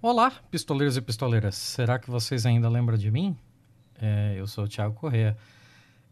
[0.00, 1.56] Olá, pistoleiros e pistoleiras.
[1.56, 3.36] Será que vocês ainda lembram de mim?
[4.00, 5.36] É, eu sou o Thiago Correa.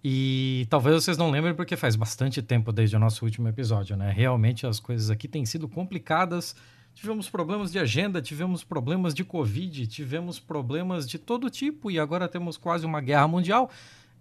[0.03, 4.11] E talvez vocês não lembrem porque faz bastante tempo desde o nosso último episódio, né?
[4.11, 6.57] Realmente as coisas aqui têm sido complicadas.
[6.97, 12.27] Tivemos problemas de agenda, tivemos problemas de Covid, tivemos problemas de todo tipo e agora
[12.27, 13.71] temos quase uma guerra mundial.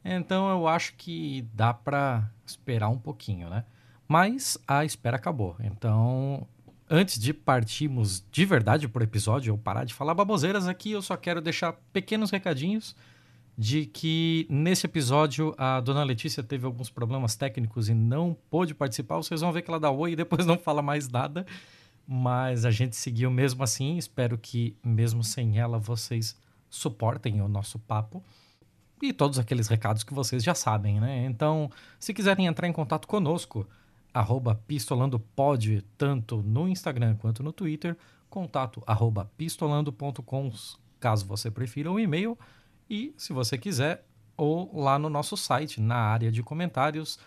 [0.04, 3.66] Então eu acho que dá para esperar um pouquinho, né?
[4.08, 5.56] Mas a espera acabou.
[5.60, 6.48] Então
[6.90, 11.18] antes de partirmos de verdade por episódio, eu parar de falar baboseiras aqui, eu só
[11.18, 12.96] quero deixar pequenos recadinhos
[13.58, 19.18] de que nesse episódio a dona Letícia teve alguns problemas técnicos e não pôde participar.
[19.18, 21.46] Vocês vão ver que ela dá oi e depois não fala mais nada.
[22.08, 23.98] Mas a gente seguiu mesmo assim.
[23.98, 26.38] Espero que, mesmo sem ela, vocês
[26.70, 28.22] suportem o nosso papo.
[29.02, 31.26] E todos aqueles recados que vocês já sabem, né?
[31.26, 33.68] Então, se quiserem entrar em contato conosco,
[34.16, 37.98] arroba pistolandopod, tanto no Instagram quanto no Twitter,
[38.30, 40.54] contato arroba pistolando.com,
[41.02, 42.40] caso você prefira o um e-mail,
[42.90, 44.06] e se você quiser,
[44.38, 47.20] ou lá no nosso site, na área de comentários,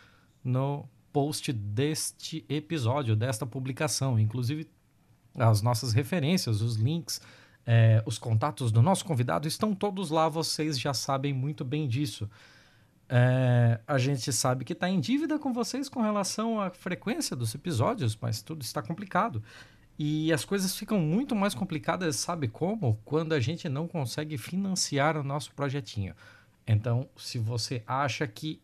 [0.42, 4.18] no post deste episódio, desta publicação.
[4.18, 4.66] Inclusive,
[5.34, 7.20] as nossas referências, os links,
[7.66, 12.30] é, os contatos do nosso convidado estão todos lá, vocês já sabem muito bem disso.
[13.08, 17.54] É, a gente sabe que está em dívida com vocês com relação à frequência dos
[17.54, 19.42] episódios, mas tudo está complicado.
[19.98, 23.00] E as coisas ficam muito mais complicadas, sabe como?
[23.04, 26.14] Quando a gente não consegue financiar o nosso projetinho.
[26.66, 28.60] Então, se você acha que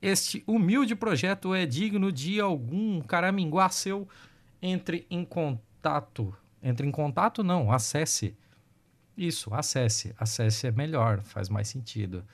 [0.00, 4.06] este humilde projeto é digno de algum caraminguá seu,
[4.60, 6.36] entre em contato.
[6.62, 8.36] Entre em contato, não, acesse.
[9.16, 10.14] Isso, acesse.
[10.18, 12.24] Acesse é melhor, faz mais sentido.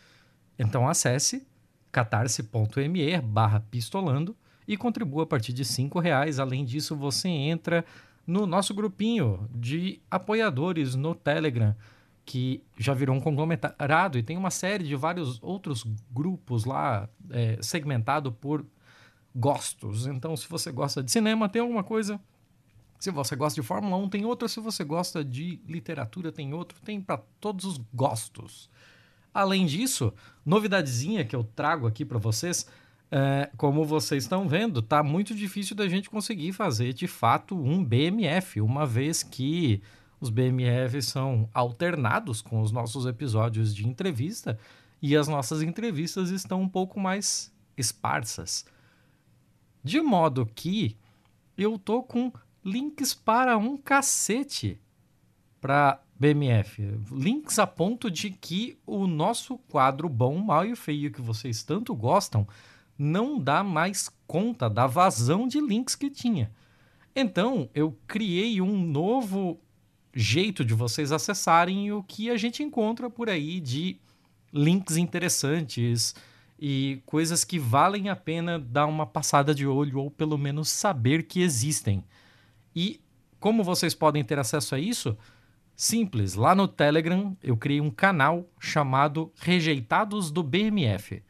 [0.59, 1.47] Então acesse
[1.93, 4.35] catarse.me barra pistolando
[4.67, 6.39] e contribua a partir de cinco reais.
[6.39, 7.85] Além disso, você entra
[8.27, 11.77] no nosso grupinho de apoiadores no Telegram,
[12.25, 17.59] que já virou um conglomerado e tem uma série de vários outros grupos lá é,
[17.61, 18.65] segmentado por
[19.35, 20.07] gostos.
[20.07, 22.21] Então, se você gosta de cinema, tem alguma coisa.
[22.99, 24.47] Se você gosta de Fórmula 1, tem outra.
[24.47, 26.81] Se você gosta de literatura, tem outro.
[26.83, 28.71] Tem para todos os gostos.
[29.33, 30.13] Além disso,
[30.45, 32.67] novidadezinha que eu trago aqui para vocês,
[33.11, 37.85] é, como vocês estão vendo, tá muito difícil da gente conseguir fazer de fato um
[37.85, 39.83] BMF, uma vez que
[40.21, 44.59] os BMFs são alternados com os nossos episódios de entrevista
[45.01, 48.65] e as nossas entrevistas estão um pouco mais esparsas.
[49.83, 50.97] De modo que
[51.59, 52.33] eu tô com
[52.65, 54.81] links para um cacete
[55.61, 61.21] para BMF, links a ponto de que o nosso quadro bom, mal e feio que
[61.21, 62.47] vocês tanto gostam
[62.97, 66.53] não dá mais conta da vazão de links que tinha.
[67.13, 69.59] Então, eu criei um novo
[70.15, 73.97] jeito de vocês acessarem o que a gente encontra por aí de
[74.53, 76.15] links interessantes
[76.57, 81.25] e coisas que valem a pena dar uma passada de olho ou pelo menos saber
[81.25, 82.05] que existem.
[82.77, 83.01] E
[83.41, 85.19] como vocês podem ter acesso a isso?
[85.75, 91.23] Simples, lá no Telegram eu criei um canal chamado Rejeitados do BMF.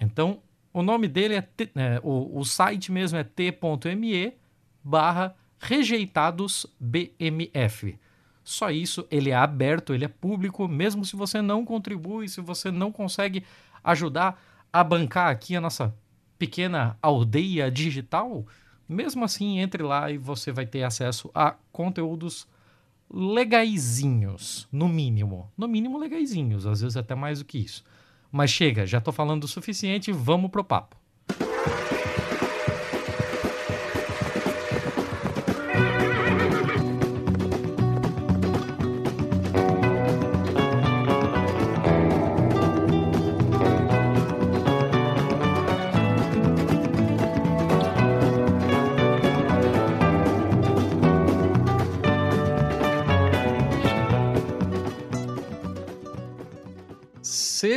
[0.00, 4.34] Então, o nome dele é, é o, o site mesmo é t.me
[4.84, 7.98] barra rejeitadosbmf.
[8.44, 12.70] Só isso, ele é aberto, ele é público, mesmo se você não contribui, se você
[12.70, 13.44] não consegue
[13.84, 15.94] ajudar a bancar aqui a nossa
[16.38, 18.46] pequena aldeia digital,
[18.88, 22.48] mesmo assim, entre lá e você vai ter acesso a conteúdos
[23.12, 25.50] legaizinhos, no mínimo.
[25.56, 27.84] No mínimo legaizinhos, às vezes até mais do que isso.
[28.30, 30.96] Mas chega, já estou falando o suficiente, vamos pro papo.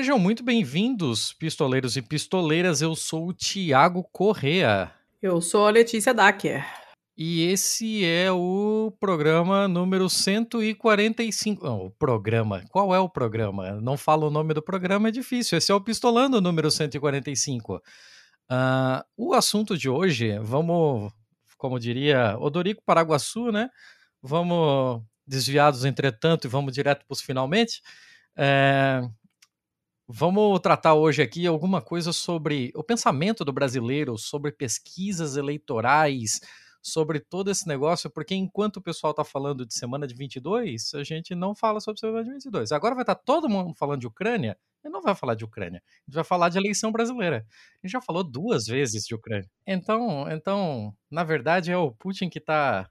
[0.02, 2.82] Sejam muito bem-vindos, pistoleiros e pistoleiras.
[2.82, 4.92] Eu sou o Tiago Correa.
[5.22, 6.66] Eu sou a Letícia Dacker.
[7.16, 11.64] E esse é o programa número 145.
[11.64, 12.64] Não, o programa.
[12.72, 13.80] Qual é o programa?
[13.80, 15.56] Não falo o nome do programa, é difícil.
[15.56, 17.76] Esse é o Pistolando número 145.
[17.76, 17.82] Uh,
[18.50, 21.14] ah, o assunto de hoje, vamos,
[21.60, 23.70] como diria Odorico Paraguaçu, né?
[24.20, 27.84] Vamos desviados, entretanto, e vamos direto para os finalmente.
[28.36, 29.02] É,
[30.14, 36.42] Vamos tratar hoje aqui alguma coisa sobre o pensamento do brasileiro, sobre pesquisas eleitorais,
[36.82, 41.04] sobre todo esse negócio, porque enquanto o pessoal está falando de semana de 22, a
[41.06, 42.74] gente não fala sobre semana de 22.
[42.74, 45.82] Agora vai estar tá todo mundo falando de Ucrânia, e não vai falar de Ucrânia.
[45.86, 47.46] A gente vai falar de eleição brasileira.
[47.82, 49.50] A gente já falou duas vezes de Ucrânia.
[49.66, 52.90] Então, então na verdade, é o Putin que está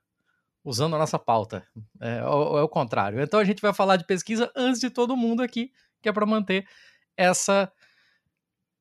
[0.65, 1.67] usando a nossa pauta.
[2.01, 3.21] É, é, o contrário.
[3.21, 5.71] Então a gente vai falar de pesquisa antes de todo mundo aqui,
[6.01, 6.67] que é para manter
[7.21, 7.71] essa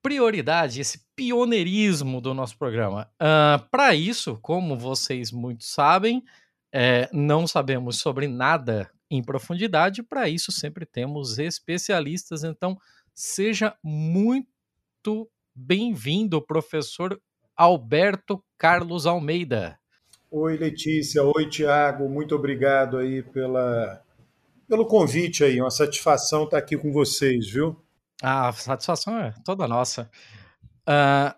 [0.01, 3.11] prioridade, esse pioneirismo do nosso programa.
[3.21, 6.23] Uh, para isso, como vocês muito sabem,
[6.71, 12.43] é, não sabemos sobre nada em profundidade, para isso sempre temos especialistas.
[12.43, 12.77] Então,
[13.13, 17.19] seja muito bem-vindo, professor
[17.55, 19.77] Alberto Carlos Almeida.
[20.31, 21.23] Oi, Letícia.
[21.23, 22.07] Oi, Tiago.
[22.07, 24.01] Muito obrigado aí pela,
[24.67, 25.59] pelo convite aí.
[25.59, 27.75] Uma satisfação estar aqui com vocês, viu?
[28.21, 30.09] Ah, a satisfação é toda nossa.
[30.81, 31.33] Uh,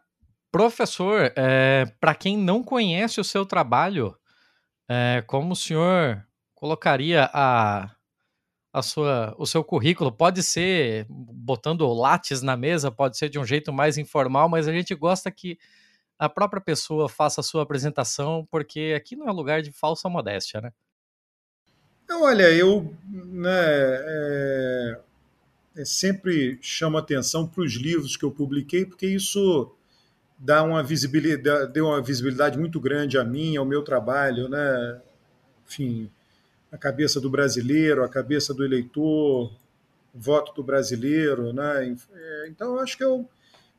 [0.52, 4.16] professor, é, para quem não conhece o seu trabalho,
[4.90, 6.26] é, como o senhor
[6.56, 7.92] colocaria a,
[8.74, 10.12] a sua, o seu currículo?
[10.12, 14.74] Pode ser botando lattes na mesa, pode ser de um jeito mais informal, mas a
[14.74, 15.58] gente gosta que
[16.20, 20.62] a própria pessoa faça a sua apresentação, porque aqui não é lugar de falsa modéstia,
[20.62, 20.72] né?
[22.12, 25.00] Olha, eu né, é
[25.86, 29.74] sempre chamo atenção para os livros que eu publiquei, porque isso
[30.38, 35.02] dá uma visibilidade, deu uma visibilidade muito grande a mim, ao meu trabalho, né?
[35.68, 36.10] Enfim,
[36.72, 39.54] a cabeça do brasileiro, a cabeça do eleitor,
[40.14, 41.96] voto do brasileiro, né?
[42.14, 43.30] É, então, acho que eu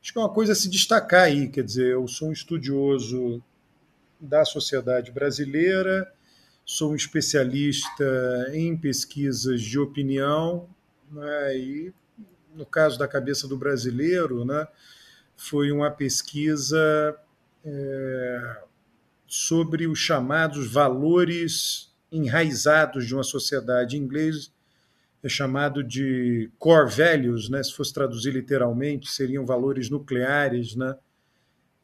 [0.01, 3.41] acho que é uma coisa a se destacar aí, quer dizer, eu sou um estudioso
[4.19, 6.11] da sociedade brasileira,
[6.65, 8.03] sou um especialista
[8.53, 10.67] em pesquisas de opinião,
[11.13, 11.93] né, e
[12.55, 14.67] no caso da cabeça do brasileiro, né,
[15.35, 17.15] foi uma pesquisa
[17.63, 18.61] é,
[19.25, 24.53] sobre os chamados valores enraizados de uma sociedade inglesa
[25.23, 27.63] é chamado de core values, né?
[27.63, 30.95] se fosse traduzir literalmente, seriam valores nucleares, né?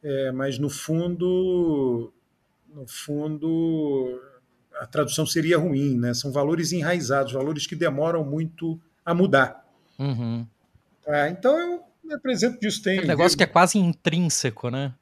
[0.02, 2.12] É, mas no fundo,
[2.68, 4.20] no fundo,
[4.78, 6.12] a tradução seria ruim, né?
[6.12, 9.64] São valores enraizados, valores que demoram muito a mudar.
[9.98, 10.46] Uhum.
[11.06, 12.82] Ah, então eu me apresento disso.
[12.82, 14.94] Tem um negócio que é quase intrínseco, né?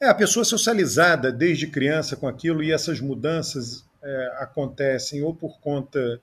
[0.00, 5.58] É, a pessoa socializada desde criança com aquilo e essas mudanças é, acontecem ou por
[5.60, 6.20] conta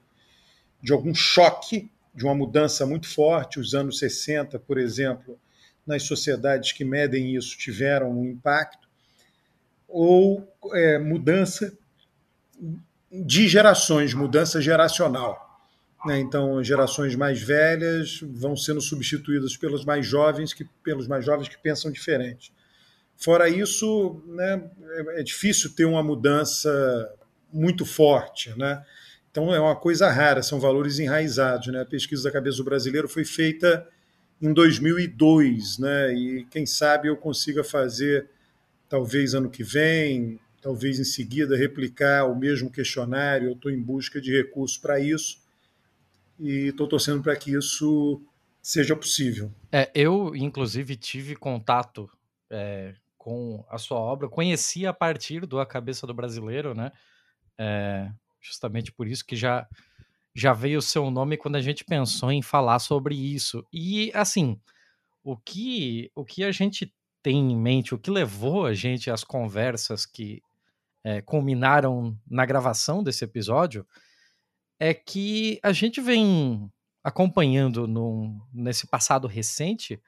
[0.82, 3.60] de algum choque, de uma mudança muito forte.
[3.60, 5.38] Os anos 60, por exemplo,
[5.86, 8.88] nas sociedades que medem isso tiveram um impacto,
[9.88, 11.78] ou é, mudança
[13.12, 15.45] de gerações, mudança geracional.
[16.06, 16.20] Né?
[16.20, 21.58] Então, gerações mais velhas vão sendo substituídas pelos mais jovens, que pelos mais jovens que
[21.58, 22.54] pensam diferente.
[23.18, 27.12] Fora isso, né, é, é difícil ter uma mudança
[27.52, 28.84] muito forte, né?
[29.32, 31.68] Então é uma coisa rara, são valores enraizados.
[31.68, 31.82] Né?
[31.82, 33.86] A pesquisa da cabeça do brasileiro foi feita
[34.42, 36.14] em 2002, né?
[36.14, 38.30] e quem sabe eu consiga fazer,
[38.88, 43.50] talvez ano que vem, talvez em seguida, replicar o mesmo questionário.
[43.50, 45.45] Eu estou em busca de recursos para isso
[46.40, 48.22] e estou torcendo para que isso
[48.62, 49.54] seja possível.
[49.72, 52.10] É, eu, inclusive, tive contato
[52.50, 56.92] é, com a sua obra, conheci a partir do A Cabeça do Brasileiro, né?
[57.58, 58.12] É,
[58.42, 59.68] justamente por isso que já
[60.38, 63.66] já veio o seu nome quando a gente pensou em falar sobre isso.
[63.72, 64.60] E assim,
[65.24, 69.24] o que o que a gente tem em mente, o que levou a gente às
[69.24, 70.44] conversas que
[71.04, 73.88] é, culminaram na gravação desse episódio,
[74.80, 76.72] é que a gente vem
[77.04, 80.02] acompanhando no, nesse passado recente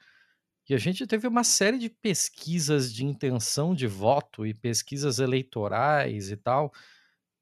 [0.69, 6.29] e a gente teve uma série de pesquisas de intenção de voto e pesquisas eleitorais
[6.29, 6.73] e tal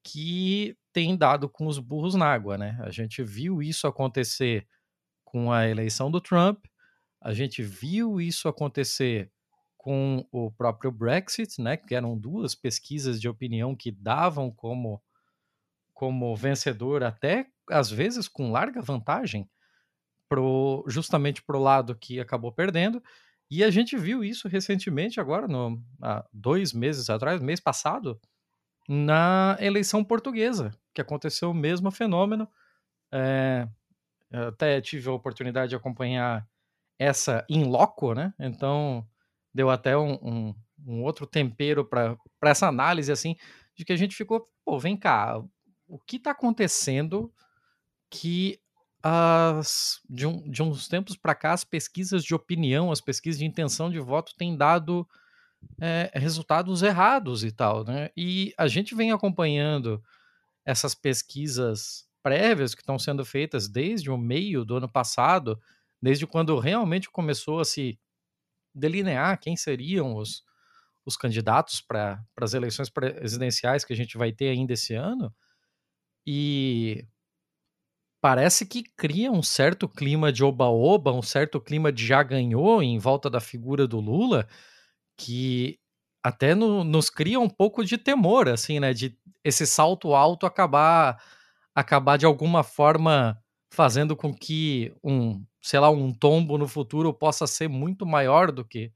[0.03, 2.77] que tem dado com os burros na água, né?
[2.81, 4.67] A gente viu isso acontecer
[5.23, 6.65] com a eleição do Trump,
[7.19, 9.31] a gente viu isso acontecer
[9.75, 11.75] com o próprio Brexit, né?
[11.75, 15.01] Que eram duas pesquisas de opinião que davam como
[15.95, 19.49] como vencedor até às vezes com larga vantagem
[20.29, 23.01] pro, justamente para o lado que acabou perdendo.
[23.49, 28.19] E a gente viu isso recentemente, agora, no, há dois meses atrás, mês passado,
[28.87, 32.47] na eleição portuguesa, que aconteceu o mesmo fenômeno.
[33.11, 33.67] É,
[34.31, 36.47] até tive a oportunidade de acompanhar
[36.99, 38.33] essa in loco, né?
[38.39, 39.07] Então
[39.53, 43.35] deu até um, um, um outro tempero para essa análise, assim,
[43.75, 45.41] de que a gente ficou, pô, vem cá,
[45.87, 47.31] o que está acontecendo
[48.09, 48.59] que
[49.03, 53.45] as, de, um, de uns tempos para cá as pesquisas de opinião, as pesquisas de
[53.45, 55.07] intenção de voto têm dado
[55.79, 58.09] é, resultados errados e tal, né?
[58.15, 60.03] E a gente vem acompanhando
[60.65, 65.61] essas pesquisas prévias que estão sendo feitas desde o meio do ano passado,
[66.01, 67.99] desde quando realmente começou a se
[68.73, 70.43] delinear quem seriam os,
[71.05, 75.33] os candidatos para as eleições presidenciais que a gente vai ter ainda esse ano.
[76.27, 77.05] E
[78.21, 82.97] parece que cria um certo clima de oba-oba, um certo clima de já ganhou em
[82.97, 84.47] volta da figura do Lula,
[85.17, 85.79] que
[86.23, 88.93] até no, nos cria um pouco de temor, assim, né?
[88.93, 91.21] De esse salto alto acabar,
[91.75, 93.37] acabar de alguma forma
[93.71, 98.65] fazendo com que um, sei lá, um tombo no futuro possa ser muito maior do
[98.65, 98.91] que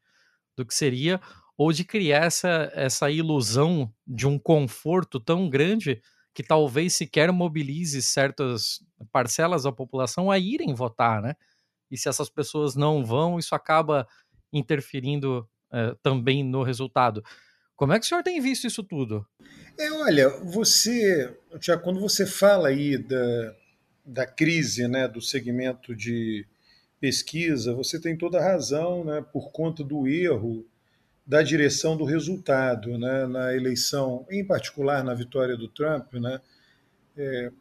[0.57, 1.21] do que seria,
[1.57, 6.01] ou de criar essa, essa ilusão de um conforto tão grande
[6.33, 8.79] que talvez sequer mobilize certas
[9.12, 11.36] parcelas da população a irem votar, né?
[11.91, 14.07] E se essas pessoas não vão, isso acaba
[14.53, 17.24] interferindo uh, também no resultado.
[17.75, 19.25] Como é que o senhor tem visto isso tudo?
[19.77, 23.55] É, olha, você, já quando você fala aí da,
[24.05, 26.45] da crise, né, do segmento de
[27.00, 30.65] pesquisa, você tem toda a razão, né, por conta do erro
[31.29, 36.12] da direção do resultado né, na eleição, em particular na vitória do Trump.
[36.13, 36.41] Né,
[37.15, 37.51] é,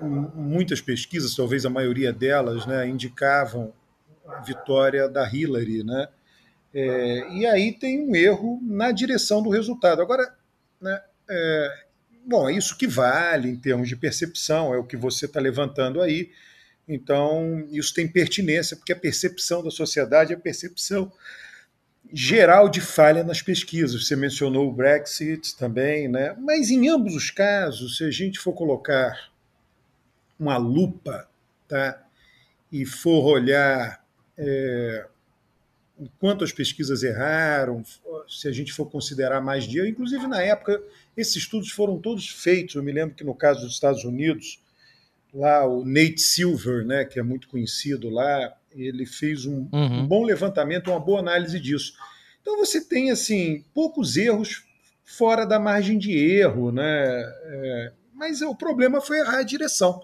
[0.00, 3.72] muitas pesquisas, talvez a maioria delas, né, indicavam
[4.28, 5.82] a vitória da Hillary.
[5.82, 6.06] Né,
[6.72, 10.00] é, e aí tem um erro na direção do resultado.
[10.00, 10.32] Agora,
[10.80, 11.84] né, é,
[12.24, 16.00] bom, é isso que vale em termos de percepção, é o que você está levantando
[16.00, 16.30] aí.
[16.86, 21.10] Então, isso tem pertinência, porque a percepção da sociedade é a percepção
[22.12, 24.06] geral de falha nas pesquisas.
[24.06, 26.34] Você mencionou o Brexit também, né?
[26.38, 29.30] mas em ambos os casos, se a gente for colocar
[30.38, 31.28] uma lupa
[31.66, 32.02] tá?
[32.70, 34.04] e for olhar
[34.36, 35.06] é,
[36.18, 37.82] quanto as pesquisas erraram,
[38.28, 40.82] se a gente for considerar mais dia, inclusive na época,
[41.16, 42.74] esses estudos foram todos feitos.
[42.74, 44.60] Eu me lembro que no caso dos Estados Unidos,
[45.32, 50.00] lá o Nate Silver, né, que é muito conhecido lá, ele fez um, uhum.
[50.00, 51.94] um, bom levantamento, uma boa análise disso.
[52.40, 54.64] Então você tem assim poucos erros
[55.04, 56.82] fora da margem de erro, né?
[56.84, 60.00] É, mas o problema foi errar a direção.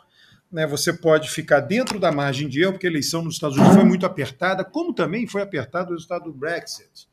[0.51, 0.67] Né?
[0.67, 3.85] Você pode ficar dentro da margem de erro, porque a eleição nos Estados Unidos foi
[3.85, 7.09] muito apertada, como também foi apertado o resultado do Brexit.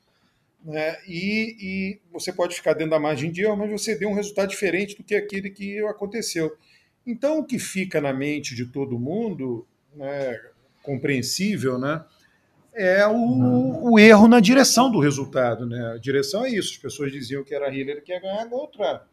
[0.64, 0.98] Né?
[1.08, 4.50] E, e, você pode ficar dentro da margem de erro, mas você deu um resultado
[4.50, 6.56] diferente do que aquele que aconteceu.
[7.08, 10.38] Então, o que fica na mente de todo mundo né,
[10.90, 12.04] compreensível, né?
[12.74, 15.94] É o, o, erro na direção do resultado, né?
[15.94, 16.74] A direção é isso.
[16.74, 19.06] As pessoas diziam que era Hillary que ia ganhar, a outra.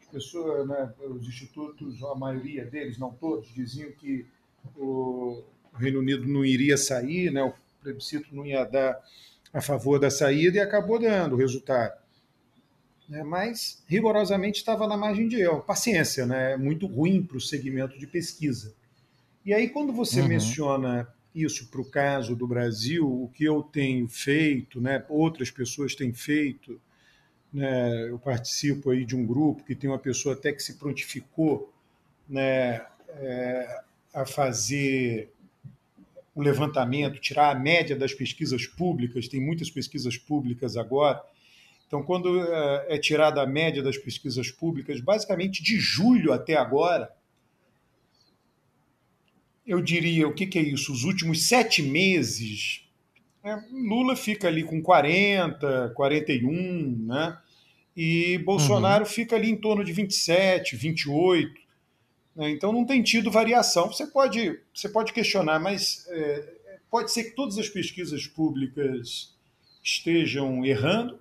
[0.00, 4.26] As pessoas, né, os institutos, a maioria deles, não todos, diziam que
[4.76, 5.42] o
[5.74, 7.42] Reino Unido não iria sair, né?
[7.42, 8.98] O plebiscito não ia dar
[9.52, 11.98] a favor da saída e acabou dando o resultado.
[13.08, 13.22] Né?
[13.22, 15.62] Mas rigorosamente estava na margem de erro.
[15.62, 16.52] Paciência, né?
[16.52, 18.74] É muito ruim para o segmento de pesquisa.
[19.46, 20.26] E aí, quando você uhum.
[20.26, 25.94] menciona isso para o caso do Brasil, o que eu tenho feito, né, outras pessoas
[25.94, 26.80] têm feito,
[27.52, 31.72] né, eu participo aí de um grupo que tem uma pessoa até que se prontificou
[32.28, 35.30] né, é, a fazer
[36.34, 41.22] o levantamento, tirar a média das pesquisas públicas, tem muitas pesquisas públicas agora.
[41.86, 47.14] Então, quando é, é tirada a média das pesquisas públicas, basicamente de julho até agora,
[49.66, 50.92] eu diria, o que, que é isso?
[50.92, 52.86] Os últimos sete meses,
[53.46, 53.64] né?
[53.70, 57.38] Lula fica ali com 40, 41, né?
[57.96, 59.10] E Bolsonaro uhum.
[59.10, 61.52] fica ali em torno de 27, 28.
[62.34, 62.50] Né?
[62.50, 63.86] Então não tem tido variação.
[63.86, 66.54] Você pode, você pode questionar, mas é,
[66.90, 69.32] pode ser que todas as pesquisas públicas
[69.80, 71.18] estejam errando?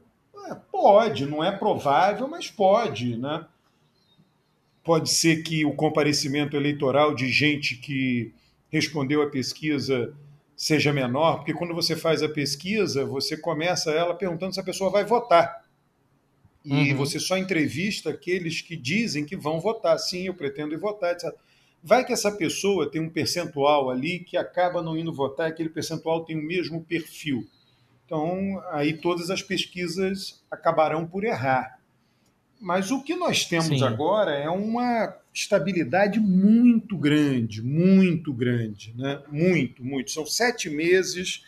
[0.48, 3.46] É, pode, não é provável, mas pode, né?
[4.86, 8.32] Pode ser que o comparecimento eleitoral de gente que
[8.70, 10.14] respondeu a pesquisa
[10.56, 14.90] seja menor, porque quando você faz a pesquisa, você começa ela perguntando se a pessoa
[14.90, 15.66] vai votar.
[16.64, 16.98] E uhum.
[16.98, 19.98] você só entrevista aqueles que dizem que vão votar.
[20.00, 21.34] Sim, eu pretendo ir votar, etc.
[21.84, 26.26] Vai que essa pessoa tem um percentual ali que acaba não indo votar, aquele percentual
[26.26, 27.48] tem o mesmo perfil.
[28.06, 31.80] Então, aí todas as pesquisas acabarão por errar.
[32.60, 33.84] Mas o que nós temos Sim.
[33.84, 39.22] agora é uma estabilidade muito grande, muito grande, né?
[39.30, 40.12] muito, muito.
[40.12, 41.44] São sete meses,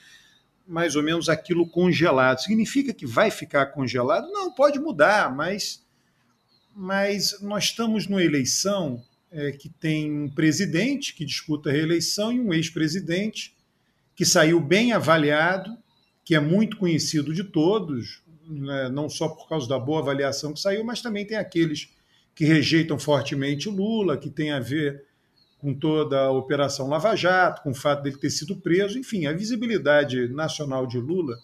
[0.68, 2.40] mais ou menos, aquilo congelado.
[2.40, 4.30] Significa que vai ficar congelado?
[4.32, 5.82] Não, pode mudar, mas,
[6.76, 12.40] mas nós estamos numa eleição é, que tem um presidente que disputa a reeleição e
[12.40, 13.56] um ex-presidente
[14.16, 15.78] que saiu bem avaliado,
[16.26, 20.60] que é muito conhecido de todos, né, não só por causa da boa avaliação que
[20.60, 21.90] saiu, mas também tem aqueles
[22.34, 25.04] que rejeitam fortemente Lula, que tem a ver
[25.60, 28.98] com toda a Operação Lava Jato, com o fato dele ter sido preso.
[29.00, 31.36] Enfim, a visibilidade nacional de Lula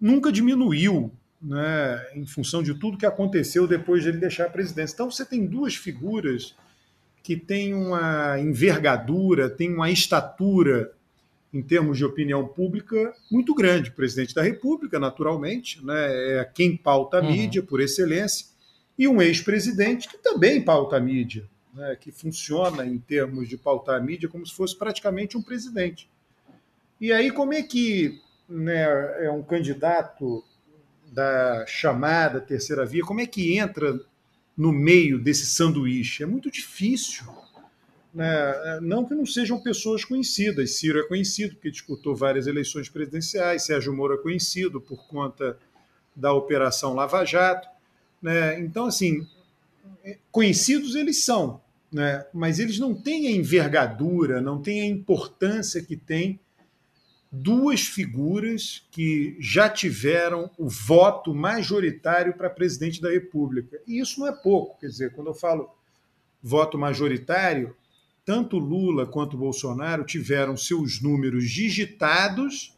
[0.00, 4.94] nunca diminuiu né, em função de tudo que aconteceu depois de ele deixar a presidência.
[4.94, 6.54] Então você tem duas figuras
[7.22, 10.92] que têm uma envergadura, têm uma estatura
[11.52, 13.90] em termos de opinião pública muito grande.
[13.90, 17.30] O presidente da República, naturalmente, né, é quem pauta a uhum.
[17.30, 18.46] mídia por excelência,
[18.98, 23.96] e um ex-presidente que também pauta a mídia, né, que funciona em termos de pautar
[23.96, 26.08] a mídia como se fosse praticamente um presidente.
[27.00, 30.44] E aí, como é que né, é um candidato
[31.10, 34.00] da chamada terceira via, como é que entra
[34.56, 36.22] no meio desse sanduíche?
[36.22, 37.24] É muito difícil.
[38.14, 38.80] Né?
[38.82, 40.78] Não que não sejam pessoas conhecidas.
[40.78, 45.58] Ciro é conhecido porque disputou várias eleições presidenciais, Sérgio Moro é conhecido por conta
[46.14, 47.68] da Operação Lava Jato.
[48.20, 48.60] Né?
[48.60, 49.26] Então, assim,
[50.30, 52.24] conhecidos eles são, né?
[52.32, 56.38] mas eles não têm a envergadura, não têm a importância que tem
[57.34, 63.80] duas figuras que já tiveram o voto majoritário para presidente da República.
[63.86, 65.70] E isso não é pouco, quer dizer, quando eu falo
[66.42, 67.74] voto majoritário,
[68.24, 72.76] tanto Lula quanto Bolsonaro tiveram seus números digitados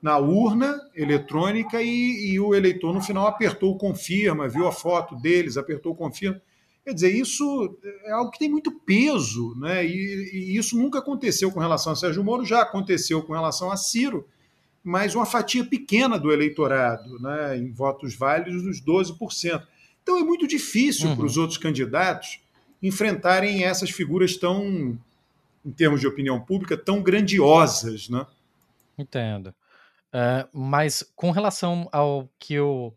[0.00, 5.16] na urna eletrônica e, e o eleitor no final apertou o confirma, viu a foto
[5.16, 6.40] deles, apertou o confirma.
[6.84, 9.84] Quer dizer, isso é algo que tem muito peso, né?
[9.84, 13.76] E, e, isso nunca aconteceu com relação a Sérgio Moro, já aconteceu com relação a
[13.76, 14.24] Ciro,
[14.84, 17.58] mas uma fatia pequena do eleitorado, né?
[17.58, 19.66] em votos válidos, dos 12%.
[20.00, 21.16] Então é muito difícil uhum.
[21.16, 22.40] para os outros candidatos
[22.86, 24.98] enfrentarem essas figuras tão,
[25.64, 28.26] em termos de opinião pública, tão grandiosas, né?
[28.98, 29.54] Entendo.
[30.08, 32.96] Uh, mas com relação ao que eu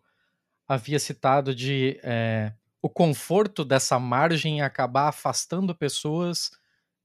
[0.67, 6.51] havia citado de é, o conforto dessa margem acabar afastando pessoas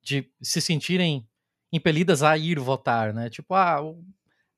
[0.03, 1.27] de se sentirem
[1.73, 3.31] impelidas a ir votar, né?
[3.31, 3.81] Tipo, ah,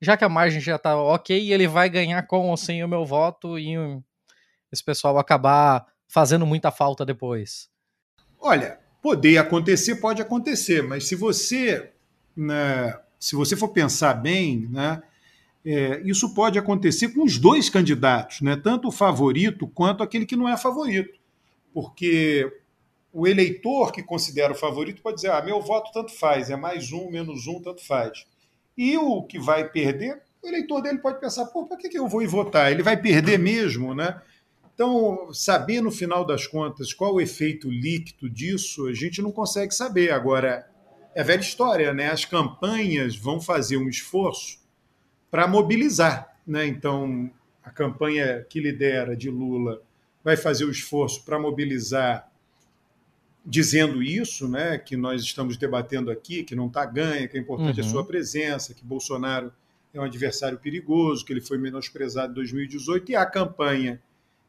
[0.01, 3.05] já que a margem já tá ok, ele vai ganhar com ou sem o meu
[3.05, 3.73] voto e
[4.71, 7.69] esse pessoal acabar fazendo muita falta depois.
[8.39, 11.91] Olha, poder acontecer, pode acontecer, mas se você,
[12.35, 15.01] né, se você for pensar bem, né,
[15.69, 18.55] é, isso pode acontecer com os dois candidatos, né?
[18.55, 21.19] tanto o favorito quanto aquele que não é favorito.
[21.73, 22.49] Porque
[23.11, 26.93] o eleitor que considera o favorito pode dizer: ah, meu voto tanto faz, é mais
[26.93, 28.25] um, menos um, tanto faz.
[28.77, 32.07] E o que vai perder, o eleitor dele pode pensar: pô, para que, que eu
[32.07, 32.71] vou votar?
[32.71, 34.21] Ele vai perder mesmo, né?
[34.77, 39.73] Então, saber no final das contas qual o efeito líquido disso, a gente não consegue
[39.73, 40.11] saber.
[40.11, 40.69] Agora,
[41.15, 42.11] é velha história, né?
[42.11, 44.59] As campanhas vão fazer um esforço
[45.31, 46.31] para mobilizar.
[46.45, 46.67] Né?
[46.67, 47.27] Então,
[47.63, 49.81] a campanha que lidera de Lula
[50.23, 52.31] vai fazer o esforço para mobilizar,
[53.43, 57.81] dizendo isso, né, que nós estamos debatendo aqui, que não está ganha, que é importante
[57.81, 57.87] uhum.
[57.87, 59.51] a sua presença, que Bolsonaro
[59.91, 63.99] é um adversário perigoso, que ele foi menosprezado em 2018, e a campanha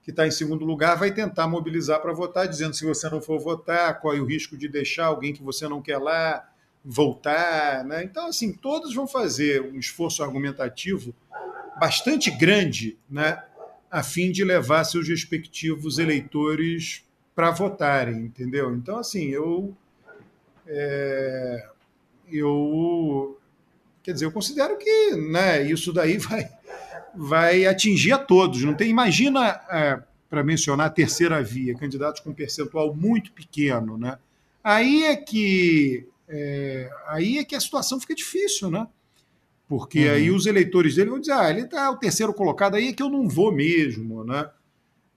[0.09, 3.39] que está em segundo lugar vai tentar mobilizar para votar, dizendo se você não for
[3.39, 6.49] votar, qual é o risco de deixar alguém que você não quer lá,
[6.83, 7.85] voltar.
[7.85, 8.05] Né?
[8.05, 11.15] Então, assim, todos vão fazer um esforço argumentativo
[11.79, 13.45] bastante grande né,
[13.91, 18.75] a fim de levar seus respectivos eleitores para votarem, entendeu?
[18.75, 19.77] Então, assim, eu.
[20.67, 21.69] É,
[22.33, 23.39] eu.
[24.03, 26.49] Quer dizer, eu considero que né, isso daí vai,
[27.19, 28.63] vai atingir a todos.
[28.63, 30.01] Não tem, imagina, é,
[30.31, 34.19] para mencionar a terceira via, candidatos com percentual muito pequeno, né?
[34.63, 38.87] Aí é que é, aí é que a situação fica difícil, né?
[39.67, 40.15] Porque uhum.
[40.15, 43.03] aí os eleitores dele vão dizer, ah, ele está o terceiro colocado, aí é que
[43.03, 44.49] eu não vou mesmo, né?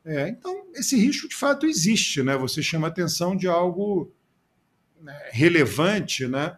[0.04, 2.36] É, então, esse risco de fato existe, né?
[2.38, 4.12] Você chama atenção de algo
[5.00, 6.58] né, relevante, né?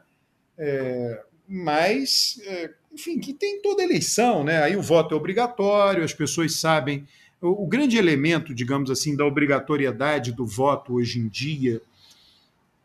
[0.58, 4.62] É, mas, é, enfim, que tem toda eleição, né?
[4.62, 7.08] Aí o voto é obrigatório, as pessoas sabem.
[7.42, 11.82] O, o grande elemento, digamos assim, da obrigatoriedade do voto hoje em dia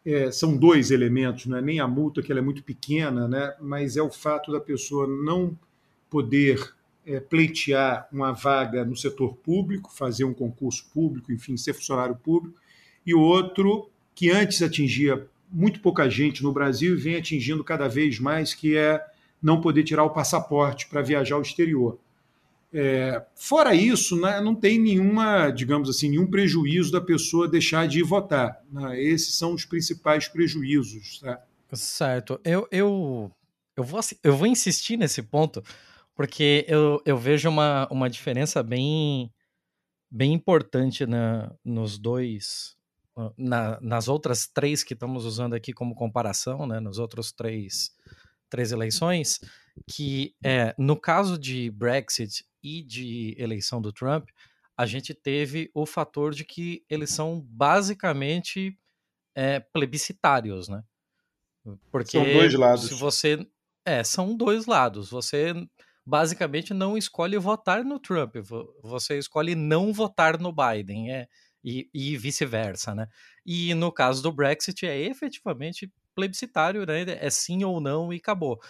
[0.05, 3.55] é, são dois elementos, não é nem a multa, que ela é muito pequena, né,
[3.61, 5.57] mas é o fato da pessoa não
[6.09, 6.73] poder
[7.05, 12.59] é, pleitear uma vaga no setor público, fazer um concurso público, enfim, ser funcionário público,
[13.05, 17.87] e o outro, que antes atingia muito pouca gente no Brasil e vem atingindo cada
[17.87, 19.05] vez mais, que é
[19.42, 21.98] não poder tirar o passaporte para viajar ao exterior.
[22.72, 28.01] É, fora isso, né, não tem nenhuma, digamos assim, nenhum prejuízo da pessoa deixar de
[28.01, 28.62] ir votar.
[28.70, 29.03] Né?
[29.03, 31.20] Esses são os principais prejuízos.
[31.20, 31.40] Tá?
[31.72, 32.38] Certo.
[32.44, 33.33] Eu, eu,
[33.77, 35.62] eu, vou, eu vou insistir nesse ponto,
[36.18, 39.33] Porque eu, eu vejo uma, uma diferença bem,
[40.11, 42.77] bem importante na, nos dois,
[43.37, 47.92] na, nas outras três que estamos usando aqui como comparação, né, nos outros três,
[48.48, 49.40] três eleições,
[49.88, 54.28] que é, no caso de Brexit e de eleição do Trump,
[54.76, 58.78] a gente teve o fator de que eles são basicamente
[59.34, 60.82] é, plebiscitários, né?
[61.90, 62.84] Porque são dois lados.
[62.87, 63.46] Se você
[63.84, 65.11] é, são dois lados.
[65.11, 65.54] Você
[66.04, 68.37] basicamente não escolhe votar no Trump,
[68.82, 71.28] você escolhe não votar no Biden, é,
[71.62, 73.08] e, e vice-versa, né?
[73.44, 77.04] E no caso do Brexit é efetivamente plebiscitário, né?
[77.20, 78.61] É sim ou não e acabou.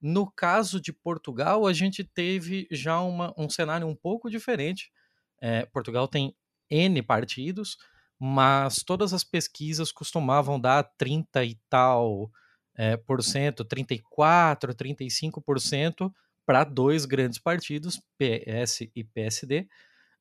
[0.00, 4.90] No caso de Portugal, a gente teve já uma, um cenário um pouco diferente.
[5.38, 6.34] É, Portugal tem
[6.70, 7.76] N partidos,
[8.18, 12.30] mas todas as pesquisas costumavam dar 30 e tal
[12.74, 16.10] é, por cento, 34, 35%
[16.46, 19.68] para dois grandes partidos, PS e PSD,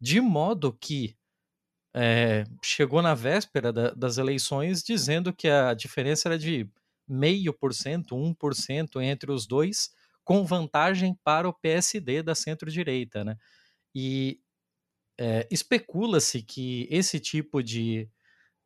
[0.02, 1.16] de modo que
[1.96, 6.70] é, chegou na véspera da, das eleições dizendo que a diferença era de
[7.08, 9.92] meio por cento, 1% entre os dois,
[10.24, 13.38] com vantagem para o PSD da centro-direita, né?
[13.96, 14.40] E
[15.20, 18.10] é, especula-se que esse tipo de,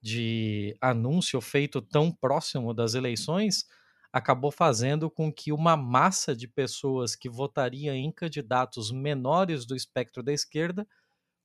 [0.01, 3.65] de anúncio feito tão próximo das eleições
[4.13, 10.23] acabou fazendo com que uma massa de pessoas que votaria em candidatos menores do espectro
[10.23, 10.87] da esquerda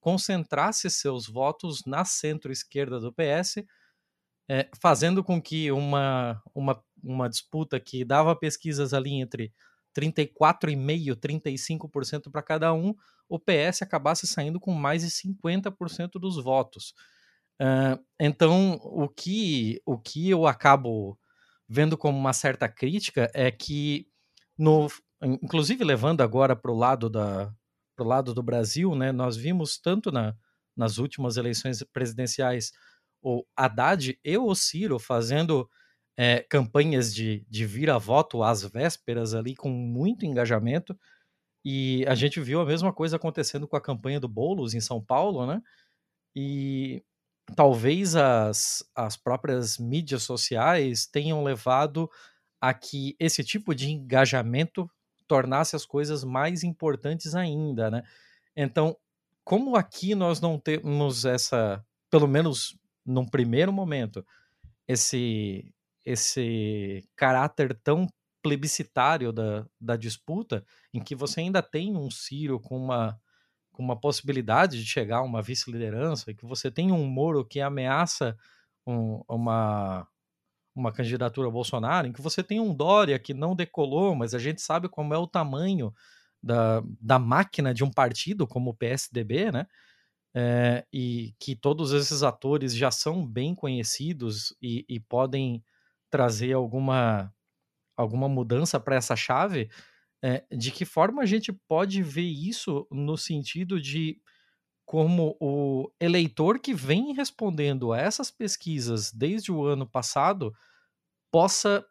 [0.03, 3.65] concentrasse seus votos na centro-esquerda do PS,
[4.51, 9.55] é, fazendo com que uma, uma, uma disputa que dava pesquisas ali entre
[9.97, 12.93] 34,5% 35% para cada um,
[13.29, 16.95] o PS acabasse saindo com mais de 50% dos votos.
[17.61, 21.17] Uh, então, o que, o que eu acabo
[21.69, 24.09] vendo como uma certa crítica é que,
[24.59, 24.89] no,
[25.23, 27.55] inclusive levando agora para o lado, da,
[27.95, 30.35] pro lado do Brasil, né, nós vimos tanto na,
[30.77, 32.73] nas últimas eleições presidenciais
[33.23, 35.69] o Haddad e o Ciro fazendo
[36.17, 40.99] é, campanhas de, de vira-voto às vésperas ali com muito engajamento.
[41.65, 45.01] E a gente viu a mesma coisa acontecendo com a campanha do Boulos em São
[45.01, 45.63] Paulo, né?
[46.35, 47.05] E
[47.55, 52.11] talvez as, as próprias mídias sociais tenham levado
[52.61, 54.91] a que esse tipo de engajamento
[55.33, 58.03] tornasse as coisas mais importantes ainda, né?
[58.55, 58.95] Então,
[59.43, 64.23] como aqui nós não temos essa, pelo menos num primeiro momento,
[64.87, 65.73] esse
[66.05, 68.07] esse caráter tão
[68.43, 73.19] plebiscitário da, da disputa, em que você ainda tem um Ciro com uma
[73.71, 78.37] com uma possibilidade de chegar a uma vice-liderança, que você tem um Moro que ameaça
[78.87, 80.07] um, uma,
[80.75, 84.63] uma candidatura Bolsonaro, em que você tem um Dória que não decolou, mas a gente
[84.63, 85.93] sabe como é o tamanho
[86.43, 89.67] da, da máquina de um partido como o PSDB, né?
[90.35, 95.63] É, e que todos esses atores já são bem conhecidos e, e podem
[96.11, 97.33] trazer alguma,
[97.97, 99.71] alguma mudança para essa chave,
[100.23, 104.21] é, de que forma a gente pode ver isso no sentido de
[104.85, 110.53] como o eleitor que vem respondendo a essas pesquisas desde o ano passado
[111.31, 111.85] possa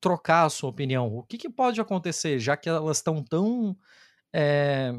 [0.00, 1.14] trocar a sua opinião?
[1.14, 3.76] O que, que pode acontecer, já que elas estão tão,
[4.32, 4.92] é,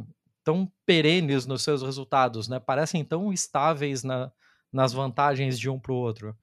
[0.43, 2.59] tão perenes nos seus resultados, né?
[2.59, 4.31] parecem tão estáveis na,
[4.71, 6.35] nas vantagens de um para o outro?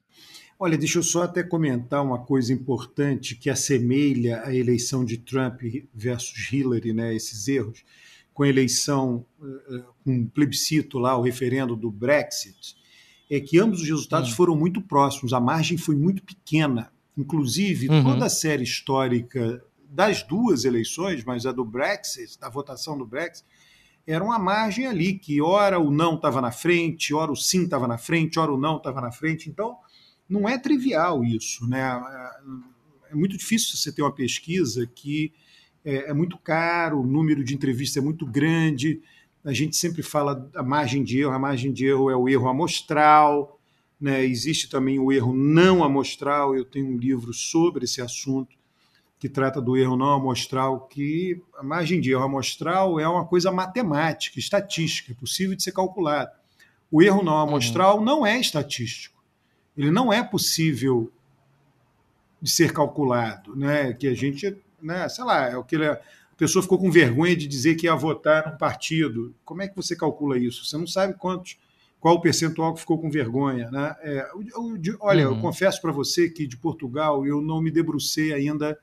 [0.58, 5.60] Olha, deixa eu só até comentar uma coisa importante que assemelha a eleição de Trump
[5.92, 7.82] versus Hillary, né, esses erros,
[8.34, 12.76] com a eleição, eh, eh, com um plebiscito lá, o referendo do Brexit,
[13.30, 14.36] é que ambos os resultados uhum.
[14.36, 16.92] foram muito próximos, a margem foi muito pequena.
[17.16, 18.04] Inclusive, uhum.
[18.04, 23.46] toda a série histórica das duas eleições, mas a do Brexit, da votação do Brexit,
[24.06, 27.86] era uma margem ali, que ora o não estava na frente, ora o sim estava
[27.86, 29.48] na frente, ora o não estava na frente.
[29.48, 29.76] Então,
[30.28, 31.82] não é trivial isso, né?
[33.10, 35.32] É muito difícil você ter uma pesquisa que
[35.84, 39.00] é, é muito caro, o número de entrevistas é muito grande.
[39.44, 42.48] A gente sempre fala a margem de erro, a margem de erro é o erro
[42.48, 43.58] amostral,
[44.00, 44.24] né?
[44.24, 46.54] existe também o erro não amostral.
[46.54, 48.56] Eu tenho um livro sobre esse assunto
[49.18, 53.52] que trata do erro não amostral, que a margem de erro amostral é uma coisa
[53.52, 56.32] matemática, estatística, é possível de ser calculada.
[56.90, 58.04] O erro não amostral uhum.
[58.04, 59.12] não é estatístico
[59.76, 61.10] ele não é possível
[62.40, 63.92] de ser calculado, né?
[63.92, 66.00] Que a gente, né, sei lá, é o que ele, a
[66.36, 69.34] pessoa ficou com vergonha de dizer que ia votar num partido.
[69.44, 70.64] Como é que você calcula isso?
[70.64, 71.58] Você não sabe quantos,
[72.00, 73.94] qual o percentual que ficou com vergonha, né?
[74.00, 75.36] É, eu, eu, olha, uhum.
[75.36, 78.78] eu confesso para você que de Portugal eu não me debrucei ainda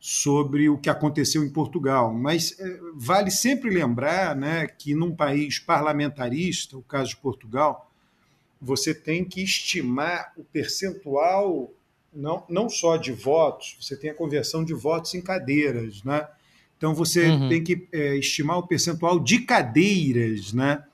[0.00, 2.12] sobre o que aconteceu em Portugal.
[2.12, 7.90] Mas é, vale sempre lembrar né, que num país parlamentarista, o caso de Portugal,
[8.60, 11.70] você tem que estimar o percentual
[12.18, 16.26] não, não só de votos, você tem a conversão de votos em cadeiras, né?
[16.76, 17.48] Então você uhum.
[17.48, 20.84] tem que é, estimar o percentual de cadeiras, né?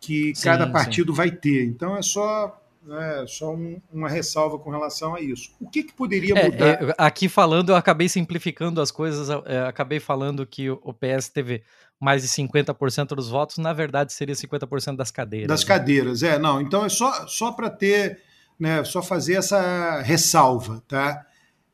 [0.00, 1.16] Que sim, cada partido sim.
[1.16, 1.64] vai ter.
[1.64, 5.50] Então é só é só um, uma ressalva com relação a isso.
[5.58, 6.66] O que, que poderia é, mudar?
[6.66, 11.62] É, aqui falando, eu acabei simplificando as coisas, é, acabei falando que o PS teve
[11.98, 15.48] mais de 50% dos votos, na verdade seria 50% das cadeiras.
[15.48, 15.66] Das né?
[15.66, 16.60] cadeiras, é, não.
[16.60, 18.20] Então é só, só para ter,
[18.58, 21.26] né, só fazer essa ressalva, tá?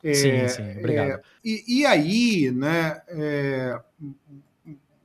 [0.03, 1.19] É, sim, sim, obrigado.
[1.19, 3.79] É, e, e, aí, né, é,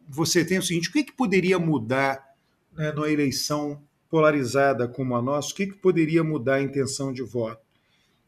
[0.09, 2.35] você tem o seguinte: o que, que poderia mudar
[2.73, 7.23] né, numa eleição polarizada como a nossa, o que, que poderia mudar a intenção de
[7.23, 7.61] voto?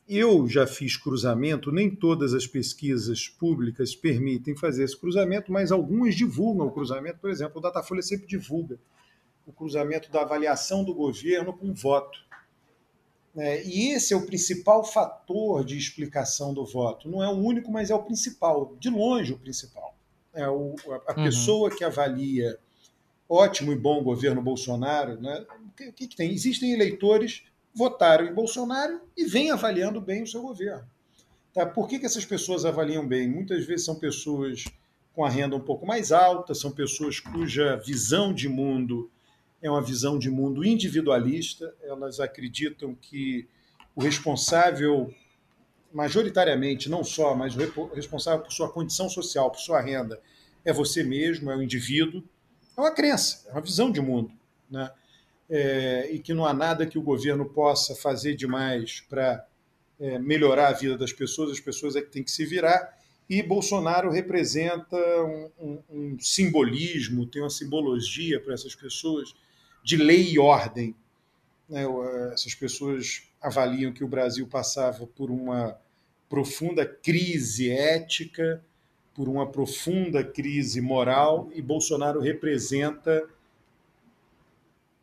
[0.08, 6.14] Eu já fiz cruzamento, nem todas as pesquisas públicas permitem fazer esse cruzamento, mas algumas
[6.14, 7.18] divulgam o cruzamento.
[7.18, 8.78] Por exemplo, o Datafolha sempre divulga
[9.46, 12.18] o cruzamento da avaliação do governo com voto.
[13.36, 17.08] É, e esse é o principal fator de explicação do voto.
[17.08, 19.94] Não é o único, mas é o principal, de longe o principal.
[20.34, 20.74] É o,
[21.06, 21.24] a, uhum.
[21.24, 22.58] pessoa que avalia
[23.28, 25.44] ótimo e bom governo Bolsonaro, né?
[25.66, 26.32] o que, que, que tem?
[26.32, 27.42] Existem eleitores
[27.74, 30.84] votaram em Bolsonaro e vêm avaliando bem o seu governo.
[31.52, 31.66] Tá?
[31.66, 33.28] Por que, que essas pessoas avaliam bem?
[33.28, 34.64] Muitas vezes são pessoas
[35.14, 39.10] com a renda um pouco mais alta, são pessoas cuja visão de mundo
[39.60, 43.48] é uma visão de mundo individualista, elas acreditam que
[43.94, 45.12] o responsável,
[45.92, 50.20] majoritariamente, não só, mas o responsável por sua condição social, por sua renda,
[50.64, 52.22] é você mesmo, é o indivíduo.
[52.76, 54.30] É uma crença, é uma visão de mundo.
[54.70, 54.90] Né?
[55.50, 59.44] É, e que não há nada que o governo possa fazer demais para
[59.98, 62.96] é, melhorar a vida das pessoas, as pessoas é que têm que se virar.
[63.28, 69.34] E Bolsonaro representa um, um, um simbolismo, tem uma simbologia para essas pessoas
[69.88, 70.94] de lei e ordem.
[71.66, 71.82] Né?
[72.34, 75.78] Essas pessoas avaliam que o Brasil passava por uma
[76.28, 78.62] profunda crise ética,
[79.14, 83.26] por uma profunda crise moral, e Bolsonaro representa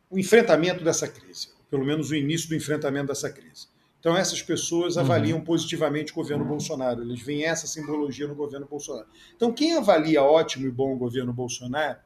[0.07, 3.67] o enfrentamento dessa crise, pelo menos o início do enfrentamento dessa crise.
[3.99, 5.01] Então, essas pessoas uhum.
[5.01, 5.43] avaliam uhum.
[5.43, 9.07] positivamente o governo Bolsonaro, eles veem essa simbologia no governo Bolsonaro.
[9.35, 12.04] Então, quem avalia ótimo e bom o governo Bolsonaro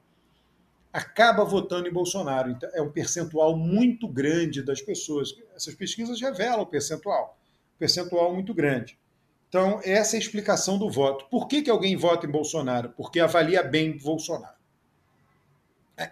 [0.92, 2.52] acaba votando em Bolsonaro.
[2.52, 5.34] Então, é um percentual muito grande das pessoas.
[5.56, 7.38] Essas pesquisas revelam o percentual.
[7.78, 8.98] Percentual muito grande.
[9.48, 11.26] Então, essa é a explicação do voto.
[11.30, 12.90] Por que, que alguém vota em Bolsonaro?
[12.90, 14.58] Porque avalia bem Bolsonaro.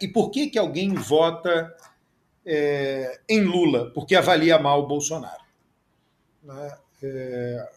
[0.01, 1.73] E por que, que alguém vota
[2.45, 3.91] é, em Lula?
[3.91, 5.43] Porque avalia mal Bolsonaro.
[6.43, 6.77] Né?
[7.03, 7.69] É,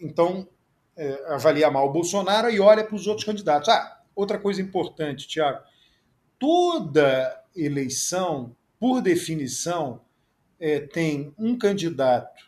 [0.00, 0.48] então,
[0.96, 3.68] é, avalia mal Bolsonaro e olha para os outros candidatos.
[3.68, 5.60] Ah, outra coisa importante, Tiago
[6.40, 10.00] toda eleição, por definição,
[10.58, 12.42] é, tem um candidato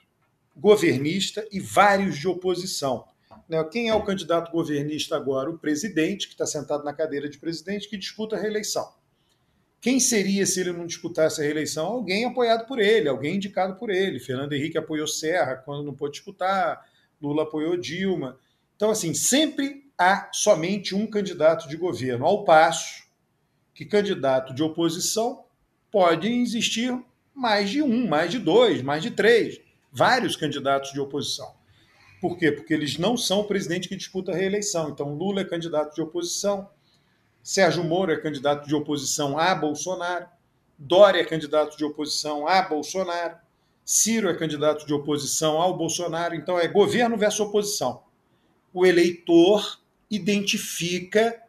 [0.57, 3.05] governista e vários de oposição.
[3.49, 3.63] Né?
[3.65, 5.51] Quem é o candidato governista agora?
[5.51, 8.91] O presidente, que está sentado na cadeira de presidente, que disputa a reeleição.
[9.79, 11.87] Quem seria se ele não disputasse a reeleição?
[11.87, 14.21] Alguém apoiado por ele, alguém indicado por ele.
[14.21, 16.87] Fernando Henrique apoiou Serra quando não pôde disputar,
[17.21, 18.39] Lula apoiou Dilma.
[18.77, 23.02] Então, assim, sempre há somente um candidato de governo, ao passo
[23.83, 25.45] que candidato de oposição
[25.90, 26.97] pode existir
[27.35, 29.61] mais de um, mais de dois, mais de três,
[29.92, 31.53] vários candidatos de oposição.
[32.21, 32.53] Por quê?
[32.53, 34.90] Porque eles não são o presidente que disputa a reeleição.
[34.90, 36.68] Então, Lula é candidato de oposição,
[37.42, 40.27] Sérgio Moro é candidato de oposição a Bolsonaro,
[40.79, 43.37] Dória é candidato de oposição a Bolsonaro,
[43.85, 46.37] Ciro é candidato de oposição ao Bolsonaro.
[46.37, 48.05] Então, é governo versus oposição.
[48.73, 51.42] O eleitor identifica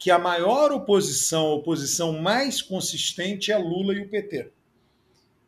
[0.00, 4.50] que a maior oposição, a oposição mais consistente é Lula e o PT.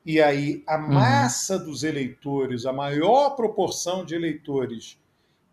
[0.04, 0.92] E aí a uhum.
[0.92, 1.64] massa uhum.
[1.64, 5.00] dos eleitores, a maior proporção de eleitores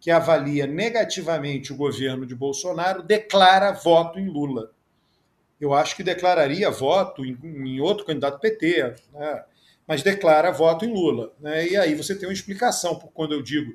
[0.01, 4.71] que avalia negativamente o governo de Bolsonaro, declara voto em Lula.
[5.61, 9.45] Eu acho que declararia voto em, em outro candidato PT, né?
[9.87, 11.31] mas declara voto em Lula.
[11.39, 11.69] Né?
[11.69, 13.73] E aí você tem uma explicação por quando eu digo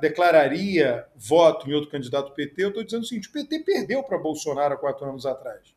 [0.00, 4.18] declararia voto em outro candidato PT, eu estou dizendo o seguinte: o PT perdeu para
[4.18, 5.74] Bolsonaro há quatro anos atrás.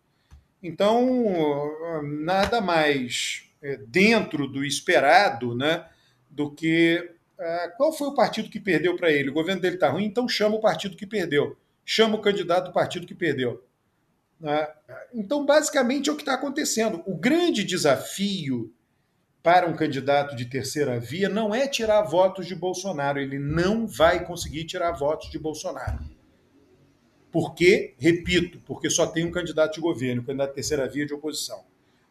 [0.62, 5.86] Então, nada mais é, dentro do esperado né,
[6.30, 7.12] do que.
[7.38, 9.30] É, qual foi o partido que perdeu para ele?
[9.30, 11.58] O governo dele está ruim, então chama o partido que perdeu.
[11.86, 13.66] Chama o candidato do partido que perdeu.
[14.40, 14.68] Né?
[15.14, 17.02] Então, basicamente, é o que está acontecendo.
[17.06, 18.74] O grande desafio
[19.44, 23.20] para um candidato de terceira via não é tirar votos de Bolsonaro.
[23.20, 26.00] Ele não vai conseguir tirar votos de Bolsonaro.
[27.30, 31.14] Porque, repito, porque só tem um candidato de governo, um candidato de terceira via de
[31.14, 31.66] oposição.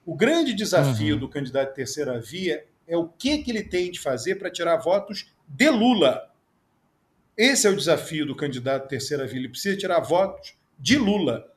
[0.04, 1.20] O grande desafio uhum.
[1.20, 4.76] do candidato de terceira via é o que, que ele tem de fazer para tirar
[4.76, 6.30] votos de Lula.
[7.34, 9.38] Esse é o desafio do candidato de terceira via.
[9.38, 11.48] Ele precisa tirar votos de Lula.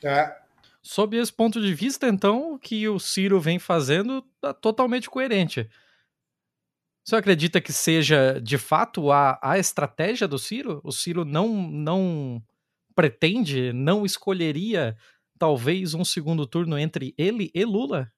[0.00, 0.39] Tá?
[0.82, 5.68] Sob esse ponto de vista, então, o que o Ciro vem fazendo está totalmente coerente.
[7.04, 10.80] Você acredita que seja, de fato, a, a estratégia do Ciro?
[10.84, 12.42] O Ciro não, não
[12.94, 14.96] pretende, não escolheria,
[15.38, 18.10] talvez, um segundo turno entre ele e Lula?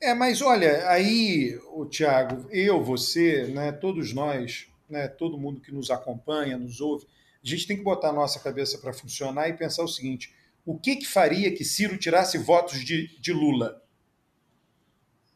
[0.00, 5.72] É, mas olha, aí, o Tiago, eu, você, né, todos nós, né, todo mundo que
[5.72, 7.06] nos acompanha, nos ouve,
[7.42, 10.34] a gente tem que botar a nossa cabeça para funcionar e pensar o seguinte:
[10.66, 13.80] o que, que faria que Ciro tirasse votos de, de Lula?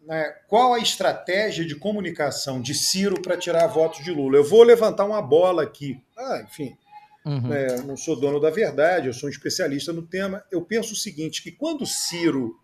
[0.03, 0.25] Né?
[0.49, 4.37] Qual a estratégia de comunicação de Ciro para tirar votos de Lula?
[4.37, 6.03] Eu vou levantar uma bola aqui.
[6.19, 6.77] Ah, enfim,
[7.25, 7.47] uhum.
[7.47, 10.43] né, não sou dono da verdade, eu sou um especialista no tema.
[10.51, 12.59] Eu penso o seguinte: que quando Ciro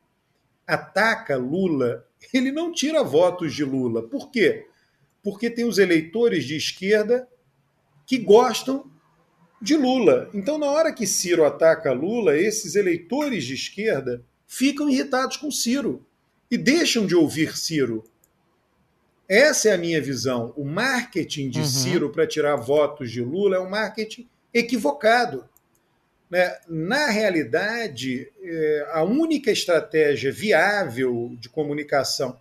[0.67, 4.03] ataca Lula, ele não tira votos de Lula.
[4.03, 4.67] Por quê?
[5.23, 7.29] Porque tem os eleitores de esquerda
[8.05, 8.91] que gostam
[9.61, 10.29] de Lula.
[10.35, 16.05] Então, na hora que Ciro ataca Lula, esses eleitores de esquerda ficam irritados com Ciro
[16.51, 18.05] e deixam de ouvir Ciro.
[19.29, 20.53] Essa é a minha visão.
[20.57, 21.65] O marketing de uhum.
[21.67, 25.49] Ciro para tirar votos de Lula é um marketing equivocado.
[26.31, 26.57] Né?
[26.69, 32.39] Na realidade, é, a única estratégia viável de comunicação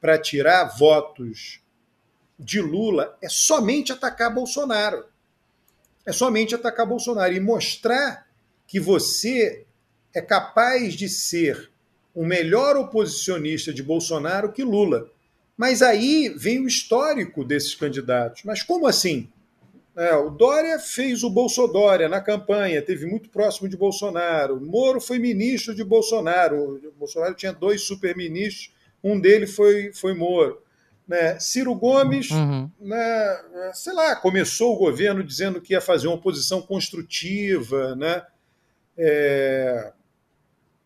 [0.00, 1.60] para tirar votos
[2.38, 5.04] de Lula é somente atacar Bolsonaro
[6.06, 8.26] é somente atacar Bolsonaro e mostrar
[8.66, 9.66] que você
[10.14, 11.70] é capaz de ser
[12.14, 15.10] o melhor oposicionista de Bolsonaro que Lula.
[15.56, 18.42] Mas aí vem o histórico desses candidatos.
[18.44, 19.28] Mas como assim?
[19.96, 24.60] É, o Dória fez o Bolsodória na campanha, teve muito próximo de Bolsonaro.
[24.60, 26.78] Moro foi ministro de Bolsonaro.
[26.86, 28.70] O Bolsonaro tinha dois superministros,
[29.02, 30.62] um deles foi, foi Moro.
[31.06, 31.38] Né?
[31.38, 32.70] Ciro Gomes, uhum.
[32.80, 37.94] né, sei lá, começou o governo dizendo que ia fazer uma oposição construtiva.
[37.94, 38.22] Né?
[38.98, 39.92] É...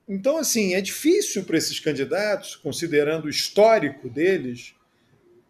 [0.07, 4.75] Então, assim, é difícil para esses candidatos, considerando o histórico deles,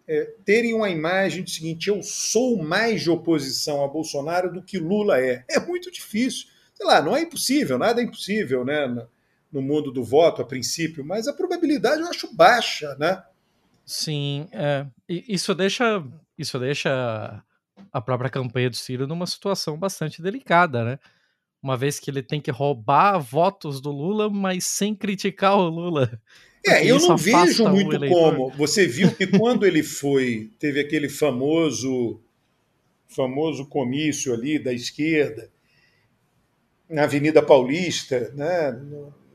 [0.06, 4.76] é, terem uma imagem de seguinte: eu sou mais de oposição a Bolsonaro do que
[4.76, 5.44] Lula é.
[5.48, 6.48] É muito difícil.
[6.74, 9.06] Sei lá, não é impossível, nada é impossível né,
[9.52, 13.22] no mundo do voto a princípio, mas a probabilidade eu acho baixa, né?
[13.90, 14.86] Sim, é.
[15.08, 16.00] isso deixa
[16.38, 17.42] isso deixa
[17.92, 20.98] a própria campanha do Ciro numa situação bastante delicada, né?
[21.60, 26.20] Uma vez que ele tem que roubar votos do Lula, mas sem criticar o Lula.
[26.66, 28.50] É, eu não vejo muito como.
[28.50, 32.20] Você viu que quando ele foi, teve aquele famoso
[33.08, 35.50] famoso comício ali da esquerda
[36.86, 38.78] na Avenida Paulista, né,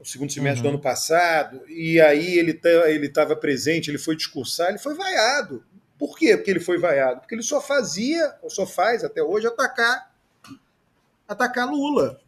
[0.06, 0.74] no segundo semestre uhum.
[0.74, 5.63] do ano passado, e aí ele ele estava presente, ele foi discursar, ele foi vaiado.
[5.98, 6.38] Por quê?
[6.38, 7.22] Porque ele foi vaiado?
[7.22, 10.13] Porque ele só fazia, ou só faz até hoje, atacar
[11.28, 12.20] atacar Lula.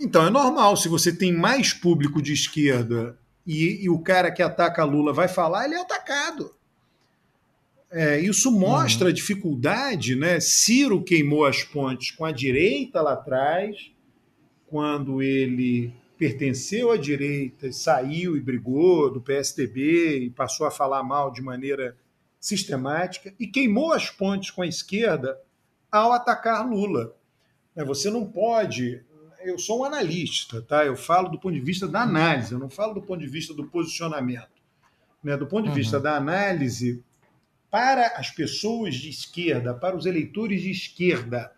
[0.00, 3.16] Então é normal, se você tem mais público de esquerda
[3.46, 6.54] e, e o cara que ataca Lula vai falar, ele é atacado.
[7.88, 9.12] É, isso mostra uhum.
[9.12, 10.40] a dificuldade, né?
[10.40, 13.92] Ciro queimou as pontes com a direita lá atrás,
[14.66, 21.30] quando ele pertenceu à direita, saiu e brigou do PSDB e passou a falar mal
[21.30, 21.96] de maneira
[22.40, 25.38] sistemática e queimou as pontes com a esquerda
[25.90, 27.14] ao atacar Lula.
[27.74, 29.02] É, você não pode.
[29.42, 30.84] Eu sou um analista, tá?
[30.84, 33.52] Eu falo do ponto de vista da análise, eu não falo do ponto de vista
[33.52, 34.48] do posicionamento.
[35.22, 35.36] Né?
[35.36, 35.74] Do ponto de uhum.
[35.74, 37.02] vista da análise,
[37.70, 41.52] para as pessoas de esquerda, para os eleitores de esquerda,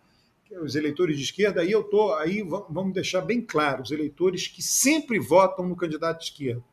[0.51, 4.63] os eleitores de esquerda, aí eu tô, aí vamos deixar bem claro, os eleitores que
[4.63, 6.63] sempre votam no candidato de esquerda.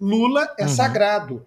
[0.00, 0.68] Lula é uhum.
[0.68, 1.46] sagrado.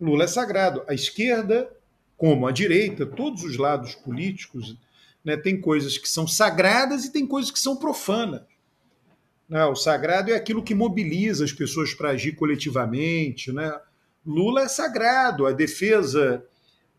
[0.00, 0.82] Lula é sagrado.
[0.88, 1.70] A esquerda,
[2.16, 4.76] como a direita, todos os lados políticos,
[5.24, 8.42] né, tem coisas que são sagradas e tem coisas que são profanas.
[9.48, 9.64] Né?
[9.66, 13.52] O sagrado é aquilo que mobiliza as pessoas para agir coletivamente.
[13.52, 13.72] Né?
[14.24, 15.46] Lula é sagrado.
[15.46, 16.44] A defesa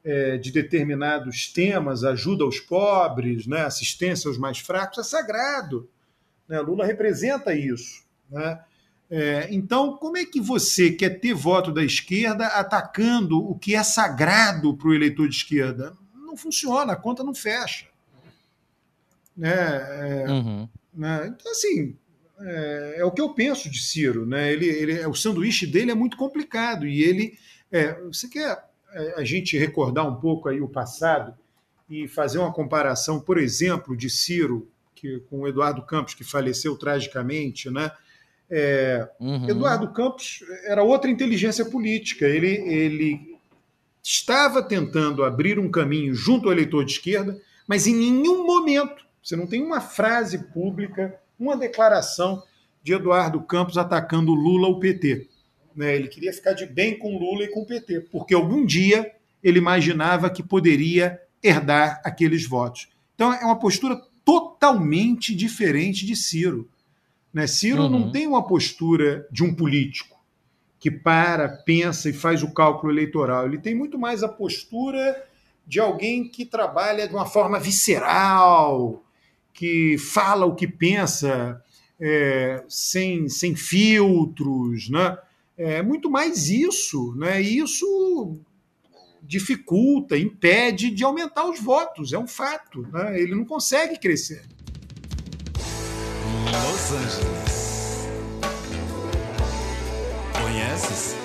[0.03, 5.89] é, de determinados temas, ajuda aos pobres, né, assistência aos mais fracos, é sagrado.
[6.47, 6.59] Né?
[6.59, 8.03] Lula representa isso.
[8.29, 8.59] Né?
[9.09, 13.83] É, então, como é que você quer ter voto da esquerda atacando o que é
[13.83, 15.95] sagrado para o eleitor de esquerda?
[16.13, 17.87] Não funciona, a conta não fecha.
[19.35, 19.53] Né?
[19.53, 20.69] É, uhum.
[20.93, 21.27] né?
[21.27, 21.95] Então, assim,
[22.39, 24.25] é, é, o que eu penso de Ciro.
[24.25, 24.51] Né?
[24.51, 27.37] Ele, ele, o sanduíche dele é muito complicado e ele
[27.73, 28.70] É, você quer
[29.15, 31.33] a gente recordar um pouco aí o passado
[31.89, 36.77] e fazer uma comparação, por exemplo, de Ciro que, com o Eduardo Campos, que faleceu
[36.77, 37.91] tragicamente, né?
[38.49, 39.49] É, uhum.
[39.49, 42.25] Eduardo Campos era outra inteligência política.
[42.27, 43.37] Ele, ele
[44.03, 49.35] estava tentando abrir um caminho junto ao eleitor de esquerda, mas em nenhum momento você
[49.35, 52.43] não tem uma frase pública, uma declaração
[52.83, 55.27] de Eduardo Campos atacando Lula ou PT.
[55.75, 55.95] Né?
[55.95, 59.11] Ele queria ficar de bem com Lula e com o PT, porque algum dia
[59.43, 62.87] ele imaginava que poderia herdar aqueles votos.
[63.15, 66.69] Então é uma postura totalmente diferente de Ciro.
[67.33, 67.47] Né?
[67.47, 67.89] Ciro uhum.
[67.89, 70.19] não tem uma postura de um político
[70.79, 73.45] que para, pensa e faz o cálculo eleitoral.
[73.45, 75.23] Ele tem muito mais a postura
[75.65, 79.03] de alguém que trabalha de uma forma visceral,
[79.53, 81.63] que fala o que pensa
[81.99, 85.17] é, sem, sem filtros, né?
[85.57, 87.41] É muito mais isso, né?
[87.41, 88.41] E isso
[89.21, 92.81] dificulta, impede de aumentar os votos, é um fato.
[92.91, 93.21] Né?
[93.21, 94.43] Ele não consegue crescer.
[96.45, 98.07] Los Angeles.
[100.41, 101.15] Conheces?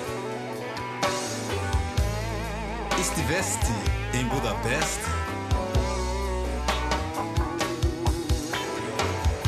[2.99, 3.71] Estiveste
[4.13, 5.03] em Budapeste?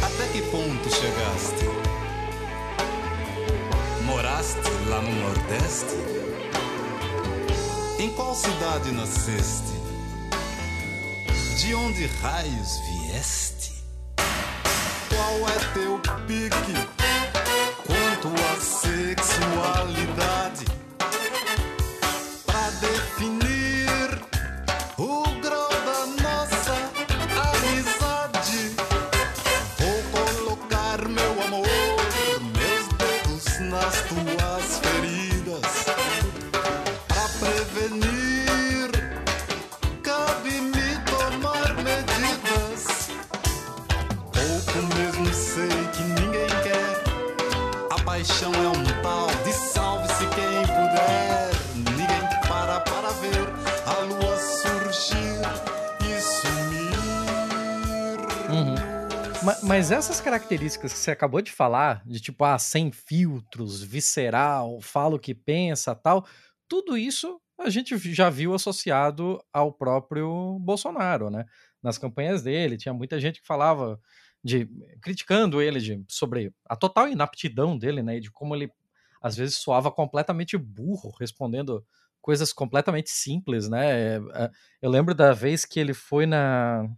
[0.01, 1.68] Até que ponto chegaste?
[4.39, 5.97] Lá no Nordeste?
[7.99, 9.73] Em qual cidade nasceste?
[11.57, 13.83] De onde raios vieste?
[15.09, 16.73] Qual é teu pique
[17.85, 20.78] quanto à sexualidade?
[59.69, 65.15] Mas, essas características que você acabou de falar, de tipo, ah, sem filtros, visceral, fala
[65.15, 66.25] o que pensa, tal,
[66.67, 71.45] tudo isso a gente já viu associado ao próprio Bolsonaro, né?
[71.83, 73.99] Nas campanhas dele, tinha muita gente que falava
[74.43, 74.67] de
[75.03, 78.71] criticando ele de, sobre a total inaptidão dele, né, e de como ele
[79.21, 81.85] às vezes soava completamente burro respondendo
[82.19, 84.15] coisas completamente simples, né?
[84.15, 84.49] É,
[84.81, 86.89] eu lembro da vez que ele foi na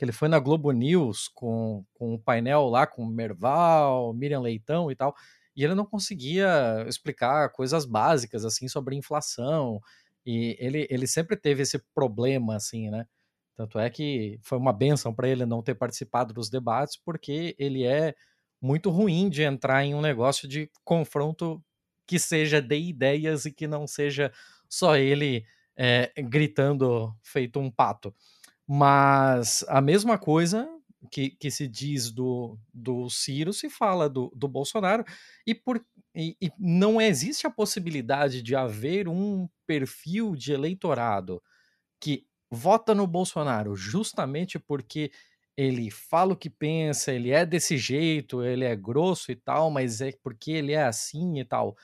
[0.00, 4.90] que ele foi na Globo News com, com um painel lá com Merval, Miriam Leitão
[4.90, 5.14] e tal,
[5.54, 9.78] e ele não conseguia explicar coisas básicas assim sobre inflação,
[10.24, 13.06] e ele, ele sempre teve esse problema assim, né?
[13.54, 17.84] Tanto é que foi uma benção para ele não ter participado dos debates, porque ele
[17.84, 18.14] é
[18.58, 21.62] muito ruim de entrar em um negócio de confronto
[22.06, 24.32] que seja de ideias e que não seja
[24.66, 25.44] só ele
[25.76, 28.14] é, gritando feito um pato.
[28.72, 30.68] Mas a mesma coisa
[31.10, 35.04] que, que se diz do, do Ciro se fala do, do Bolsonaro,
[35.44, 41.42] e, por, e, e não existe a possibilidade de haver um perfil de eleitorado
[42.00, 45.10] que vota no Bolsonaro justamente porque
[45.56, 50.00] ele fala o que pensa, ele é desse jeito, ele é grosso e tal, mas
[50.00, 51.76] é porque ele é assim e tal.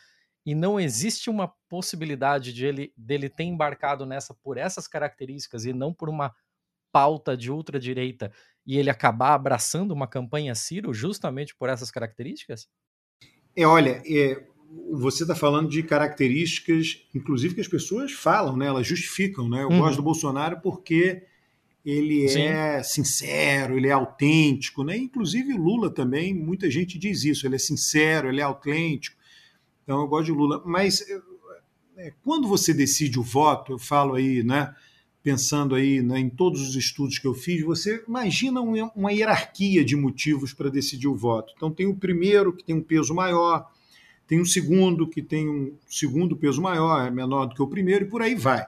[0.47, 5.73] E não existe uma possibilidade de ele, dele ter embarcado nessa por essas características e
[5.73, 6.33] não por uma
[6.97, 8.33] pauta de ultradireita
[8.67, 12.67] e ele acabar abraçando uma campanha Ciro justamente por essas características?
[13.55, 14.43] É, olha, é,
[14.93, 18.65] você está falando de características, inclusive que as pessoas falam, né?
[18.65, 19.63] Elas justificam, né?
[19.63, 19.81] Eu uhum.
[19.81, 21.23] gosto do Bolsonaro porque
[21.85, 22.45] ele Sim.
[22.45, 24.97] é sincero, ele é autêntico, né?
[24.97, 29.19] Inclusive o Lula também, muita gente diz isso, ele é sincero, ele é autêntico.
[29.83, 30.63] Então eu gosto de Lula.
[30.65, 31.05] Mas
[31.99, 34.75] é, quando você decide o voto, eu falo aí, né?
[35.27, 39.97] Pensando aí né, em todos os estudos que eu fiz, você imagina uma hierarquia de
[39.97, 41.53] motivos para decidir o voto.
[41.57, 43.69] Então tem o primeiro que tem um peso maior,
[44.25, 48.05] tem um segundo que tem um segundo peso maior, é menor do que o primeiro,
[48.05, 48.65] e por aí vai.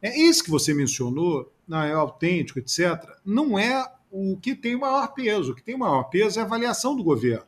[0.00, 5.12] É isso que você mencionou, não é autêntico, etc., não é o que tem maior
[5.12, 5.52] peso.
[5.52, 7.44] O que tem maior peso é a avaliação do governo.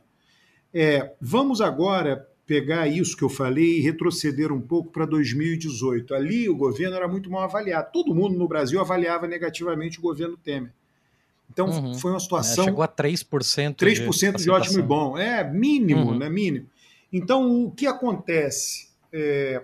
[0.71, 6.13] É, vamos agora pegar isso que eu falei e retroceder um pouco para 2018.
[6.13, 7.91] Ali o governo era muito mal avaliado.
[7.91, 10.71] Todo mundo no Brasil avaliava negativamente o governo Temer.
[11.49, 11.93] Então uhum.
[11.95, 12.63] foi uma situação.
[12.63, 13.75] É, chegou a 3%.
[13.75, 15.17] 3% de, de ótimo e bom.
[15.17, 16.17] É mínimo, uhum.
[16.17, 16.29] né?
[16.29, 16.67] Mínimo.
[17.11, 18.89] Então, o que acontece?
[19.11, 19.63] É,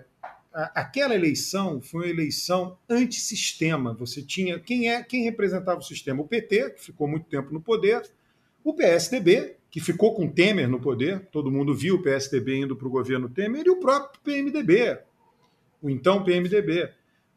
[0.53, 3.93] aquela eleição foi uma eleição antissistema.
[3.95, 6.21] Você tinha quem é quem representava o sistema?
[6.21, 8.07] O PT, que ficou muito tempo no poder,
[8.63, 12.88] o PSDB, que ficou com Temer no poder, todo mundo viu o PSDB indo para
[12.88, 14.99] o governo Temer, e o próprio PMDB,
[15.82, 16.89] o então PMDB,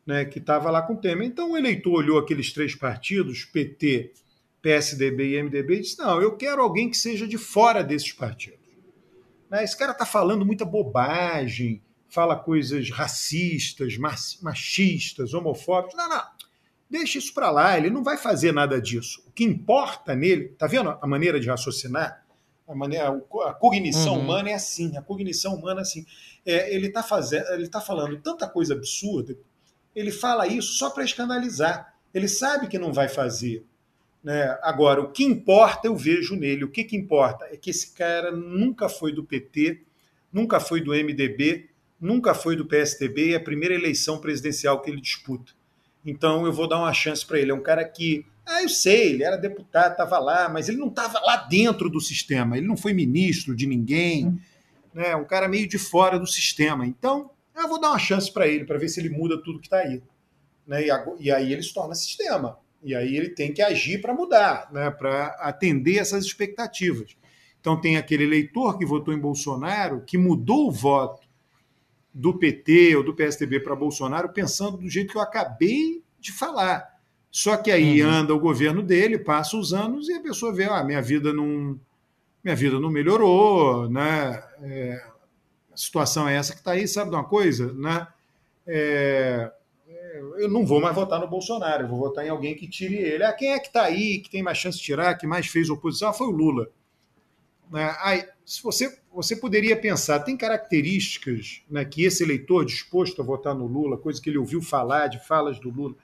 [0.06, 1.26] né, que estava lá com Temer.
[1.26, 4.12] Então o eleitor olhou aqueles três partidos, PT,
[4.62, 8.58] PSDB e MDB, e disse: não, eu quero alguém que seja de fora desses partidos.
[9.50, 15.96] Né, esse cara está falando muita bobagem, fala coisas racistas, machistas, homofóbicas.
[15.96, 16.22] Não, não.
[16.88, 19.22] Deixa isso para lá, ele não vai fazer nada disso.
[19.26, 22.21] O que importa nele, tá vendo a maneira de raciocinar?
[22.72, 23.08] A, maneira,
[23.44, 24.20] a cognição uhum.
[24.20, 26.06] humana é assim, a cognição humana é assim.
[26.44, 29.36] É, ele está fazendo, ele tá falando tanta coisa absurda,
[29.94, 31.94] ele fala isso só para escandalizar.
[32.14, 33.64] Ele sabe que não vai fazer.
[34.24, 34.56] Né?
[34.62, 36.64] Agora, o que importa eu vejo nele.
[36.64, 39.82] O que, que importa é que esse cara nunca foi do PT,
[40.32, 41.68] nunca foi do MDB,
[42.00, 45.52] nunca foi do PSDB, é a primeira eleição presidencial que ele disputa.
[46.04, 47.50] Então eu vou dar uma chance para ele.
[47.50, 50.88] É um cara que, ah, eu sei, ele era deputado, estava lá, mas ele não
[50.88, 54.38] estava lá dentro do sistema, ele não foi ministro de ninguém,
[54.92, 55.14] né?
[55.14, 56.86] um cara meio de fora do sistema.
[56.86, 59.66] Então eu vou dar uma chance para ele, para ver se ele muda tudo que
[59.66, 60.02] está aí.
[60.66, 60.86] Né?
[61.18, 62.58] E, aí ele se torna sistema.
[62.82, 64.90] E aí ele tem que agir para mudar, né?
[64.90, 67.16] para atender essas expectativas.
[67.60, 71.21] Então tem aquele eleitor que votou em Bolsonaro, que mudou o voto
[72.12, 76.92] do PT ou do PSDB para Bolsonaro, pensando do jeito que eu acabei de falar.
[77.30, 78.10] Só que aí uhum.
[78.10, 81.80] anda o governo dele, passa os anos e a pessoa vê, ah, minha vida não,
[82.44, 84.42] minha vida não melhorou, né?
[84.62, 85.02] É,
[85.72, 88.06] a situação é essa que está aí, sabe de uma coisa, né?
[88.66, 89.50] É,
[90.36, 93.24] eu não vou mais votar no Bolsonaro, eu vou votar em alguém que tire ele.
[93.24, 95.70] Ah, quem é que está aí, que tem mais chance de tirar, que mais fez
[95.70, 96.10] oposição?
[96.10, 96.68] Ah, foi o Lula.
[97.70, 97.96] Né?
[98.00, 103.54] Aí, se você, você poderia pensar, tem características né, que esse eleitor disposto a votar
[103.54, 105.94] no Lula, coisa que ele ouviu falar de falas do Lula,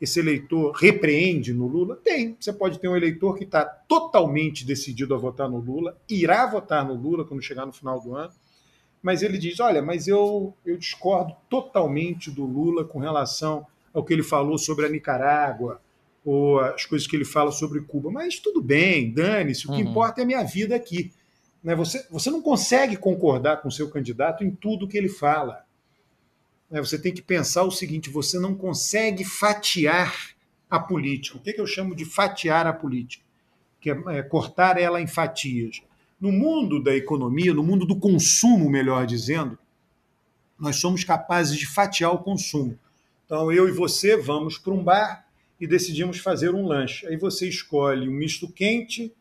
[0.00, 1.96] esse eleitor repreende no Lula?
[1.96, 2.36] Tem.
[2.38, 6.86] Você pode ter um eleitor que está totalmente decidido a votar no Lula, irá votar
[6.86, 8.32] no Lula quando chegar no final do ano,
[9.02, 14.12] mas ele diz: olha, mas eu, eu discordo totalmente do Lula com relação ao que
[14.12, 15.80] ele falou sobre a Nicarágua,
[16.24, 18.10] ou as coisas que ele fala sobre Cuba.
[18.10, 19.90] Mas tudo bem, dane-se, o que uhum.
[19.90, 21.12] importa é a minha vida aqui.
[21.64, 21.74] Né?
[21.74, 25.64] Você, você não consegue concordar com o seu candidato em tudo que ele fala.
[26.70, 26.78] Né?
[26.80, 30.34] Você tem que pensar o seguinte: você não consegue fatiar
[30.68, 31.38] a política.
[31.38, 33.24] O que, é que eu chamo de fatiar a política?
[33.80, 35.80] Que é, é cortar ela em fatias.
[36.20, 39.58] No mundo da economia, no mundo do consumo, melhor dizendo,
[40.58, 42.78] nós somos capazes de fatiar o consumo.
[43.24, 45.26] Então, eu e você vamos para um bar
[45.58, 47.06] e decidimos fazer um lanche.
[47.06, 49.12] Aí você escolhe um misto quente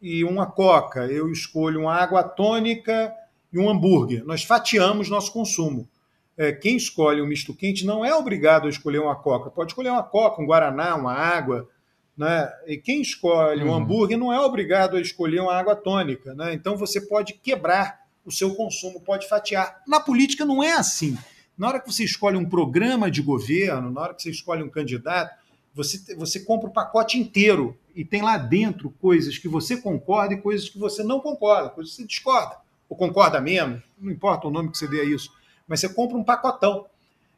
[0.00, 1.06] e uma coca.
[1.06, 3.12] Eu escolho uma água tônica
[3.52, 4.24] e um hambúrguer.
[4.24, 5.88] Nós fatiamos nosso consumo.
[6.36, 9.50] É, quem escolhe um misto quente não é obrigado a escolher uma coca.
[9.50, 11.68] Pode escolher uma coca, um guaraná, uma água.
[12.16, 12.52] Né?
[12.66, 13.70] E quem escolhe uhum.
[13.70, 16.34] um hambúrguer não é obrigado a escolher uma água tônica.
[16.34, 16.54] Né?
[16.54, 19.82] Então você pode quebrar o seu consumo, pode fatiar.
[19.86, 21.18] Na política não é assim.
[21.56, 24.68] Na hora que você escolhe um programa de governo, na hora que você escolhe um
[24.68, 25.34] candidato,
[25.74, 30.40] você, você compra o pacote inteiro e tem lá dentro coisas que você concorda e
[30.40, 32.56] coisas que você não concorda, coisas que você discorda,
[32.88, 35.32] ou concorda menos, não importa o nome que você dê a isso,
[35.66, 36.86] mas você compra um pacotão.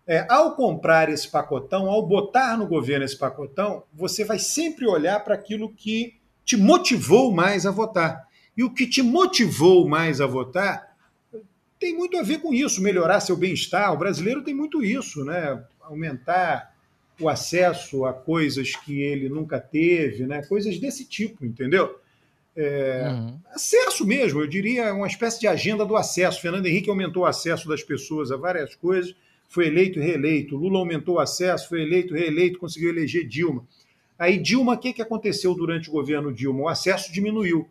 [0.07, 5.25] É, ao comprar esse pacotão, ao botar no governo esse pacotão, você vai sempre olhar
[5.25, 8.29] para aquilo que te motivou mais a votar.
[8.55, 10.95] E o que te motivou mais a votar
[11.79, 13.95] tem muito a ver com isso, melhorar seu bem-estar.
[13.95, 15.65] O brasileiro tem muito isso, né?
[15.81, 16.70] Aumentar
[17.21, 20.43] o acesso a coisas que ele nunca teve, né?
[20.43, 21.99] Coisas desse tipo, entendeu?
[22.57, 23.39] É, uhum.
[23.53, 26.41] Acesso mesmo, eu diria uma espécie de agenda do acesso.
[26.41, 29.15] Fernando Henrique aumentou o acesso das pessoas a várias coisas
[29.51, 30.57] foi eleito e reeleito.
[30.57, 33.67] Lula aumentou o acesso, foi eleito, reeleito, conseguiu eleger Dilma.
[34.17, 36.63] Aí, Dilma, o que, que aconteceu durante o governo Dilma?
[36.63, 37.69] O acesso diminuiu.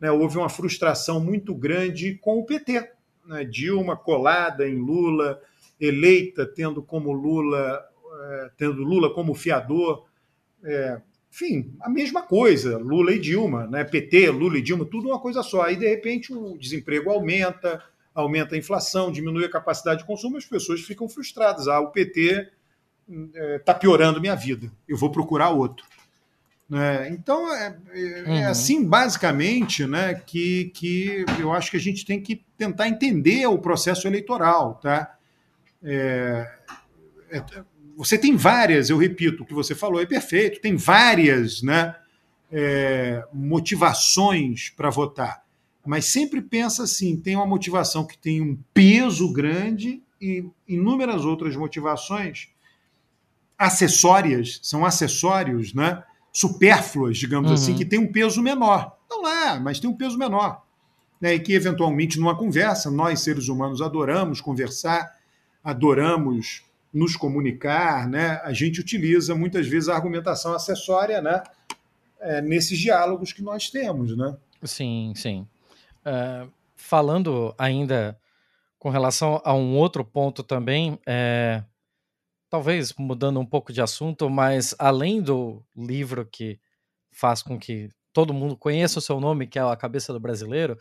[0.00, 0.10] Né?
[0.10, 2.92] Houve uma frustração muito grande com o PT.
[3.26, 3.44] Né?
[3.44, 5.38] Dilma colada em Lula,
[5.78, 7.84] eleita tendo como Lula,
[8.18, 10.06] é, tendo Lula como fiador.
[10.64, 11.00] É,
[11.30, 13.84] enfim, a mesma coisa, Lula e Dilma, né?
[13.84, 15.62] PT, Lula e Dilma, tudo uma coisa só.
[15.62, 17.82] Aí, de repente, o desemprego aumenta,
[18.14, 21.68] aumenta a inflação, diminui a capacidade de consumo, as pessoas ficam frustradas.
[21.68, 22.50] Ah, o PT
[23.56, 25.86] está é, piorando minha vida, eu vou procurar outro.
[26.68, 27.08] Né?
[27.10, 28.48] Então, é, é, é uhum.
[28.48, 33.58] assim, basicamente, né, que, que eu acho que a gente tem que tentar entender o
[33.58, 34.74] processo eleitoral.
[34.74, 35.16] Tá?
[35.82, 36.46] É,
[37.30, 37.42] é,
[37.98, 41.94] você tem várias, eu repito, o que você falou é perfeito, tem várias né,
[42.50, 45.42] é, motivações para votar
[45.88, 51.56] mas sempre pensa assim: tem uma motivação que tem um peso grande e inúmeras outras
[51.56, 52.48] motivações
[53.56, 56.04] acessórias, são acessórios, né?
[56.30, 57.54] supérfluas, digamos Uhum.
[57.54, 58.98] assim, que tem um peso menor.
[59.08, 60.62] Não é, mas tem um peso menor.
[61.18, 61.34] Né?
[61.34, 65.10] E que, eventualmente, numa conversa, nós, seres humanos, adoramos conversar,
[65.64, 66.62] adoramos
[66.92, 68.40] nos comunicar, né?
[68.42, 71.42] a gente utiliza muitas vezes a argumentação acessória né?
[72.20, 74.16] É, nesses diálogos que nós temos.
[74.16, 74.36] Né?
[74.64, 75.46] Sim, sim.
[76.04, 78.18] É, falando ainda
[78.78, 81.62] com relação a um outro ponto também, é,
[82.48, 86.58] talvez mudando um pouco de assunto, mas além do livro que
[87.10, 90.78] faz com que todo mundo conheça o seu nome, que é A Cabeça do Brasileiro,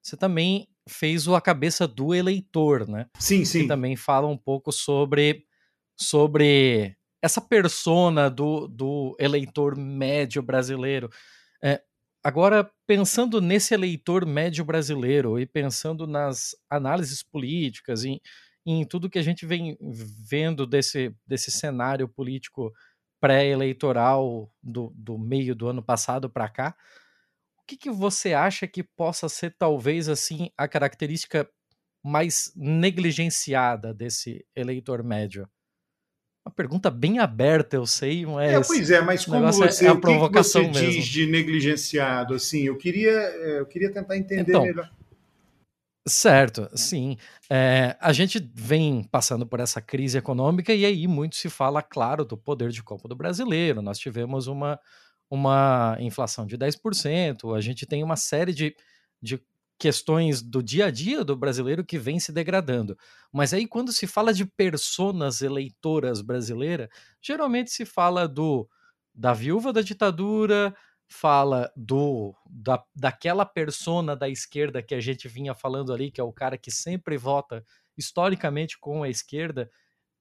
[0.00, 3.06] você também fez o A Cabeça do Eleitor, né?
[3.18, 3.68] Sim, Que sim.
[3.68, 5.44] também fala um pouco sobre,
[6.00, 11.10] sobre essa persona do, do eleitor médio brasileiro.
[11.62, 11.82] É,
[12.22, 18.20] agora, pensando nesse eleitor médio brasileiro e pensando nas análises políticas e
[18.64, 22.72] em tudo que a gente vem vendo desse, desse cenário político
[23.20, 26.76] pré-eleitoral do, do meio do ano passado para cá,
[27.60, 31.48] o que, que você acha que possa ser talvez assim a característica
[32.04, 35.48] mais negligenciada desse eleitor médio?
[36.48, 39.88] Uma pergunta bem aberta, eu sei, mas É, pois é, mas como é- você, é
[39.88, 40.92] a o que que provocação você mesmo.
[40.92, 42.32] diz de negligenciado?
[42.32, 44.90] Assim, eu queria, é, eu queria tentar entender Então, melhor.
[46.08, 47.18] Certo, sim.
[47.50, 52.24] É, a gente vem passando por essa crise econômica e aí muito se fala, claro,
[52.24, 53.82] do poder de compra do brasileiro.
[53.82, 54.80] Nós tivemos uma,
[55.30, 58.74] uma inflação de 10%, a gente tem uma série de,
[59.20, 59.38] de
[59.78, 62.98] questões do dia a dia do brasileiro que vem se degradando.
[63.32, 66.88] Mas aí, quando se fala de personas eleitoras brasileiras,
[67.22, 68.68] geralmente se fala do
[69.14, 70.74] da viúva da ditadura,
[71.08, 76.24] fala do da, daquela persona da esquerda que a gente vinha falando ali, que é
[76.24, 77.64] o cara que sempre vota
[77.96, 79.70] historicamente com a esquerda,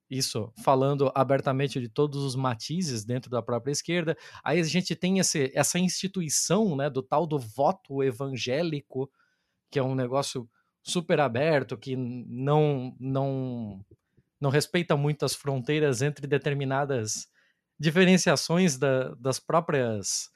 [0.09, 4.17] isso falando abertamente de todos os matizes dentro da própria esquerda.
[4.43, 9.11] Aí a gente tem esse, essa instituição né, do tal do voto evangélico,
[9.69, 10.49] que é um negócio
[10.81, 13.85] super aberto, que não, não,
[14.39, 17.27] não respeita muito as fronteiras entre determinadas
[17.79, 20.29] diferenciações da, das próprias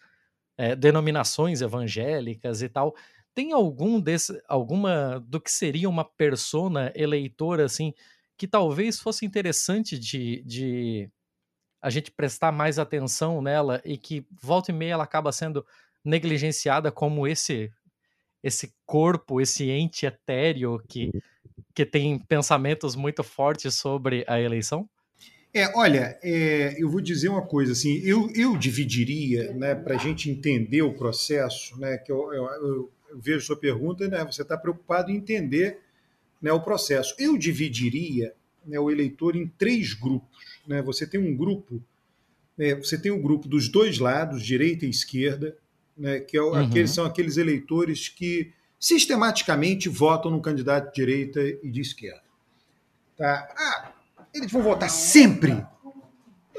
[0.57, 2.95] é, denominações evangélicas e tal.
[3.33, 7.93] Tem algum desse, alguma do que seria uma persona eleitora assim
[8.37, 11.09] que talvez fosse interessante de, de
[11.81, 15.65] a gente prestar mais atenção nela e que volta e meia ela acaba sendo
[16.03, 17.71] negligenciada como esse
[18.43, 21.11] esse corpo, esse ente etéreo que,
[21.75, 24.89] que tem pensamentos muito fortes sobre a eleição?
[25.53, 29.97] É, olha, é, eu vou dizer uma coisa assim, eu, eu dividiria, né, para a
[29.97, 34.41] gente entender o processo, né, que eu, eu, eu- eu vejo sua pergunta, né, você
[34.41, 35.79] está preocupado em entender
[36.41, 37.13] né, o processo.
[37.19, 38.33] Eu dividiria
[38.65, 40.29] né, o eleitor em três grupos.
[40.65, 41.81] Né, você tem um grupo,
[42.57, 45.57] né, você tem um grupo dos dois lados, direita e esquerda,
[46.01, 46.55] né, que é Uhum.
[46.55, 52.23] aqueles, são aqueles eleitores que sistematicamente votam no candidato de direita e de esquerda.
[53.15, 53.47] Tá?
[53.55, 53.91] Ah,
[54.33, 55.51] eles vão votar sempre?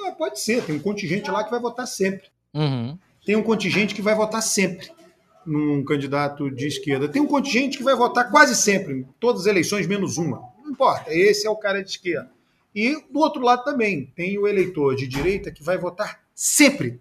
[0.05, 2.29] Ah, pode ser, tem um contingente lá que vai votar sempre.
[2.55, 2.97] Uhum.
[3.27, 4.89] Tem um contingente que vai votar sempre
[5.45, 7.09] num candidato de esquerda.
[7.09, 10.41] Tem um contingente que vai votar quase sempre, em todas as eleições, menos uma.
[10.63, 12.31] Não importa, esse é o cara de esquerda.
[12.73, 17.01] E do outro lado também, tem o eleitor de direita que vai votar sempre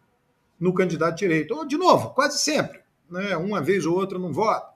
[0.61, 1.55] no candidato de direita.
[1.55, 2.79] Ou, de novo, quase sempre.
[3.09, 3.35] Né?
[3.35, 4.71] Uma vez ou outra não vota.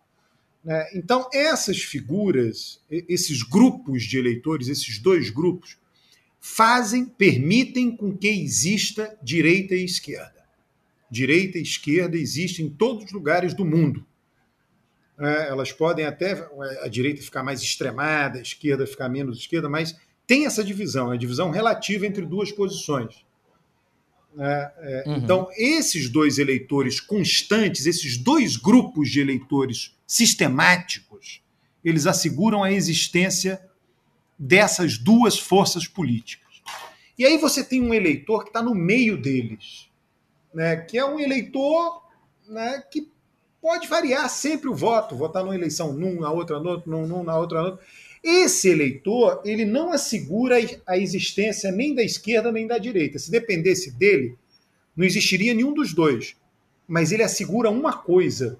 [0.63, 0.89] Né?
[0.95, 5.77] Então, essas figuras, esses grupos de eleitores, esses dois grupos,
[6.41, 10.43] fazem, permitem com que exista direita e esquerda.
[11.09, 14.05] Direita e esquerda existem em todos os lugares do mundo.
[15.17, 16.45] É, elas podem até
[16.81, 19.95] a direita ficar mais extremada, a esquerda ficar menos esquerda, mas
[20.27, 23.24] tem essa divisão, a divisão relativa entre duas posições.
[24.37, 25.17] É, é, Uhum.
[25.17, 31.41] Então, esses dois eleitores constantes, esses dois grupos de eleitores sistemáticos,
[31.83, 33.61] eles asseguram a existência
[34.37, 36.45] dessas duas forças políticas.
[37.17, 39.87] E aí você tem um eleitor que está no meio deles,
[40.53, 42.03] né, que é um eleitor
[42.47, 43.09] né, que
[43.61, 47.23] pode variar sempre o voto, votar numa eleição num, na outra no outro, num, num,
[47.23, 47.85] na outra no outro.
[48.25, 50.55] Esse eleitor, ele não assegura
[50.87, 53.19] a existência nem da esquerda nem da direita.
[53.19, 54.35] Se dependesse dele,
[54.97, 56.35] não existiria nenhum dos dois.
[56.87, 58.57] Mas ele assegura uma coisa: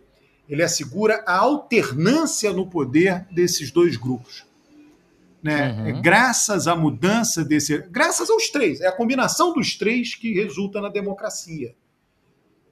[0.47, 4.45] ele assegura a alternância no poder desses dois grupos.
[5.41, 5.71] Né?
[5.71, 5.87] Uhum.
[5.87, 7.79] É graças à mudança desse.
[7.89, 8.81] Graças aos três.
[8.81, 11.73] É a combinação dos três que resulta na democracia.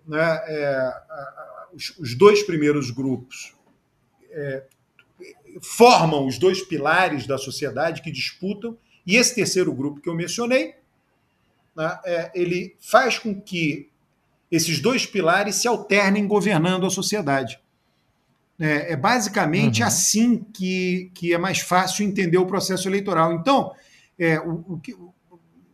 [0.07, 0.41] Né?
[0.45, 0.93] É,
[1.73, 3.55] os, os dois primeiros grupos
[4.29, 4.63] é,
[5.61, 10.75] formam os dois pilares da sociedade que disputam, e esse terceiro grupo que eu mencionei,
[11.75, 13.89] né, é, ele faz com que
[14.51, 17.59] esses dois pilares se alternem governando a sociedade.
[18.59, 19.87] É, é basicamente uhum.
[19.87, 23.33] assim que, que é mais fácil entender o processo eleitoral.
[23.33, 23.73] Então,
[24.17, 24.95] é, o, o que,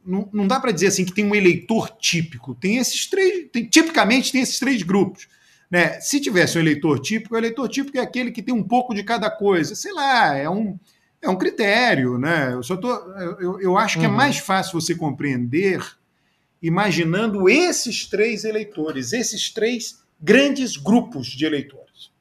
[0.06, 2.56] não, não dá para dizer assim que tem um eleitor típico.
[2.56, 5.28] Tem esses três, tem, tipicamente tem esses três grupos.
[5.70, 6.00] Né?
[6.02, 9.04] Se tivesse um eleitor típico, o eleitor típico é aquele que tem um pouco de
[9.04, 9.76] cada coisa.
[9.76, 10.80] Sei lá, é um,
[11.22, 12.18] é um critério.
[12.18, 12.54] Né?
[12.54, 12.92] Eu, só tô,
[13.40, 14.14] eu, eu acho que é uhum.
[14.14, 15.82] é mais fácil você compreender
[16.62, 22.12] imaginando esses três eleitores, esses três grandes grupos de eleitores.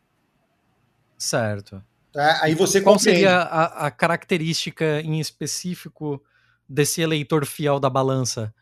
[1.17, 1.83] Certo.
[2.13, 2.41] Tá?
[2.43, 3.21] Aí você Qual compreende.
[3.21, 6.23] seria a, a característica em específico
[6.69, 8.55] desse eleitor fiel da balança?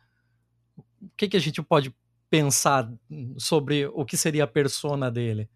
[0.79, 1.95] O que, que a gente pode
[2.31, 2.91] pensar
[3.39, 5.49] sobre o que seria a persona dele?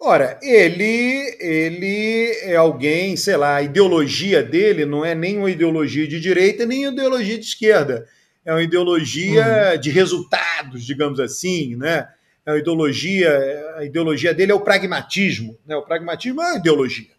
[0.00, 6.06] Ora, ele, ele é alguém, sei lá, a ideologia dele não é nem uma ideologia
[6.06, 8.06] de direita, nem uma ideologia de esquerda.
[8.44, 9.80] É uma ideologia uhum.
[9.80, 12.08] de resultados, digamos assim, né?
[12.44, 15.58] É uma ideologia, a ideologia dele é o pragmatismo.
[15.64, 15.74] Né?
[15.74, 17.14] O pragmatismo é uma ideologia.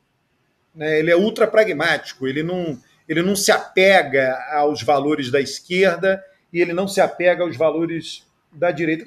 [0.75, 0.99] Né?
[0.99, 2.79] Ele é ultra pragmático, ele não,
[3.09, 6.23] ele não se apega aos valores da esquerda
[6.53, 8.23] e ele não se apega aos valores
[8.55, 9.05] da direita.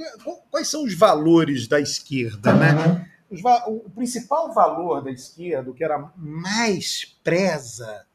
[0.51, 2.53] Quais são os valores da esquerda?
[2.55, 3.07] Né?
[3.66, 8.07] o principal valor da esquerda, o que ela mais preza,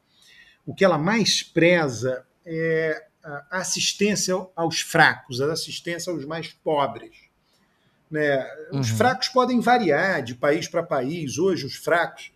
[0.66, 7.16] o que ela mais preza é a assistência aos fracos, a assistência aos mais pobres.
[8.10, 8.44] Né?
[8.70, 8.96] Os uhum.
[8.96, 11.38] fracos podem variar de país para país.
[11.38, 12.33] Hoje, os fracos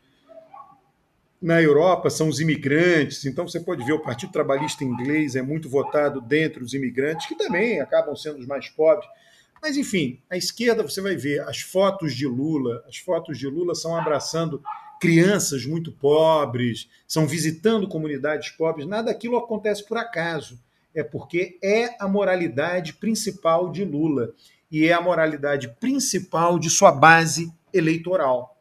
[1.41, 5.69] na Europa são os imigrantes, então você pode ver o Partido Trabalhista inglês é muito
[5.69, 9.09] votado dentre os imigrantes, que também acabam sendo os mais pobres.
[9.63, 13.75] Mas, enfim, à esquerda você vai ver as fotos de Lula, as fotos de Lula
[13.75, 14.63] são abraçando
[15.01, 20.59] crianças muito pobres, são visitando comunidades pobres, nada daquilo acontece por acaso,
[20.95, 24.33] é porque é a moralidade principal de Lula
[24.71, 28.57] e é a moralidade principal de sua base eleitoral.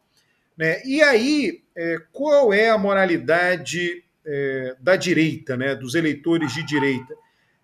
[0.55, 0.81] Né?
[0.85, 7.13] E aí, é, qual é a moralidade é, da direita, né, dos eleitores de direita?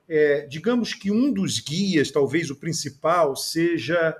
[0.07, 4.15] É, digamos que um dos guias, talvez o principal, seja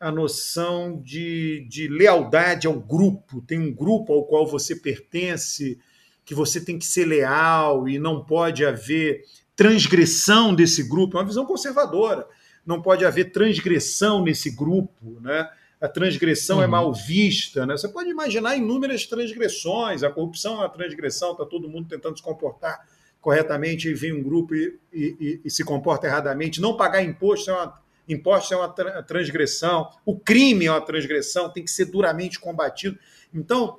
[0.00, 3.40] a noção de, de lealdade ao grupo.
[3.42, 5.78] Tem um grupo ao qual você pertence,
[6.24, 9.22] que você tem que ser leal e não pode haver
[9.54, 11.16] transgressão desse grupo.
[11.16, 12.26] É uma visão conservadora.
[12.66, 15.48] Não pode haver transgressão nesse grupo, né?
[15.80, 16.64] A transgressão é uhum.
[16.64, 17.64] é mal vista.
[17.64, 17.76] Né?
[17.76, 22.22] Você pode imaginar inúmeras transgressões, a corrupção é uma transgressão, está todo mundo tentando se
[22.22, 22.86] comportar
[23.20, 26.60] corretamente e vem um grupo e, e, e, se comporta erradamente.
[26.60, 28.68] Não pagar imposto é uma, imposto é uma
[29.02, 32.98] transgressão, o crime é uma transgressão, tem que ser duramente combatido.
[33.32, 33.78] Então,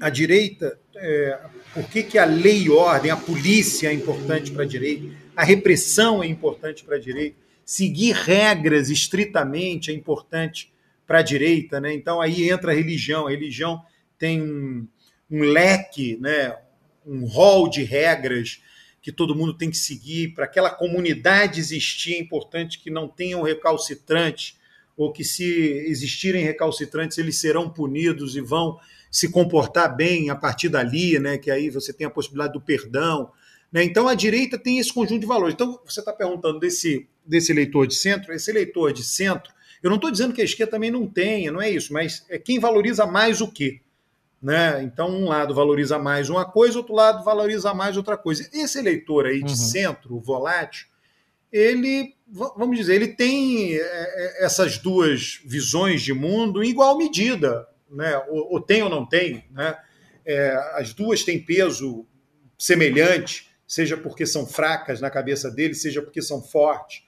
[0.00, 1.40] a direita, é,
[1.74, 5.44] por que, que a lei e ordem, a polícia é importante para a direita, a
[5.44, 10.72] repressão é importante para a direita, seguir regras estritamente é importante
[11.10, 11.92] para a direita, né?
[11.92, 13.26] Então aí entra a religião.
[13.26, 13.82] A religião
[14.16, 14.86] tem um,
[15.28, 16.56] um leque, né?
[17.04, 18.62] um rol de regras
[19.02, 22.14] que todo mundo tem que seguir para aquela comunidade existir.
[22.14, 24.56] É importante que não tenham recalcitrantes
[24.96, 25.44] ou que se
[25.88, 28.78] existirem recalcitrantes eles serão punidos e vão
[29.10, 31.38] se comportar bem a partir dali, né?
[31.38, 33.32] Que aí você tem a possibilidade do perdão.
[33.72, 33.82] Né?
[33.82, 35.54] Então a direita tem esse conjunto de valores.
[35.54, 39.52] Então você está perguntando desse, desse eleitor de centro, esse eleitor de centro
[39.82, 42.38] eu não estou dizendo que a esquerda também não tenha, não é isso, mas é
[42.38, 43.80] quem valoriza mais o quê?
[44.40, 44.82] Né?
[44.82, 48.48] Então, um lado valoriza mais uma coisa, outro lado valoriza mais outra coisa.
[48.52, 49.56] Esse eleitor aí de uhum.
[49.56, 50.86] centro, volátil,
[51.52, 57.66] ele, vamos dizer, ele tem é, é, essas duas visões de mundo em igual medida,
[57.90, 58.16] né?
[58.28, 59.44] ou, ou tem ou não tem.
[59.50, 59.76] Né?
[60.24, 62.06] É, as duas têm peso
[62.58, 67.02] semelhante, seja porque são fracas na cabeça dele, seja porque são fortes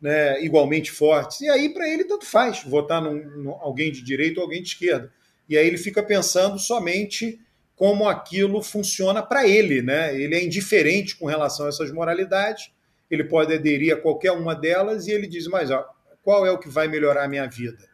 [0.00, 1.40] né, igualmente fortes.
[1.40, 4.68] E aí, para ele, tanto faz votar num, num, alguém de direita ou alguém de
[4.68, 5.12] esquerda.
[5.48, 7.40] E aí ele fica pensando somente
[7.74, 9.82] como aquilo funciona para ele.
[9.82, 10.20] Né?
[10.20, 12.70] Ele é indiferente com relação a essas moralidades,
[13.10, 15.86] ele pode aderir a qualquer uma delas e ele diz: Mas ó,
[16.22, 17.88] qual é o que vai melhorar a minha vida?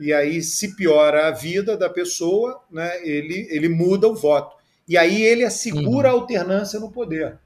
[0.00, 4.56] E aí, se piora a vida da pessoa, né, ele, ele muda o voto.
[4.86, 6.16] E aí ele assegura uhum.
[6.16, 7.38] a alternância no poder.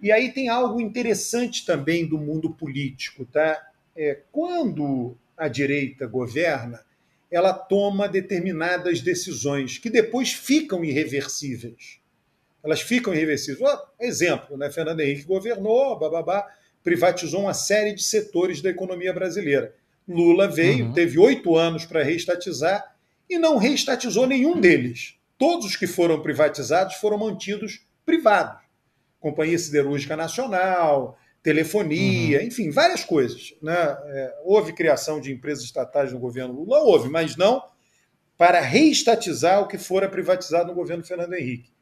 [0.00, 3.60] E aí tem algo interessante também do mundo político, tá?
[3.96, 6.84] É, quando a direita governa,
[7.30, 11.98] ela toma determinadas decisões que depois ficam irreversíveis.
[12.62, 13.60] Elas ficam irreversíveis.
[13.60, 14.70] Oh, exemplo, né?
[14.70, 16.46] Fernando Henrique governou, bababá,
[16.82, 19.74] privatizou uma série de setores da economia brasileira.
[20.08, 20.92] Lula veio, uhum.
[20.92, 22.96] teve oito anos para reestatizar
[23.28, 25.14] e não reestatizou nenhum deles.
[25.36, 28.67] todos os que foram privatizados foram mantidos privados.
[29.20, 32.46] Companhia Siderúrgica Nacional, telefonia, uhum.
[32.46, 33.54] enfim, várias coisas.
[33.62, 33.74] Né?
[33.74, 37.62] É, houve criação de empresas estatais no governo Lula, houve, mas não
[38.36, 41.72] para reestatizar o que fora privatizado no governo Fernando Henrique.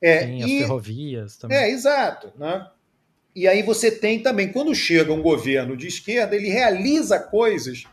[0.00, 1.58] É, Sim, e, as ferrovias também.
[1.58, 2.32] É, exato.
[2.38, 2.66] Né?
[3.34, 7.84] E aí você tem também, quando chega um governo de esquerda, ele realiza coisas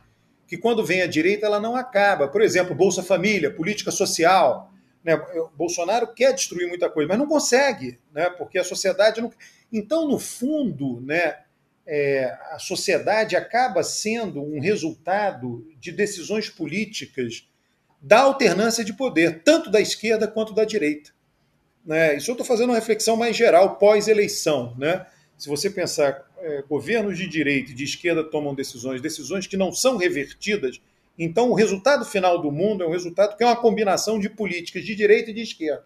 [0.47, 2.29] que quando vem à direita ela não acaba.
[2.29, 4.71] Por exemplo, Bolsa Família, política social.
[5.03, 5.17] Né?
[5.55, 8.29] Bolsonaro quer destruir muita coisa, mas não consegue, né?
[8.29, 9.31] porque a sociedade não.
[9.71, 11.39] Então, no fundo, né,
[11.85, 17.47] é, a sociedade acaba sendo um resultado de decisões políticas
[18.01, 21.11] da alternância de poder, tanto da esquerda quanto da direita.
[21.85, 22.15] Né?
[22.15, 24.75] Isso eu estou fazendo uma reflexão mais geral pós-eleição.
[24.77, 25.05] Né?
[25.37, 29.71] Se você pensar, é, governos de direita e de esquerda tomam decisões, decisões que não
[29.71, 30.81] são revertidas,
[31.17, 34.83] então o resultado final do mundo é um resultado que é uma combinação de políticas
[34.83, 35.85] de direita e de esquerda.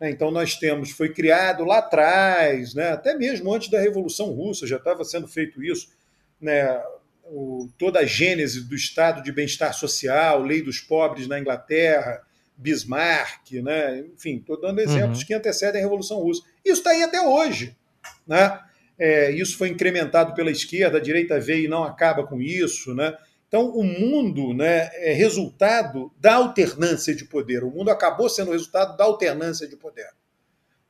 [0.00, 0.10] Né?
[0.10, 4.76] Então nós temos, foi criado lá atrás, né, até mesmo antes da Revolução Russa, já
[4.76, 5.88] estava sendo feito isso,
[6.40, 6.80] né,
[7.24, 12.22] o, toda a gênese do Estado de bem-estar social, lei dos pobres na Inglaterra,
[12.56, 14.04] Bismarck, né?
[14.14, 15.26] enfim, estou dando exemplos uhum.
[15.26, 16.42] que antecedem a Revolução Russa.
[16.64, 17.76] Isso está aí até hoje.
[18.26, 18.60] Né?
[18.98, 22.94] É, isso foi incrementado pela esquerda, a direita veio e não acaba com isso.
[22.94, 23.16] Né?
[23.52, 27.62] Então, o mundo né, é resultado da alternância de poder.
[27.62, 30.08] O mundo acabou sendo resultado da alternância de poder.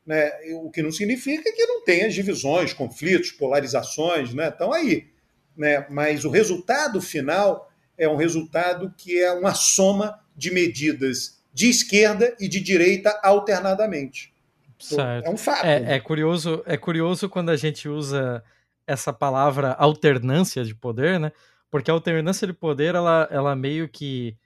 [0.06, 0.30] Né?
[0.54, 4.48] O que não significa que não tenha divisões, conflitos, polarizações, né?
[4.48, 5.08] estão aí.
[5.56, 5.84] Né?
[5.90, 12.32] Mas o resultado final é um resultado que é uma soma de medidas de esquerda
[12.38, 14.32] e de direita alternadamente.
[14.78, 15.26] Certo.
[15.26, 15.66] É um fato.
[15.66, 18.40] É, é, curioso, é curioso quando a gente usa
[18.86, 21.32] essa palavra alternância de poder, né?
[21.72, 24.36] Porque a alternância de poder, ela, ela meio que,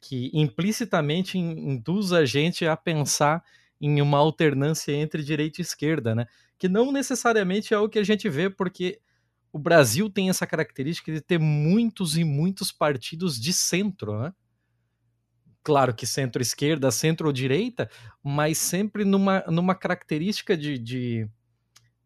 [0.00, 3.44] que implicitamente induz a gente a pensar
[3.80, 6.26] em uma alternância entre direita e esquerda, né?
[6.58, 9.00] Que não necessariamente é o que a gente vê, porque
[9.52, 14.32] o Brasil tem essa característica de ter muitos e muitos partidos de centro, né?
[15.64, 17.88] claro que centro-esquerda, centro-direita,
[18.22, 21.28] mas sempre numa, numa característica de, de,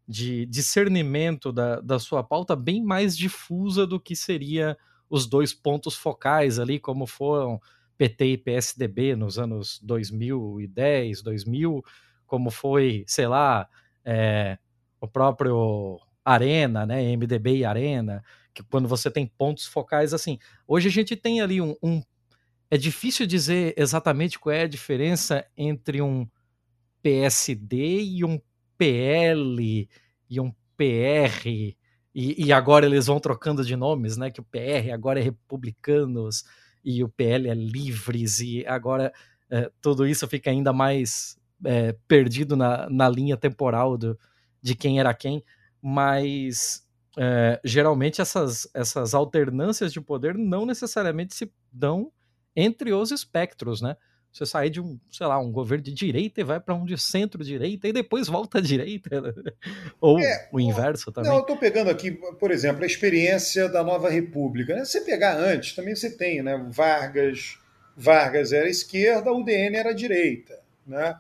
[0.09, 4.77] de discernimento da, da sua pauta bem mais difusa do que seria
[5.11, 7.61] os dois pontos focais ali, como foram
[7.99, 11.83] PT e PSDB nos anos 2010, 2000,
[12.27, 13.69] como foi, sei lá,
[14.05, 14.57] é,
[15.01, 18.23] o próprio Arena, né, MDB e Arena,
[18.55, 20.39] que quando você tem pontos focais assim.
[20.67, 22.03] Hoje a gente tem ali um, um
[22.71, 26.29] é difícil dizer exatamente qual é a diferença entre um
[27.03, 28.41] PSD e um
[28.79, 29.89] PL
[30.31, 31.47] e um PR.
[31.47, 31.77] E,
[32.15, 34.31] e, agora eles vão trocando de nomes, né?
[34.31, 36.45] Que o PR agora é Republicanos
[36.85, 39.13] e o PL é Livres, e agora
[39.51, 44.19] é, tudo isso fica ainda mais é, perdido na, na linha temporal do,
[44.63, 45.45] de quem era quem.
[45.83, 46.87] Mas
[47.19, 52.13] é, geralmente essas, essas alternâncias de poder não necessariamente se dão
[52.55, 53.97] entre os espectros, né?
[54.33, 56.97] Você sair de um, sei lá, um governo de direita e vai para um de
[56.97, 59.21] centro-direita e depois volta à direita.
[59.21, 59.33] Né?
[60.01, 61.31] Ou é, o inverso também.
[61.31, 64.75] Não, eu estou pegando aqui, por exemplo, a experiência da Nova República.
[64.75, 64.85] Né?
[64.85, 66.57] Se você pegar antes, também você tem, né?
[66.71, 67.59] Vargas,
[67.97, 71.19] Vargas era esquerda, o DN era direita, né?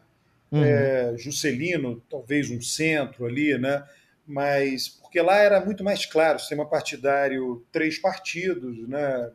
[0.50, 0.64] Uhum.
[0.64, 3.84] É, Juscelino, talvez um centro ali, né?
[4.26, 9.30] Mas porque lá era muito mais claro, sistema partidário, três partidos, né?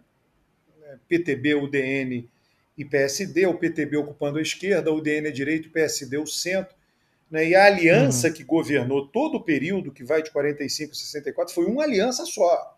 [1.08, 2.30] PTB, UDN
[2.78, 6.76] e PSD, o PTB ocupando a esquerda, o UDN a direita, o PSD o centro.
[7.30, 7.50] Né?
[7.50, 8.34] E a aliança uhum.
[8.34, 12.78] que governou todo o período, que vai de 45 a 64, foi uma aliança só.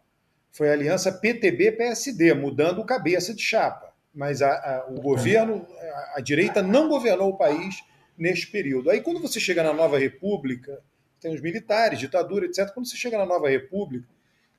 [0.52, 3.94] Foi a aliança PTB-PSD, mudando o cabeça de chapa.
[4.14, 7.84] Mas a, a, o governo, a, a direita não governou o país
[8.18, 8.90] neste período.
[8.90, 10.82] Aí, quando você chega na Nova República,
[11.20, 12.72] tem os militares, ditadura, etc.
[12.74, 14.08] Quando você chega na Nova República,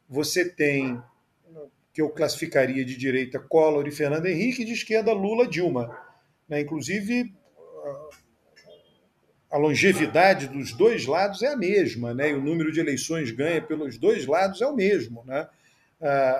[0.09, 1.03] você tem
[1.97, 5.99] que eu classificaria de direita Collor e Fernando Henrique, e de esquerda Lula Dilma.
[6.47, 6.61] Né?
[6.61, 7.32] Inclusive,
[9.51, 12.32] a longevidade dos dois lados é a mesma, né?
[12.32, 15.24] e o número de eleições ganha pelos dois lados é o mesmo.
[15.24, 15.49] Né?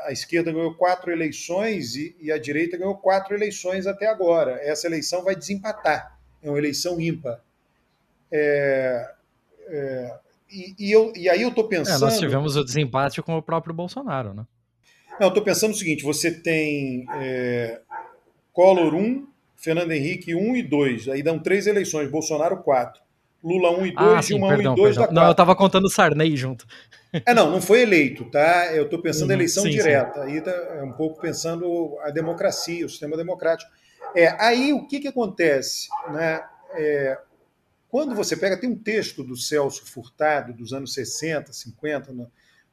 [0.05, 4.61] A esquerda ganhou quatro eleições e, a direita ganhou quatro eleições até agora.
[4.61, 7.41] Essa eleição vai desempatar, é uma eleição ímpar.
[8.31, 9.11] É,
[9.69, 10.19] é,
[10.51, 11.97] e, e, eu, e aí eu estou pensando.
[11.97, 14.45] É, nós tivemos o desempate com o próprio Bolsonaro, né?
[15.21, 17.81] Não, estou pensando o seguinte: você tem é,
[18.53, 21.09] Collor 1, Fernando Henrique 1 e 2.
[21.09, 23.07] Aí dão três eleições, Bolsonaro 4.
[23.45, 25.03] Lula 1 e 2, ah, Dilma perdão, 1 e 2 perdão.
[25.03, 25.15] dá 4.
[25.15, 26.67] Não, eu estava contando Sarney junto.
[27.25, 28.75] É, não, não foi eleito, tá?
[28.75, 30.25] Eu estou pensando hum, eleição sim, direta.
[30.25, 30.33] Sim.
[30.33, 33.71] Aí tá, é um pouco pensando a democracia, o sistema democrático.
[34.15, 35.89] É, aí o que, que acontece?
[36.11, 36.43] Né?
[36.75, 37.19] É,
[37.89, 42.27] quando você pega, tem um texto do Celso Furtado, dos anos 60, 50, né,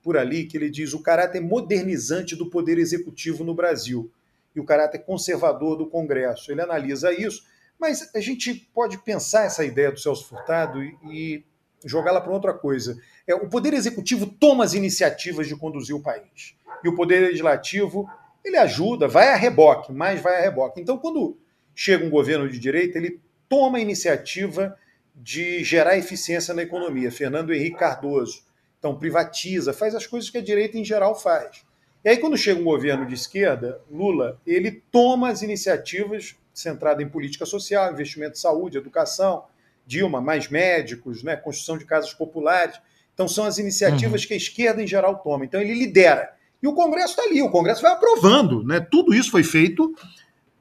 [0.03, 4.11] por ali, que ele diz o caráter modernizante do poder executivo no Brasil
[4.55, 6.51] e o caráter conservador do Congresso.
[6.51, 7.43] Ele analisa isso,
[7.79, 11.43] mas a gente pode pensar essa ideia do Celso Furtado e, e
[11.85, 12.99] jogá-la para outra coisa.
[13.25, 16.55] É, o poder executivo toma as iniciativas de conduzir o país.
[16.83, 18.07] E o poder legislativo,
[18.43, 20.81] ele ajuda, vai a reboque, mas vai a reboque.
[20.81, 21.37] Então, quando
[21.73, 24.77] chega um governo de direita, ele toma a iniciativa
[25.15, 27.11] de gerar eficiência na economia.
[27.11, 28.43] Fernando Henrique Cardoso.
[28.83, 31.63] Então, privatiza, faz as coisas que a direita em geral faz.
[32.03, 37.07] E aí, quando chega um governo de esquerda, Lula, ele toma as iniciativas centradas em
[37.07, 39.45] política social, investimento em saúde, educação,
[39.87, 42.77] Dilma, mais médicos, né, construção de casas populares.
[43.13, 44.27] Então, são as iniciativas uhum.
[44.27, 45.45] que a esquerda em geral toma.
[45.45, 46.33] Então, ele lidera.
[46.61, 48.65] E o Congresso está ali, o Congresso vai aprovando.
[48.65, 48.81] Né?
[48.81, 49.95] Tudo isso foi feito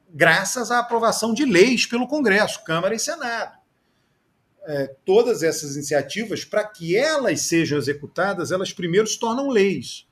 [0.09, 3.59] graças à aprovação de leis pelo Congresso, Câmara e Senado.
[4.65, 10.07] É, todas essas iniciativas, para que elas sejam executadas, elas primeiro se tornam leis.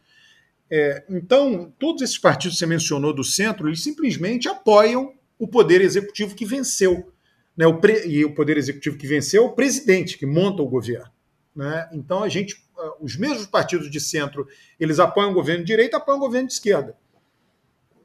[0.71, 5.81] É, então, todos esses partidos que você mencionou do centro, eles simplesmente apoiam o poder
[5.81, 7.13] executivo que venceu.
[7.57, 7.67] Né?
[7.67, 7.81] O.
[8.07, 11.11] E o poder executivo que venceu é o presidente, que monta o governo.
[11.55, 11.89] Né?
[11.93, 12.57] Então, a gente,
[13.01, 14.47] os mesmos partidos de centro,
[14.79, 16.97] eles apoiam o governo de direita, apoiam o governo de esquerda.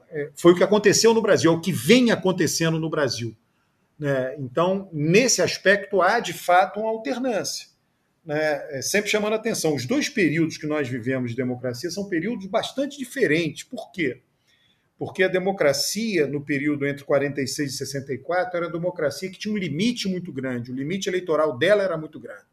[0.10, 3.36] É, foi o que aconteceu no Brasil, é o que vem acontecendo no Brasil.
[3.98, 4.36] Né?
[4.39, 7.76] Então, nesse aspecto, há de fato uma alternância
[8.26, 9.76] né, é sempre chamando a atenção.
[9.76, 13.64] Os dois períodos que nós vivemos de democracia são períodos bastante diferentes.
[13.64, 14.22] Por quê?
[14.98, 19.58] Porque a democracia, no período entre 46 e 64, era uma democracia que tinha um
[19.58, 20.72] limite muito grande.
[20.72, 22.43] O limite eleitoral dela era muito grande.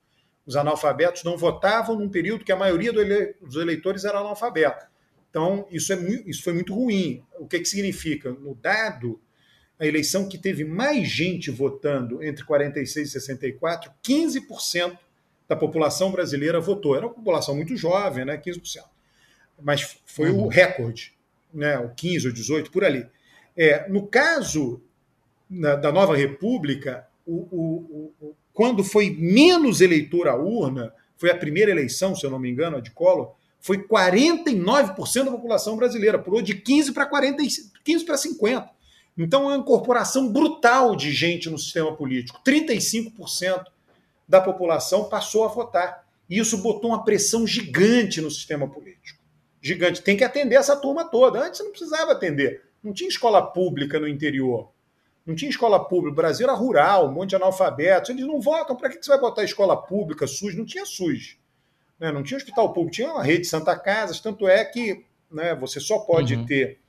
[0.44, 4.86] Os analfabetos não votavam num período que a maioria dos eleitores era analfabeto.
[5.30, 7.24] Então, isso, é, isso foi muito ruim.
[7.38, 8.30] O que, que significa?
[8.30, 9.20] No dado,
[9.78, 14.98] a eleição que teve mais gente votando entre 46 e 64, 15%
[15.48, 16.96] da população brasileira votou.
[16.96, 18.84] Era uma população muito jovem, né, 15%.
[19.60, 20.44] Mas foi uhum.
[20.44, 21.12] o recorde,
[21.52, 23.06] né, o 15 ou 18, por ali.
[23.56, 24.80] É, no caso
[25.48, 31.36] na, da nova república, o, o, o, quando foi menos eleitor à urna, foi a
[31.36, 36.18] primeira eleição, se eu não me engano, a de Collor, foi 49% da população brasileira,
[36.18, 37.42] pulou de 15 para 40,
[37.84, 38.68] 15 para 50.
[39.16, 42.40] Então é uma incorporação brutal de gente no sistema político.
[42.44, 43.64] 35%
[44.26, 46.06] da população passou a votar.
[46.28, 49.20] E isso botou uma pressão gigante no sistema político.
[49.60, 50.02] Gigante.
[50.02, 51.44] Tem que atender essa turma toda.
[51.44, 52.62] Antes não precisava atender.
[52.82, 54.70] Não tinha escola pública no interior.
[55.26, 56.12] Não tinha escola pública.
[56.12, 58.10] O Brasil era rural, um monte de analfabetos.
[58.10, 58.74] Eles não votam.
[58.74, 60.56] Para que você vai botar escola pública, SUS?
[60.56, 61.36] Não tinha SUS.
[62.00, 62.10] Né?
[62.10, 62.96] Não tinha hospital público.
[62.96, 64.18] Tinha uma rede Santa Casas.
[64.18, 66.46] Tanto é que né, você só pode uhum.
[66.46, 66.80] ter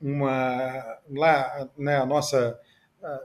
[0.00, 1.00] uma.
[1.08, 2.58] Lá, né, a nossa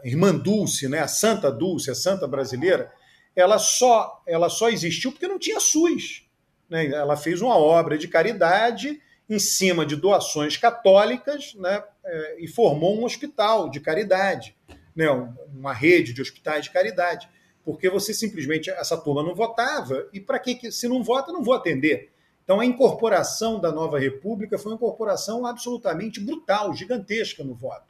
[0.03, 2.91] irmã Dulce, né, a Santa Dulce, a Santa Brasileira,
[3.35, 6.27] ela só, ela só existiu porque não tinha SUS.
[6.69, 6.87] Né?
[6.87, 11.83] Ela fez uma obra de caridade em cima de doações católicas né?
[12.03, 14.55] É, e formou um hospital de caridade,
[14.95, 15.09] né?
[15.53, 17.29] uma rede de hospitais de caridade.
[17.63, 21.53] Porque você simplesmente, essa turma não votava, e para que, se não vota, não vou
[21.53, 22.11] atender.
[22.51, 27.85] Então a incorporação da nova república foi uma incorporação absolutamente brutal, gigantesca no voto.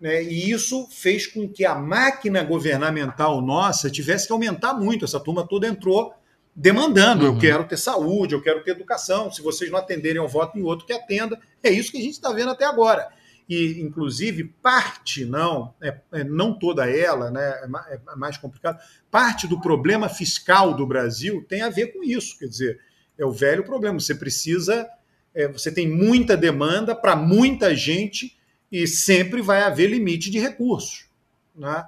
[0.00, 0.24] Né?
[0.24, 5.04] E isso fez com que a máquina governamental nossa tivesse que aumentar muito.
[5.04, 6.12] Essa turma toda entrou
[6.52, 7.34] demandando: uhum.
[7.34, 9.30] eu quero ter saúde, eu quero ter educação.
[9.30, 12.14] Se vocês não atenderem ao voto em outro que atenda, é isso que a gente
[12.14, 13.08] está vendo até agora.
[13.48, 17.50] E, inclusive, parte, não, é, é não toda ela, né,
[17.88, 18.80] é, é mais complicado,
[19.12, 22.36] parte do problema fiscal do Brasil tem a ver com isso.
[22.36, 22.89] Quer dizer,
[23.22, 24.00] é o velho problema.
[24.00, 24.88] Você precisa,
[25.34, 28.36] é, você tem muita demanda para muita gente
[28.70, 31.06] e sempre vai haver limite de recursos.
[31.54, 31.86] Né?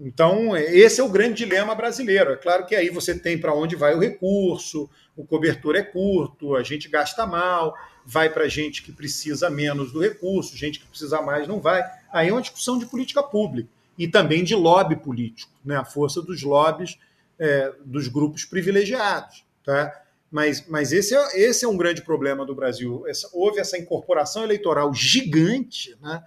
[0.00, 2.32] Então, esse é o grande dilema brasileiro.
[2.32, 6.56] É claro que aí você tem para onde vai o recurso, o cobertor é curto,
[6.56, 11.22] a gente gasta mal, vai para gente que precisa menos do recurso, gente que precisa
[11.22, 11.84] mais não vai.
[12.10, 15.76] Aí é uma discussão de política pública e também de lobby político, né?
[15.76, 16.98] a força dos lobbies
[17.38, 19.44] é, dos grupos privilegiados.
[19.64, 20.02] Tá?
[20.32, 23.04] Mas, mas esse, é, esse é um grande problema do Brasil.
[23.06, 26.24] Essa, houve essa incorporação eleitoral gigante, né?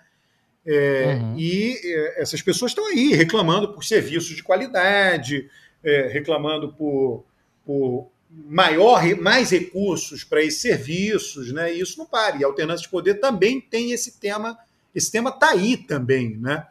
[0.63, 1.35] É, uhum.
[1.37, 5.49] E é, essas pessoas estão aí reclamando por serviços de qualidade,
[5.83, 7.25] é, reclamando por,
[7.65, 11.73] por maior, mais recursos para esses serviços, né?
[11.73, 12.37] E isso não para.
[12.37, 14.55] E a alternância de poder também tem esse tema.
[14.93, 16.67] Esse tema está aí também, né?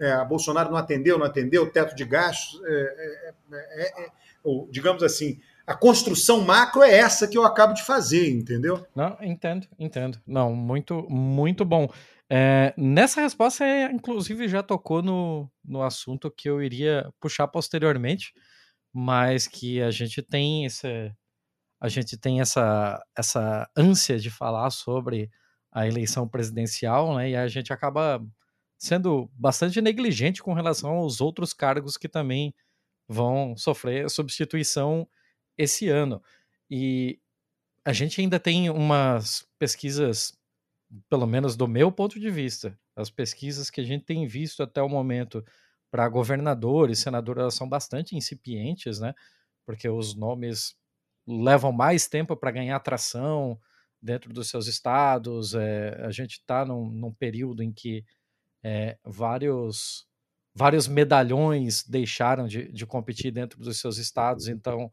[0.00, 4.10] É, a Bolsonaro não atendeu, não atendeu, teto de gastos, é, é,
[4.42, 8.84] ou, digamos assim, a construção macro é essa que eu acabo de fazer, entendeu?
[8.94, 10.20] Não, entendo, entendo.
[10.26, 11.88] Não, muito, muito bom.
[12.28, 18.32] É, nessa resposta, você, inclusive, já tocou no, no assunto que eu iria puxar posteriormente,
[18.92, 21.12] mas que a gente tem esse,
[21.80, 25.30] a gente tem essa, essa ânsia de falar sobre
[25.70, 27.30] a eleição presidencial, né?
[27.30, 28.24] E a gente acaba
[28.78, 32.54] sendo bastante negligente com relação aos outros cargos que também
[33.08, 35.08] vão sofrer substituição
[35.56, 36.22] esse ano.
[36.70, 37.18] E
[37.84, 40.38] a gente ainda tem umas pesquisas,
[41.08, 44.82] pelo menos do meu ponto de vista, as pesquisas que a gente tem visto até
[44.82, 45.44] o momento
[45.90, 49.14] para governadores, senadores, são bastante incipientes, né?
[49.66, 50.74] Porque os nomes
[51.26, 53.58] levam mais tempo para ganhar atração
[54.00, 55.54] dentro dos seus estados.
[55.54, 58.04] É, a gente está num, num, período em que
[58.62, 60.06] é, vários,
[60.54, 64.92] vários medalhões deixaram de, de, competir dentro dos seus estados, então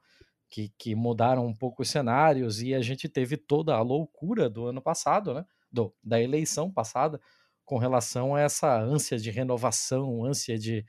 [0.49, 4.65] que, que, mudaram um pouco os cenários e a gente teve toda a loucura do
[4.65, 5.45] ano passado, né?
[5.71, 7.21] Do, da eleição passada,
[7.63, 10.85] com relação a essa ânsia de renovação, ânsia de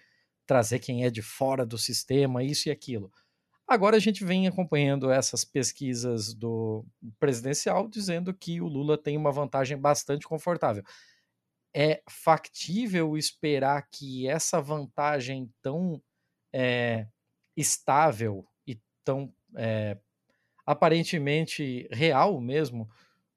[0.46, 3.12] trazer quem é de fora do sistema, isso e aquilo.
[3.70, 6.84] Agora a gente vem acompanhando essas pesquisas do
[7.20, 10.82] presidencial dizendo que o Lula tem uma vantagem bastante confortável.
[11.72, 16.02] É factível esperar que essa vantagem tão
[16.52, 17.06] é,
[17.56, 19.96] estável e tão é,
[20.66, 22.88] aparentemente real mesmo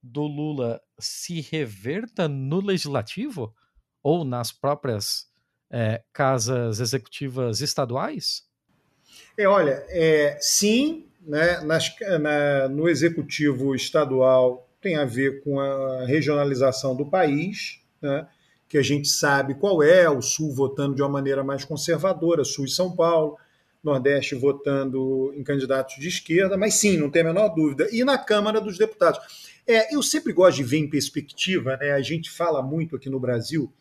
[0.02, 3.54] do Lula se reverta no legislativo
[4.02, 5.28] ou nas próprias
[5.72, 8.44] é, casas executivas estaduais?
[9.38, 16.06] É, olha, é, sim, né, nas, na, no executivo estadual tem a ver com a
[16.06, 18.28] regionalização do país, né,
[18.68, 22.66] que a gente sabe qual é, o Sul votando de uma maneira mais conservadora, Sul
[22.66, 23.38] e São Paulo,
[23.84, 27.88] Nordeste votando em candidatos de esquerda, mas sim, não tem a menor dúvida.
[27.92, 29.20] E na Câmara dos Deputados.
[29.68, 33.20] É, eu sempre gosto de ver em perspectiva, né, a gente fala muito aqui no
[33.20, 33.72] Brasil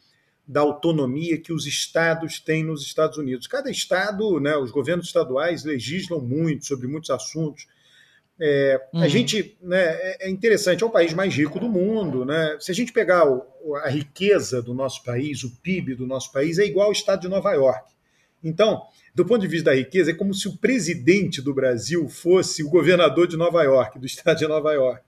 [0.46, 3.46] da autonomia que os estados têm nos Estados Unidos.
[3.46, 7.66] Cada estado, né, os governos estaduais legislam muito sobre muitos assuntos.
[8.40, 9.02] É, uhum.
[9.02, 12.24] A gente né, é, é interessante, é o país mais rico do mundo.
[12.24, 12.56] Né?
[12.60, 16.58] Se a gente pegar o, a riqueza do nosso país, o PIB do nosso país,
[16.58, 17.92] é igual ao estado de Nova York.
[18.42, 18.82] Então,
[19.14, 22.68] do ponto de vista da riqueza, é como se o presidente do Brasil fosse o
[22.68, 25.02] governador de Nova York, do estado de Nova York.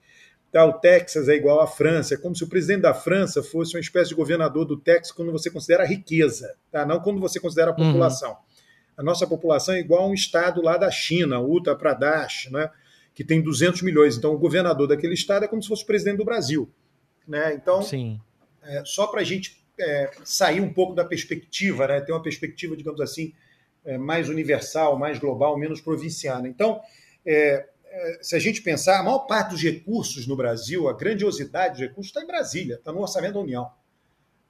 [0.53, 2.15] Tá, o Texas é igual à França.
[2.15, 5.33] É como se o presidente da França fosse uma espécie de governador do Texas quando
[5.33, 6.87] você considera a riqueza, tá?
[6.87, 7.89] não quando você considera a uhum.
[7.89, 8.31] população.
[8.31, 8.37] Uhum.
[8.97, 12.71] A nossa população é igual a um estado lá da China, Uttar Pradesh, né?
[13.13, 14.17] que tem 200 milhões.
[14.17, 16.71] Então, o governador daquele estado é como se fosse o presidente do Brasil.
[17.27, 17.55] Né?
[17.55, 18.21] Então, Sim.
[18.63, 22.01] É, só para a gente é, sair um pouco da perspectiva, né?
[22.01, 23.33] ter uma perspectiva, digamos assim,
[23.85, 26.49] é, mais universal, mais global, menos provinciana.
[26.49, 26.81] Então,
[27.25, 31.75] é, é, se a gente pensar, a maior parte dos recursos no Brasil, a grandiosidade
[31.75, 33.71] dos recursos está em Brasília, está no orçamento da União.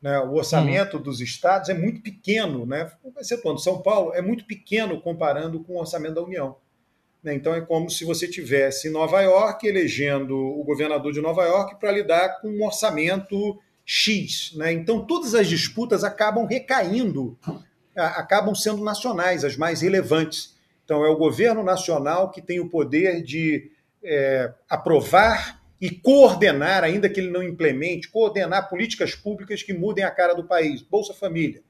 [0.00, 0.18] Né?
[0.20, 1.02] O orçamento hum.
[1.02, 2.92] dos estados é muito pequeno, né?
[3.18, 6.56] excetuando São Paulo, é muito pequeno comparando com o orçamento da União.
[7.22, 7.34] Né?
[7.34, 11.90] Então é como se você tivesse Nova York elegendo o governador de Nova York para
[11.90, 14.52] lidar com um orçamento X.
[14.56, 14.72] Né?
[14.72, 17.38] Então todas as disputas acabam recaindo,
[17.94, 20.54] acabam sendo nacionais, as mais relevantes.
[20.84, 23.70] Então, é o governo nacional que tem o poder de
[24.02, 30.10] é, aprovar e coordenar, ainda que ele não implemente, coordenar políticas públicas que mudem a
[30.10, 30.82] cara do país.
[30.82, 31.62] Bolsa Família.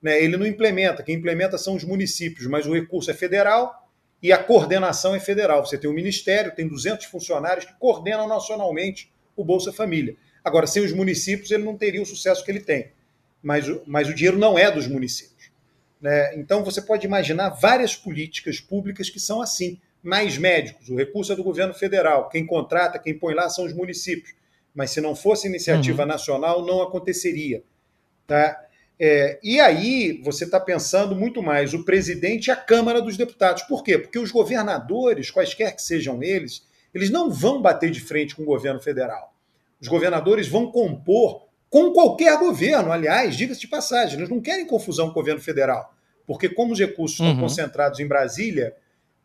[0.00, 0.22] Né?
[0.22, 3.88] Ele não implementa, quem implementa são os municípios, mas o recurso é federal
[4.22, 5.64] e a coordenação é federal.
[5.64, 10.16] Você tem um ministério, tem 200 funcionários que coordenam nacionalmente o Bolsa Família.
[10.44, 12.90] Agora, sem os municípios, ele não teria o sucesso que ele tem.
[13.42, 15.50] Mas, mas o dinheiro não é dos municípios.
[16.00, 16.34] Né?
[16.36, 19.80] Então, você pode imaginar várias políticas públicas que são assim.
[20.02, 23.72] Mais médicos, o recurso é do governo federal, quem contrata, quem põe lá são os
[23.72, 24.34] municípios.
[24.74, 26.08] Mas se não fosse iniciativa uhum.
[26.08, 27.62] nacional, não aconteceria.
[28.26, 28.60] Tá?
[28.98, 33.62] É, e aí você está pensando muito mais o presidente e a Câmara dos Deputados.
[33.62, 33.96] Por quê?
[33.96, 38.46] Porque os governadores, quaisquer que sejam eles, eles não vão bater de frente com o
[38.46, 39.31] governo federal.
[39.82, 42.92] Os governadores vão compor com qualquer governo.
[42.92, 45.92] Aliás, diga-se de passagem, eles não querem confusão com o governo federal,
[46.24, 47.26] porque como os recursos uhum.
[47.26, 48.76] estão concentrados em Brasília,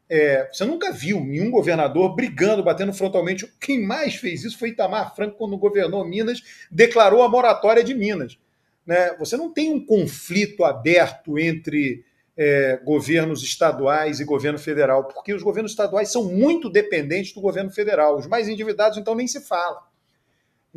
[0.10, 3.46] é, você nunca viu nenhum governador brigando, batendo frontalmente.
[3.60, 8.40] Quem mais fez isso foi Itamar Franco, quando governou Minas, declarou a moratória de Minas.
[8.86, 9.14] Né?
[9.20, 12.04] Você não tem um conflito aberto entre
[12.38, 17.70] é, governos estaduais e governo federal, porque os governos estaduais são muito dependentes do governo
[17.70, 18.18] federal.
[18.18, 19.86] Os mais endividados, então, nem se fala.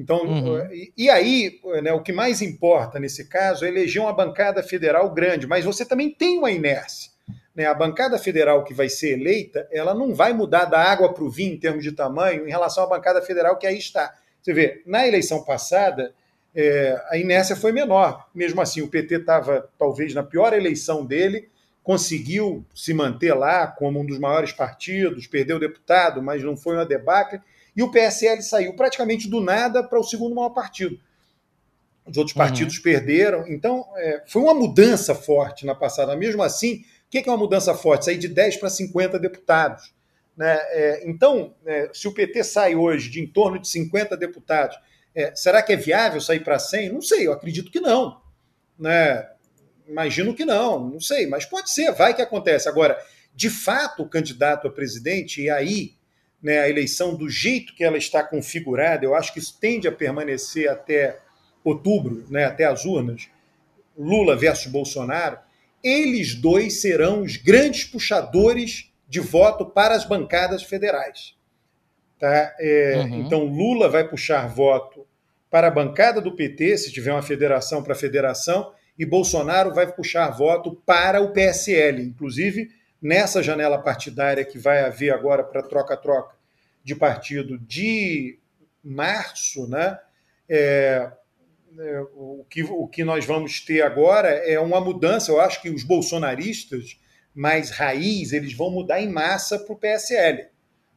[0.00, 0.72] Então, uhum.
[0.72, 5.10] e, e, aí, né, o que mais importa nesse caso é eleger uma bancada federal
[5.10, 7.10] grande, mas você também tem uma inércia.
[7.54, 7.66] Né?
[7.66, 11.30] A bancada federal que vai ser eleita, ela não vai mudar da água para o
[11.30, 14.14] vinho em termos de tamanho em relação à bancada federal que aí está.
[14.40, 16.14] Você vê, na eleição passada,
[16.54, 18.26] é, a inércia foi menor.
[18.34, 21.50] Mesmo assim, o PT estava talvez na pior eleição dele,
[21.82, 26.86] conseguiu se manter lá como um dos maiores partidos, perdeu deputado, mas não foi uma
[26.86, 27.38] debacle,
[27.76, 30.98] e o PSL saiu praticamente do nada para o segundo maior partido.
[32.06, 32.42] Os outros uhum.
[32.42, 32.82] partidos uhum.
[32.82, 36.16] perderam, então é, foi uma mudança forte na passada.
[36.16, 38.06] Mesmo assim, o que é uma mudança forte?
[38.06, 39.94] Sair de 10 para 50 deputados.
[40.36, 40.56] Né?
[40.70, 44.78] É, então, é, se o PT sai hoje de em torno de 50 deputados,
[45.14, 46.92] é, será que é viável sair para 100?
[46.92, 48.20] Não sei, eu acredito que não.
[48.78, 49.28] Né?
[49.86, 52.68] Imagino que não, não sei, mas pode ser, vai que acontece.
[52.68, 52.98] Agora,
[53.34, 55.94] de fato, o candidato a presidente, e aí
[56.42, 59.92] né, a eleição do jeito que ela está configurada, eu acho que isso tende a
[59.92, 61.18] permanecer até
[61.62, 63.28] outubro, né, até as urnas,
[63.96, 65.38] Lula versus Bolsonaro,
[65.82, 71.34] eles dois serão os grandes puxadores de voto para as bancadas federais.
[72.18, 72.54] Tá?
[72.58, 73.20] É, uhum.
[73.22, 75.06] Então, Lula vai puxar voto
[75.50, 79.90] para a bancada do PT, se tiver uma federação para a federação, e Bolsonaro vai
[79.90, 82.02] puxar voto para o PSL.
[82.02, 82.68] Inclusive,
[83.00, 86.34] nessa janela partidária que vai haver agora para troca-troca
[86.82, 88.38] de partido de
[88.82, 89.98] março, né?
[90.48, 91.10] É,
[91.78, 95.30] é, o, que, o que nós vamos ter agora é uma mudança.
[95.30, 96.98] Eu acho que os bolsonaristas
[97.34, 100.48] mais raiz eles vão mudar em massa para o PSL.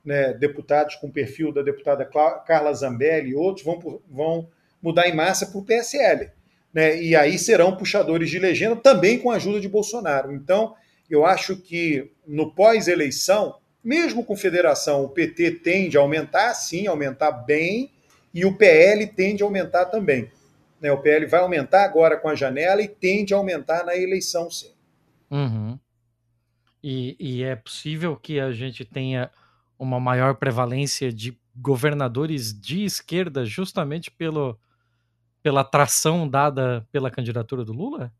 [0.03, 0.33] Né?
[0.33, 4.49] Deputados com perfil da deputada Carla Zambelli e outros vão, vão
[4.81, 6.31] mudar em massa para o PSL
[6.73, 10.33] né, e aí serão puxadores de legenda também com a ajuda de Bolsonaro.
[10.33, 10.73] Então,
[11.13, 17.31] eu acho que no pós-eleição, mesmo com federação, o PT tende a aumentar, sim, aumentar
[17.31, 17.91] bem,
[18.33, 20.31] e o PL tende a aumentar também.
[20.81, 24.49] Né, o PL vai aumentar agora com a janela e tende a aumentar na eleição,
[24.49, 24.71] sim.
[25.29, 25.77] Uhum.
[26.83, 29.29] E, e é possível que a gente tenha
[29.77, 34.59] uma maior prevalência de governadores de esquerda justamente pelo,
[35.41, 38.11] pela atração dada pela candidatura do Lula?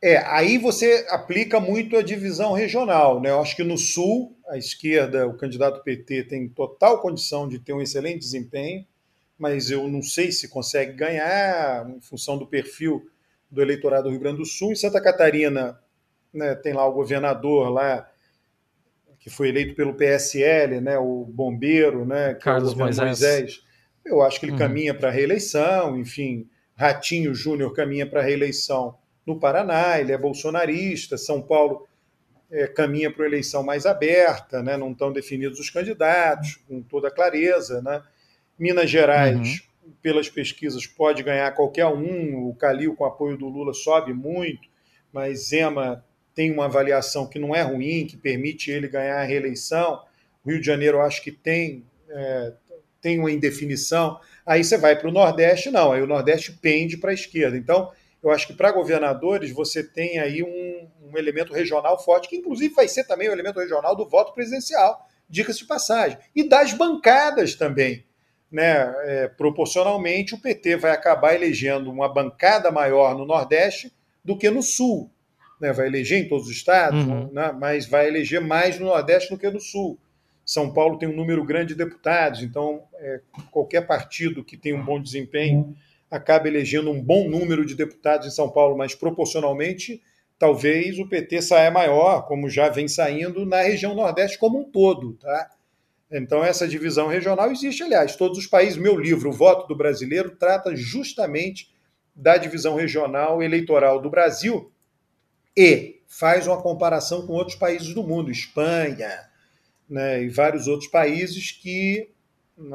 [0.00, 3.30] É, aí você aplica muito a divisão regional, né?
[3.30, 7.72] Eu acho que no Sul, a esquerda, o candidato PT tem total condição de ter
[7.72, 8.86] um excelente desempenho,
[9.36, 13.10] mas eu não sei se consegue ganhar em função do perfil
[13.50, 14.72] do eleitorado do Rio Grande do Sul.
[14.72, 15.80] Em Santa Catarina,
[16.32, 18.08] né, tem lá o governador lá
[19.18, 23.06] que foi eleito pelo PSL, né, o bombeiro, né, Carlos é o Moisés.
[23.06, 23.62] Moisés.
[24.04, 24.58] Eu acho que ele uhum.
[24.58, 26.48] caminha para a reeleição, enfim.
[26.76, 28.96] Ratinho Júnior caminha para a reeleição
[29.28, 31.86] no Paraná, ele é bolsonarista, São Paulo
[32.50, 34.74] é, caminha para uma eleição mais aberta, né?
[34.74, 37.82] não estão definidos os candidatos, com toda clareza.
[37.82, 38.02] Né?
[38.58, 39.92] Minas Gerais, uhum.
[40.00, 44.66] pelas pesquisas, pode ganhar qualquer um, o Calil, com apoio do Lula, sobe muito,
[45.12, 46.02] mas Zema
[46.34, 50.02] tem uma avaliação que não é ruim, que permite ele ganhar a reeleição.
[50.42, 52.52] O Rio de Janeiro, acho que tem, é,
[53.02, 54.18] tem uma indefinição.
[54.46, 57.58] Aí você vai para o Nordeste, não, aí o Nordeste pende para a esquerda.
[57.58, 57.90] Então,
[58.22, 62.74] eu acho que para governadores você tem aí um, um, elemento regional forte, que inclusive
[62.74, 67.54] vai ser também o elemento regional do voto presidencial, dicas de passagem, e das bancadas
[67.54, 68.04] também.
[68.50, 68.94] Né?
[69.04, 73.92] É, proporcionalmente, o PT vai acabar elegendo uma bancada maior no Nordeste
[74.24, 75.10] do que no Sul.
[75.60, 75.72] Né?
[75.72, 77.30] Vai eleger em todos os estados, uhum.
[77.32, 77.52] né?
[77.52, 79.98] mas vai eleger mais no Nordeste do que no Sul.
[80.44, 83.20] São Paulo tem um número grande de deputados, então é,
[83.50, 85.76] qualquer partido que tem um bom desempenho
[86.10, 90.02] acaba elegendo um bom número de deputados em São Paulo, mas proporcionalmente
[90.38, 95.14] talvez o PT saia maior, como já vem saindo na região Nordeste como um todo,
[95.14, 95.50] tá?
[96.10, 98.78] Então essa divisão regional existe, aliás, todos os países.
[98.78, 101.70] Meu livro, O Voto do Brasileiro, trata justamente
[102.14, 104.72] da divisão regional eleitoral do Brasil
[105.56, 109.28] e faz uma comparação com outros países do mundo, Espanha,
[109.88, 112.10] né, e vários outros países que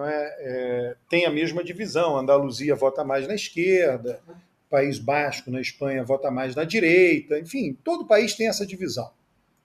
[0.06, 2.18] é, é, têm a mesma divisão.
[2.18, 4.20] Andaluzia vota mais na esquerda,
[4.70, 7.40] País Basco, na Espanha, vota mais na direita.
[7.40, 9.12] Enfim, todo país tem essa divisão.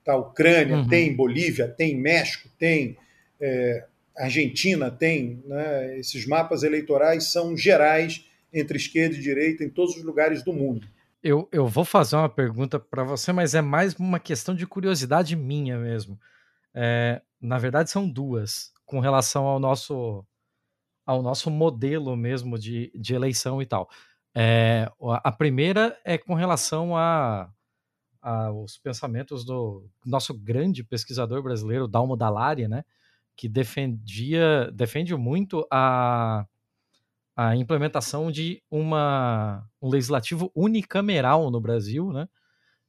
[0.03, 0.15] Tá?
[0.15, 0.87] Ucrânia uhum.
[0.87, 2.97] tem, Bolívia tem, México tem,
[3.39, 3.85] é,
[4.17, 5.41] Argentina tem.
[5.45, 5.99] Né?
[5.99, 10.87] Esses mapas eleitorais são gerais entre esquerda e direita em todos os lugares do mundo.
[11.23, 15.35] Eu, eu vou fazer uma pergunta para você, mas é mais uma questão de curiosidade
[15.35, 16.19] minha mesmo.
[16.73, 20.25] É, na verdade, são duas, com relação ao nosso,
[21.05, 23.87] ao nosso modelo mesmo de, de eleição e tal.
[24.35, 24.91] É,
[25.23, 27.51] a primeira é com relação a,
[28.19, 32.83] a os pensamentos do nosso grande pesquisador brasileiro, Dalmo Dallari, né,
[33.35, 36.47] que defendia, defende muito a,
[37.35, 42.27] a implementação de uma, um legislativo unicameral no Brasil, né,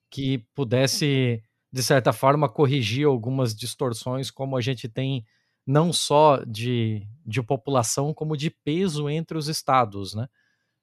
[0.09, 5.24] que pudesse de certa forma, corrigir algumas distorções, como a gente tem
[5.70, 10.26] não só de, de população, como de peso entre os estados, né?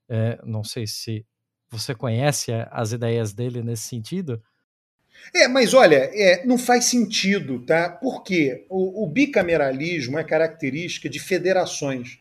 [0.07, 1.26] É, não sei se
[1.69, 4.41] você conhece as ideias dele nesse sentido.
[5.35, 7.89] É, mas olha, é, não faz sentido, tá?
[7.89, 12.19] Porque o, o, bicameralismo é característica de federações.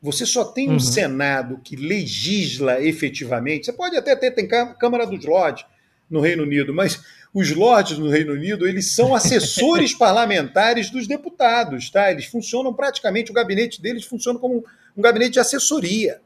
[0.00, 0.80] Você só tem um uhum.
[0.80, 3.66] Senado que legisla efetivamente.
[3.66, 5.66] Você pode até ter tem Câmara dos Lordes
[6.08, 7.04] no Reino Unido, mas
[7.36, 12.10] os Lordes no Reino Unido eles são assessores parlamentares dos deputados, tá?
[12.10, 14.64] Eles funcionam praticamente o gabinete deles funciona como
[14.96, 16.18] um gabinete de assessoria,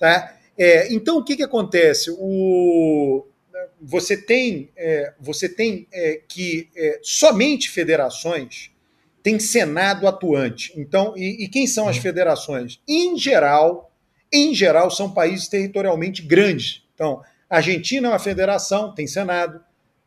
[0.00, 0.36] tá?
[0.58, 2.10] É, então o que que acontece?
[2.18, 3.24] O
[3.80, 8.70] você tem, é, você tem é, que é, somente federações
[9.22, 10.72] têm Senado atuante.
[10.76, 12.80] Então, e, e, quem são as federações?
[12.88, 13.92] Em geral,
[14.32, 16.82] em geral, são países territorialmente grandes.
[16.94, 19.60] Então, a Argentina é uma federação, tem Senado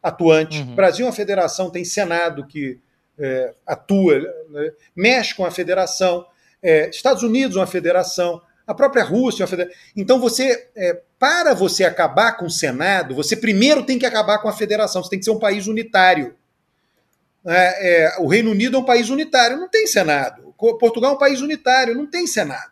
[0.06, 0.60] atuante.
[0.60, 0.76] Uhum.
[0.76, 2.80] Brasil é uma federação, tem Senado que
[3.18, 4.20] é, atua.
[4.50, 4.72] Né?
[4.96, 6.26] México é uma federação.
[6.62, 9.46] É, Estados Unidos é uma federação a própria Rússia.
[9.96, 14.50] Então, você, é, para você acabar com o Senado, você primeiro tem que acabar com
[14.50, 16.36] a federação, você tem que ser um país unitário.
[17.46, 20.54] É, é, o Reino Unido é um país unitário, não tem Senado.
[20.80, 22.72] Portugal é um país unitário, não tem Senado.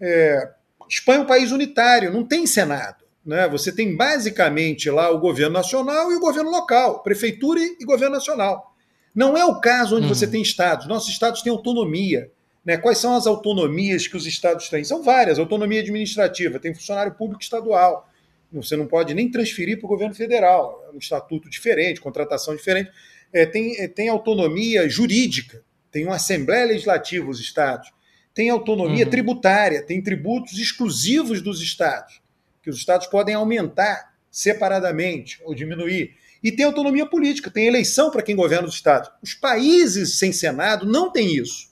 [0.00, 0.50] É,
[0.88, 3.01] Espanha é um país unitário, não tem Senado.
[3.24, 3.48] Né?
[3.48, 8.74] Você tem basicamente lá o governo nacional e o governo local, prefeitura e governo nacional.
[9.14, 10.14] Não é o caso onde uhum.
[10.14, 10.86] você tem estados.
[10.86, 12.30] Nossos estados têm autonomia.
[12.64, 12.76] Né?
[12.76, 14.84] Quais são as autonomias que os estados têm?
[14.84, 15.38] São várias.
[15.38, 18.08] Autonomia administrativa, tem funcionário público estadual.
[18.52, 20.84] Você não pode nem transferir para o governo federal.
[20.88, 22.90] É um estatuto diferente, contratação diferente.
[23.32, 27.90] É, tem, é, tem autonomia jurídica, tem uma Assembleia Legislativa, os estados.
[28.34, 29.10] Tem autonomia uhum.
[29.10, 32.21] tributária, tem tributos exclusivos dos estados,
[32.62, 36.14] que os estados podem aumentar separadamente ou diminuir.
[36.42, 39.10] E tem autonomia política, tem eleição para quem governa os estados.
[39.22, 41.70] Os países sem Senado não têm isso.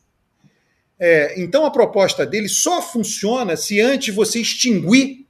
[0.99, 5.27] É, então a proposta dele só funciona se antes você extinguir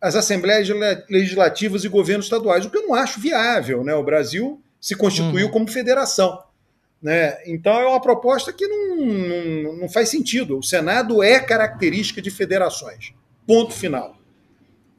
[0.00, 0.68] as assembleias
[1.08, 3.82] legislativas e governos estaduais, o que eu não acho viável.
[3.82, 3.94] Né?
[3.94, 5.52] O Brasil se constituiu uhum.
[5.52, 6.42] como federação.
[7.02, 7.38] Né?
[7.46, 10.58] Então é uma proposta que não, não, não faz sentido.
[10.58, 13.12] O Senado é característica de federações.
[13.46, 14.19] Ponto final.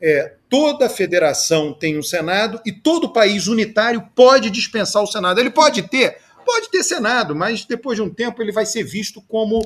[0.01, 5.39] É, toda federação tem um Senado e todo país unitário pode dispensar o Senado.
[5.39, 9.21] Ele pode ter Pode ter Senado, mas depois de um tempo ele vai ser visto
[9.21, 9.61] como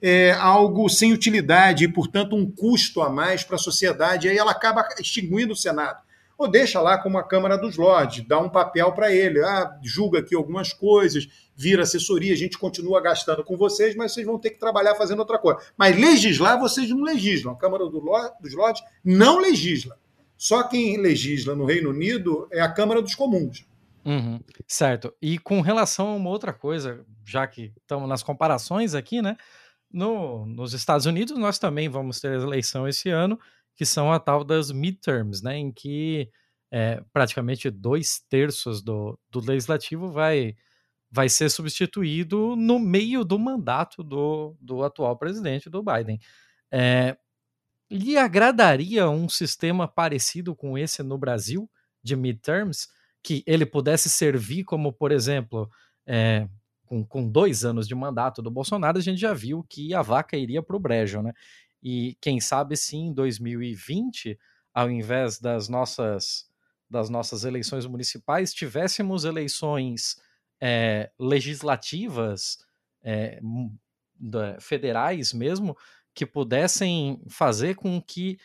[0.00, 4.26] é, algo sem utilidade e, portanto, um custo a mais para a sociedade.
[4.26, 5.98] E aí ela acaba extinguindo o Senado.
[6.36, 9.42] Ou deixa lá como a Câmara dos Lordes, dá um papel para ele.
[9.42, 11.28] Ah, julga aqui algumas coisas,
[11.58, 15.18] vira assessoria, a gente continua gastando com vocês, mas vocês vão ter que trabalhar fazendo
[15.18, 15.60] outra coisa.
[15.76, 17.52] Mas legislar, vocês não legislam.
[17.52, 19.98] A Câmara dos Lordes não legisla.
[20.36, 23.66] Só quem legisla no Reino Unido é a Câmara dos Comuns.
[24.04, 25.12] Uhum, certo.
[25.20, 29.36] E com relação a uma outra coisa, já que estamos nas comparações aqui, né?
[29.90, 33.36] No, nos Estados Unidos, nós também vamos ter eleição esse ano,
[33.74, 35.58] que são a tal das midterms, né?
[35.58, 36.30] Em que
[36.70, 40.54] é, praticamente dois terços do, do legislativo vai,
[41.10, 46.20] vai ser substituído no meio do mandato do, do atual presidente, do Biden.
[46.70, 47.16] É,
[47.90, 51.68] lhe agradaria um sistema parecido com esse no Brasil,
[52.02, 52.88] de midterms?
[53.22, 55.70] que ele pudesse servir como, por exemplo,
[56.06, 56.48] é,
[56.86, 60.36] com, com, dois anos de mandato do Bolsonaro, a gente já viu que a vaca
[60.36, 61.32] iria para o brejo, né?
[61.82, 64.38] E quem sabe se em 2020,
[64.72, 66.48] ao invés das nossas,
[66.88, 70.16] das nossas eleições municipais, tivéssemos eleições
[70.60, 72.58] é, legislativas,
[73.02, 73.40] é,
[74.60, 75.76] federais mesmo,
[76.14, 78.38] que pudessem fazer com que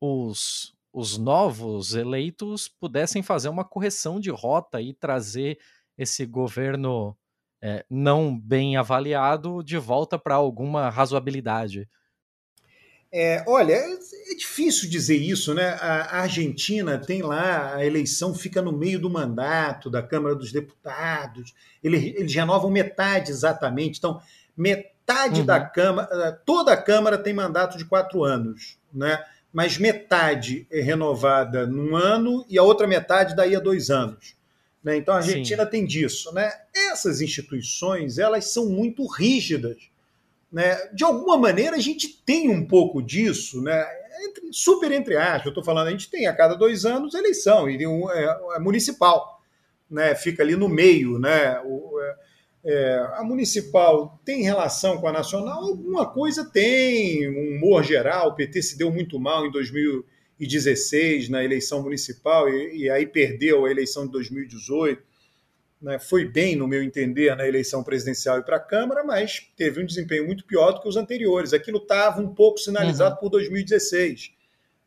[0.00, 5.58] os, os novos eleitos pudessem fazer uma correção de rota e trazer
[5.96, 7.16] esse governo
[7.62, 11.88] é, não bem avaliado de volta para alguma razoabilidade.
[13.12, 13.98] É, olha, é,
[14.30, 15.70] é difícil dizer isso, né?
[15.80, 21.52] A Argentina tem lá, a eleição fica no meio do mandato da Câmara dos Deputados,
[21.82, 23.98] eles renovam metade exatamente.
[23.98, 24.20] Então,
[24.56, 25.46] metade uhum.
[25.46, 29.24] da Câmara, toda a Câmara tem mandato de quatro anos, né?
[29.52, 34.36] mas metade é renovada num ano e a outra metade daí a dois anos.
[34.82, 34.96] Né?
[34.96, 35.70] Então a Argentina Sim.
[35.70, 36.32] tem disso.
[36.32, 36.50] Né?
[36.74, 39.89] Essas instituições elas são muito rígidas.
[40.52, 40.76] Né?
[40.92, 43.86] De alguma maneira a gente tem um pouco disso, né?
[44.22, 47.70] Entre, super entre aspas, eu estou falando, a gente tem a cada dois anos eleição,
[47.70, 49.40] e um, é, é municipal,
[49.90, 50.14] né?
[50.14, 51.60] fica ali no meio, né?
[51.64, 52.16] O, é,
[52.62, 55.62] é, a municipal tem relação com a nacional?
[55.62, 58.28] Alguma coisa tem, um humor geral.
[58.28, 63.64] O PT se deu muito mal em 2016 na eleição municipal e, e aí perdeu
[63.64, 65.02] a eleição de 2018.
[65.80, 65.98] Né?
[65.98, 69.86] Foi bem, no meu entender, na eleição presidencial e para a Câmara, mas teve um
[69.86, 71.52] desempenho muito pior do que os anteriores.
[71.52, 73.20] Aquilo estava um pouco sinalizado uhum.
[73.20, 74.32] por 2016.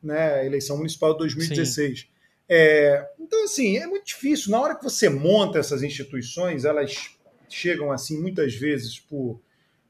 [0.03, 2.07] né, a eleição municipal de 2016.
[2.47, 4.51] É, então, assim, é muito difícil.
[4.51, 7.11] Na hora que você monta essas instituições, elas
[7.49, 9.41] chegam, assim, muitas vezes por,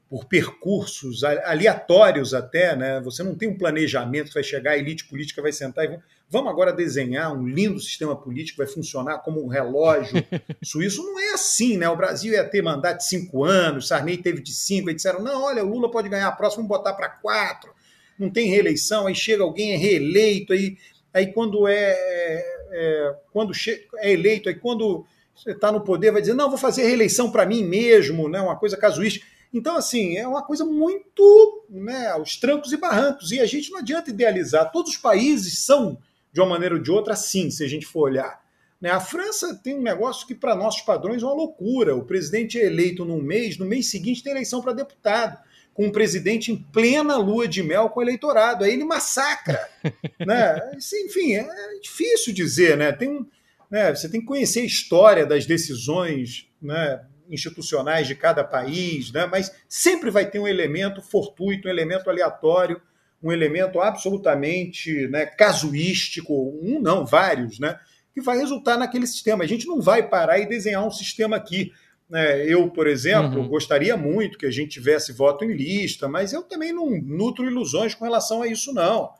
[0.08, 3.00] por percursos aleatórios até, né?
[3.00, 5.98] Você não tem um planejamento que vai chegar, a elite política vai sentar e
[6.30, 10.14] vamos agora desenhar um lindo sistema político, vai funcionar como um relógio
[10.62, 11.02] suíço.
[11.02, 11.88] Não é assim, né?
[11.88, 15.42] O Brasil ia ter mandato de cinco anos, Sarney teve de cinco, aí disseram, não,
[15.42, 17.72] olha, o Lula pode ganhar a próxima, vamos botar para quatro,
[18.18, 20.76] não tem reeleição, aí chega alguém, é reeleito, aí,
[21.12, 23.52] aí quando é, é, é quando
[23.98, 27.44] é eleito, aí quando você está no poder, vai dizer, não, vou fazer reeleição para
[27.44, 28.40] mim mesmo, né?
[28.40, 29.26] uma coisa casuística.
[29.54, 33.30] Então, assim, é uma coisa muito né, aos trancos e barrancos.
[33.30, 34.72] E a gente não adianta idealizar.
[34.72, 35.96] Todos os países são,
[36.32, 38.42] de uma maneira ou de outra, assim, se a gente for olhar.
[38.80, 38.90] Né?
[38.90, 41.94] A França tem um negócio que, para nossos padrões, é uma loucura.
[41.94, 45.38] O presidente é eleito num mês, no mês seguinte tem eleição para deputado,
[45.72, 48.64] com o presidente em plena lua de mel com o eleitorado.
[48.64, 49.68] Aí ele massacra.
[50.26, 50.72] né?
[51.06, 52.90] Enfim, é difícil dizer, né?
[52.90, 53.24] Tem um,
[53.70, 53.94] né?
[53.94, 59.26] Você tem que conhecer a história das decisões né, institucionais de cada país, né?
[59.26, 62.80] mas sempre vai ter um elemento fortuito, um elemento aleatório,
[63.22, 66.32] um elemento absolutamente né, casuístico,
[66.62, 67.78] um não, vários, né,
[68.12, 69.44] que vai resultar naquele sistema.
[69.44, 71.72] A gente não vai parar e desenhar um sistema aqui.
[72.08, 72.44] Né?
[72.46, 73.48] Eu, por exemplo, uhum.
[73.48, 77.94] gostaria muito que a gente tivesse voto em lista, mas eu também não nutro ilusões
[77.94, 79.10] com relação a isso, não.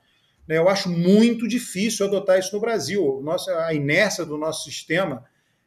[0.46, 0.58] Né?
[0.58, 3.20] Eu acho muito difícil adotar isso no Brasil.
[3.24, 5.24] Nossa, a inércia do nosso sistema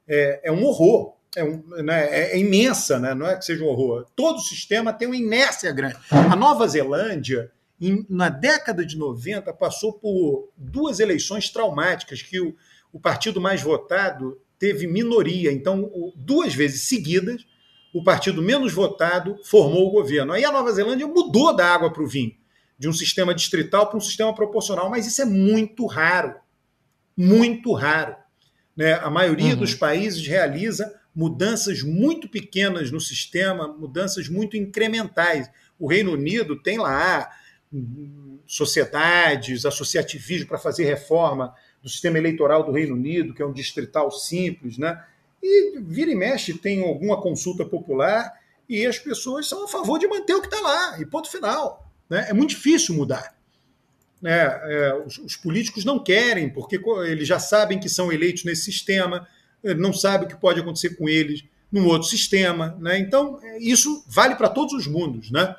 [0.07, 3.13] é, é um horror é, um, né, é, é, imensa, né?
[3.13, 4.07] não é que seja um horror.
[4.15, 5.95] Todo o sistema tem uma inércia grande.
[6.09, 12.55] A Nova Zelândia, em, na década de 90, passou por duas eleições traumáticas, que o,
[12.91, 15.51] o partido mais votado teve minoria.
[15.51, 17.45] Então, duas vezes seguidas,
[17.93, 20.33] o partido menos votado formou o governo.
[20.33, 22.33] Aí a Nova Zelândia mudou da água para o vinho,
[22.79, 26.33] de um sistema distrital para um sistema proporcional, mas isso é muito raro.
[27.15, 28.15] Muito raro.
[28.75, 28.93] Né?
[28.93, 29.59] A maioria uhum.
[29.59, 35.49] dos países realiza mudanças muito pequenas no sistema, mudanças muito incrementais.
[35.79, 37.27] O Reino Unido tem lá
[37.73, 43.51] hum, sociedades, associativismo para fazer reforma do sistema eleitoral do Reino Unido, que é um
[43.51, 45.03] distrital simples, né?
[45.41, 48.31] E vira e mexe tem alguma consulta popular
[48.69, 51.91] e as pessoas são a favor de manter o que está lá, e ponto final.
[52.07, 52.27] Né?
[52.29, 53.35] É muito difícil mudar.
[54.21, 54.35] Né?
[54.35, 59.27] É, os, os políticos não querem, porque eles já sabem que são eleitos nesse sistema,
[59.63, 62.77] ele não sabe o que pode acontecer com eles num outro sistema.
[62.79, 62.99] Né?
[62.99, 65.31] Então, isso vale para todos os mundos.
[65.31, 65.55] Né?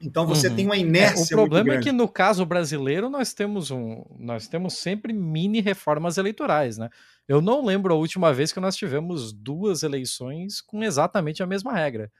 [0.00, 0.56] Então você uhum.
[0.56, 1.34] tem uma inércia.
[1.34, 5.60] É, o problema é que no caso brasileiro nós temos um, nós temos sempre mini
[5.60, 6.88] reformas eleitorais, né?
[7.28, 11.72] Eu não lembro a última vez que nós tivemos duas eleições com exatamente a mesma
[11.72, 12.10] regra.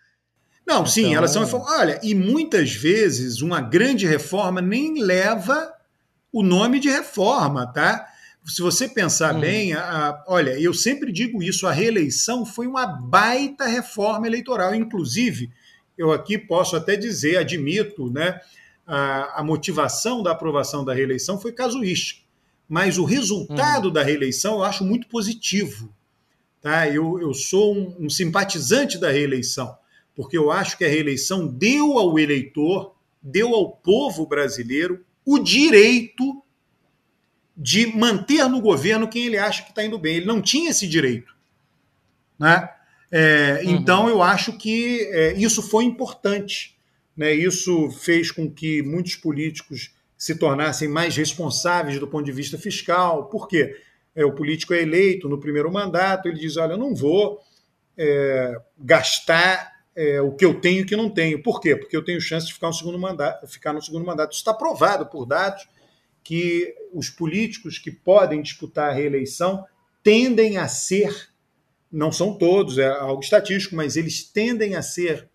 [0.66, 0.86] Não, então...
[0.86, 1.44] sim, elas são.
[1.62, 5.72] Olha, e muitas vezes uma grande reforma nem leva
[6.30, 8.06] o nome de reforma, tá?
[8.50, 9.40] Se você pensar uhum.
[9.40, 14.74] bem, a, a, olha, eu sempre digo isso: a reeleição foi uma baita reforma eleitoral.
[14.74, 15.50] Inclusive,
[15.96, 18.40] eu aqui posso até dizer, admito, né,
[18.86, 22.22] a, a motivação da aprovação da reeleição foi casuística.
[22.68, 23.92] Mas o resultado uhum.
[23.92, 25.92] da reeleição eu acho muito positivo.
[26.60, 26.88] Tá?
[26.88, 29.76] Eu, eu sou um, um simpatizante da reeleição,
[30.14, 36.42] porque eu acho que a reeleição deu ao eleitor, deu ao povo brasileiro o direito
[37.62, 40.16] de manter no governo quem ele acha que está indo bem.
[40.16, 41.34] Ele não tinha esse direito.
[42.38, 42.66] Né?
[43.12, 43.70] É, uhum.
[43.72, 46.74] Então, eu acho que é, isso foi importante.
[47.14, 47.34] Né?
[47.34, 53.26] Isso fez com que muitos políticos se tornassem mais responsáveis do ponto de vista fiscal.
[53.26, 53.76] Por quê?
[54.16, 57.40] É, o político é eleito no primeiro mandato, ele diz: Olha, eu não vou
[57.96, 61.42] é, gastar é, o que eu tenho e o que não tenho.
[61.42, 61.76] Por quê?
[61.76, 64.32] Porque eu tenho chance de ficar, um segundo mandato, ficar no segundo mandato.
[64.32, 65.68] Isso está provado por dados
[66.22, 69.64] que os políticos que podem disputar a reeleição
[70.02, 71.28] tendem a ser,
[71.90, 75.28] não são todos, é algo estatístico, mas eles tendem a ser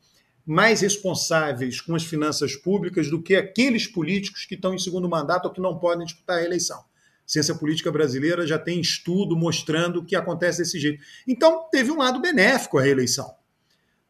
[0.45, 5.45] mais responsáveis com as finanças públicas do que aqueles políticos que estão em segundo mandato
[5.45, 6.78] ou que não podem disputar a eleição.
[6.78, 6.84] A
[7.26, 11.03] ciência política brasileira já tem estudo mostrando que acontece desse jeito.
[11.28, 13.34] Então, teve um lado benéfico a reeleição.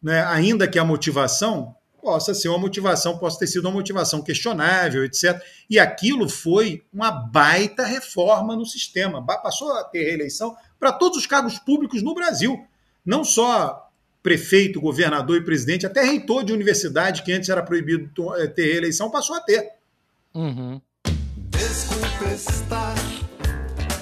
[0.04, 0.22] Né?
[0.26, 1.74] Ainda que a motivação
[2.06, 5.42] possa ser uma motivação, possa ter sido uma motivação questionável, etc.
[5.68, 9.26] E aquilo foi uma baita reforma no sistema.
[9.26, 12.64] Passou a ter reeleição para todos os cargos públicos no Brasil.
[13.04, 13.90] Não só
[14.22, 19.10] prefeito, governador e presidente, até reitor de universidade, que antes era proibido eh, ter reeleição,
[19.10, 19.72] passou a ter.
[20.36, 20.80] Uhum.
[21.50, 22.96] Desculpe estar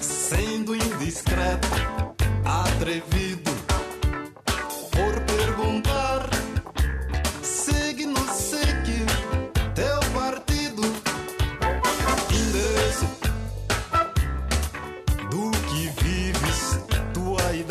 [0.02, 1.68] sendo indiscreto,
[2.44, 3.54] atrevido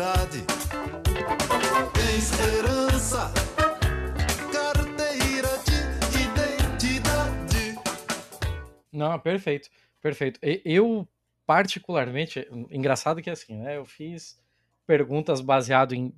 [0.03, 0.43] verdade.
[2.17, 3.31] esperança
[4.51, 5.47] carteira
[6.11, 7.79] de identidade.
[8.91, 9.69] Não, perfeito,
[10.01, 10.39] perfeito.
[10.65, 11.07] Eu,
[11.45, 13.77] particularmente, engraçado que é assim, né?
[13.77, 14.37] Eu fiz
[14.85, 16.13] perguntas baseado em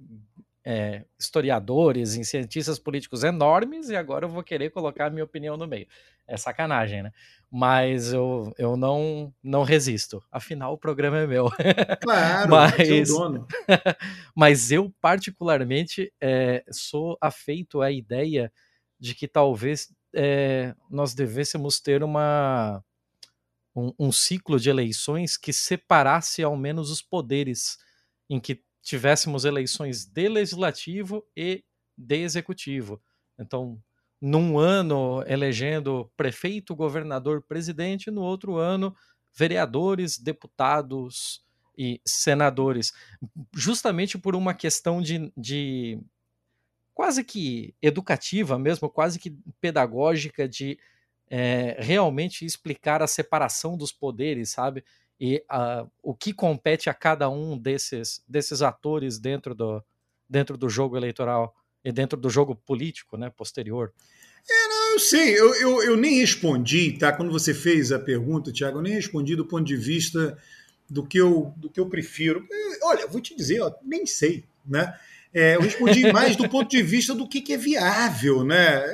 [0.65, 5.55] é, historiadores, em cientistas políticos enormes, e agora eu vou querer colocar a minha opinião
[5.55, 5.87] no meio.
[6.27, 7.11] É sacanagem, né?
[7.51, 10.23] Mas eu, eu não, não resisto.
[10.31, 11.49] Afinal, o programa é meu.
[12.01, 13.47] Claro, mas, seu dono.
[14.35, 18.51] mas eu, particularmente, é, sou afeito à ideia
[18.99, 22.83] de que talvez é, nós devêssemos ter uma,
[23.75, 27.77] um, um ciclo de eleições que separasse ao menos os poderes,
[28.27, 31.63] em que tivéssemos eleições de legislativo e
[31.97, 33.01] de executivo.
[33.37, 33.81] Então,
[34.21, 38.95] num ano elegendo prefeito, governador, presidente, no outro ano
[39.37, 41.43] vereadores, deputados
[41.77, 42.93] e senadores,
[43.53, 45.99] justamente por uma questão de, de
[46.93, 50.79] quase que educativa mesmo, quase que pedagógica de
[51.27, 54.85] é, realmente explicar a separação dos poderes, sabe?
[55.19, 59.83] E uh, o que compete a cada um desses, desses atores dentro do,
[60.29, 63.93] dentro do jogo eleitoral e dentro do jogo político né, posterior.
[64.49, 67.11] É, não, eu sei, eu, eu, eu, nem respondi, tá?
[67.11, 70.37] Quando você fez a pergunta, Tiago, eu nem respondi do ponto de vista
[70.89, 72.45] do que eu, do que eu prefiro.
[72.49, 74.93] Eu, olha, vou te dizer, ó, nem sei, né?
[75.33, 78.85] É, eu respondi mais do ponto de vista do que, que é viável, né?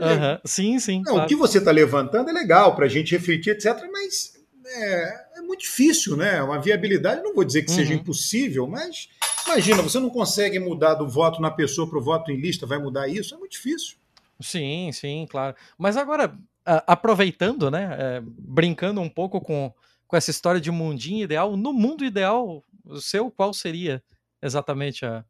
[0.00, 0.38] Uhum.
[0.44, 0.98] Sim, sim.
[0.98, 1.24] Não, claro.
[1.24, 4.34] O que você está levantando é legal para a gente refletir, etc., mas
[4.66, 5.23] é, é,
[5.54, 6.42] muito difícil, né?
[6.42, 7.76] Uma viabilidade, não vou dizer que uhum.
[7.76, 9.08] seja impossível, mas
[9.46, 12.78] imagina, você não consegue mudar do voto na pessoa para o voto em lista, vai
[12.78, 13.34] mudar isso?
[13.34, 13.96] É muito difícil.
[14.40, 15.54] Sim, sim, claro.
[15.78, 17.96] Mas agora, aproveitando, né?
[17.98, 19.72] É, brincando um pouco com,
[20.06, 24.02] com essa história de mundinho ideal, no mundo ideal, o seu, qual seria
[24.42, 25.24] exatamente a,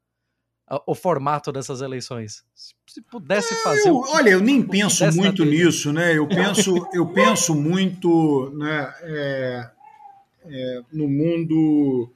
[0.86, 2.42] o formato dessas eleições?
[2.54, 3.88] Se pudesse fazer.
[3.88, 6.16] Eu, olha, eu nem penso muito nisso, né?
[6.16, 9.70] Eu penso, eu penso muito né, é,
[10.46, 12.10] é, no mundo.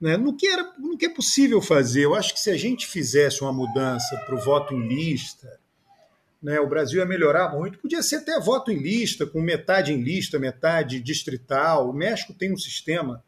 [0.00, 2.04] Né, no, que era, no que é possível fazer.
[2.04, 5.58] Eu acho que se a gente fizesse uma mudança para o voto em lista,
[6.42, 7.78] né, o Brasil ia melhorar muito.
[7.78, 11.88] Podia ser até voto em lista, com metade em lista, metade distrital.
[11.88, 13.24] O México tem um sistema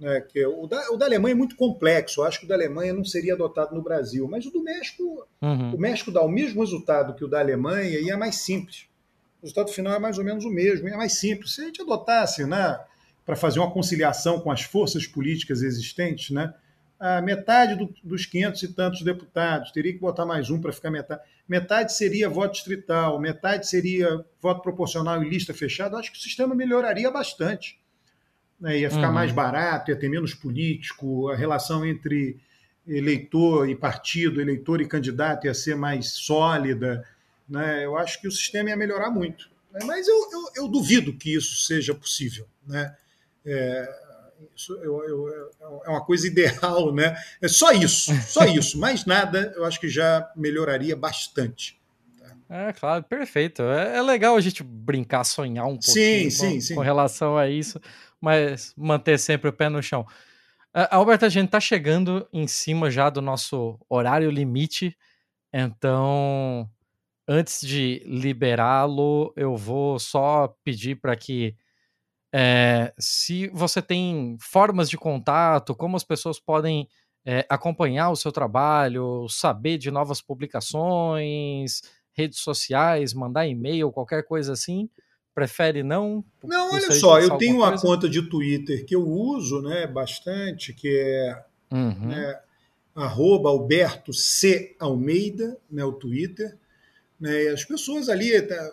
[0.00, 2.22] né, que é o, da, o da Alemanha é muito complexo.
[2.22, 5.26] Eu acho que o da Alemanha não seria adotado no Brasil, mas o do México,
[5.42, 5.74] uhum.
[5.74, 8.86] o México dá o mesmo resultado que o da Alemanha e é mais simples.
[9.42, 11.54] O resultado final é mais ou menos o mesmo, e é mais simples.
[11.54, 12.80] Se a gente adotasse, né,
[13.30, 16.52] para fazer uma conciliação com as forças políticas existentes, né,
[16.98, 20.90] a metade do, dos 500 e tantos deputados, teria que botar mais um para ficar
[20.90, 21.22] metade.
[21.48, 25.96] Metade seria voto distrital, metade seria voto proporcional e lista fechada.
[25.96, 27.78] Acho que o sistema melhoraria bastante
[28.60, 29.14] né, ia ficar uhum.
[29.14, 32.36] mais barato, ia ter menos político, a relação entre
[32.84, 37.06] eleitor e partido, eleitor e candidato ia ser mais sólida.
[37.48, 37.84] Né?
[37.84, 39.48] Eu acho que o sistema ia melhorar muito.
[39.72, 39.80] Né?
[39.86, 42.48] Mas eu, eu, eu, duvido que isso seja possível.
[42.66, 42.92] Né?
[43.44, 43.88] É,
[44.54, 45.50] isso eu, eu,
[45.84, 47.16] é uma coisa ideal, né?
[47.40, 48.78] É só isso, só isso.
[48.78, 51.80] Mais nada, eu acho que já melhoraria bastante.
[52.48, 53.62] É, claro, perfeito.
[53.62, 56.74] É, é, legal a gente brincar, sonhar um pouquinho sim, com, sim, sim.
[56.74, 57.80] com relação a isso
[58.20, 60.02] mas manter sempre o pé no chão.
[60.74, 64.96] Uh, Alberto, a gente está chegando em cima já do nosso horário limite,
[65.52, 66.68] então
[67.26, 71.56] antes de liberá-lo, eu vou só pedir para que
[72.32, 76.88] é, se você tem formas de contato, como as pessoas podem
[77.24, 81.82] é, acompanhar o seu trabalho, saber de novas publicações,
[82.12, 84.88] redes sociais, mandar e-mail, qualquer coisa assim,
[85.34, 86.24] prefere não?
[86.44, 87.86] Não, olha só, eu tenho uma coisa?
[87.86, 92.08] conta de Twitter que eu uso né, bastante, que é uhum.
[92.08, 92.40] né,
[92.94, 94.76] arroba Alberto C.
[94.78, 96.56] Almeida, né, o Twitter.
[97.18, 98.72] Né, as pessoas ali, tá,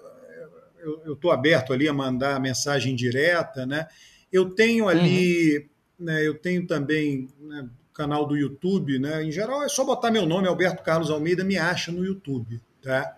[1.05, 3.65] eu estou aberto ali a mandar mensagem direta.
[3.65, 3.87] Né?
[4.31, 5.69] Eu tenho ali,
[5.99, 6.05] uhum.
[6.05, 9.23] né, eu tenho também né, canal do YouTube, né?
[9.23, 13.17] Em geral é só botar meu nome, Alberto Carlos Almeida, me acha no YouTube, tá?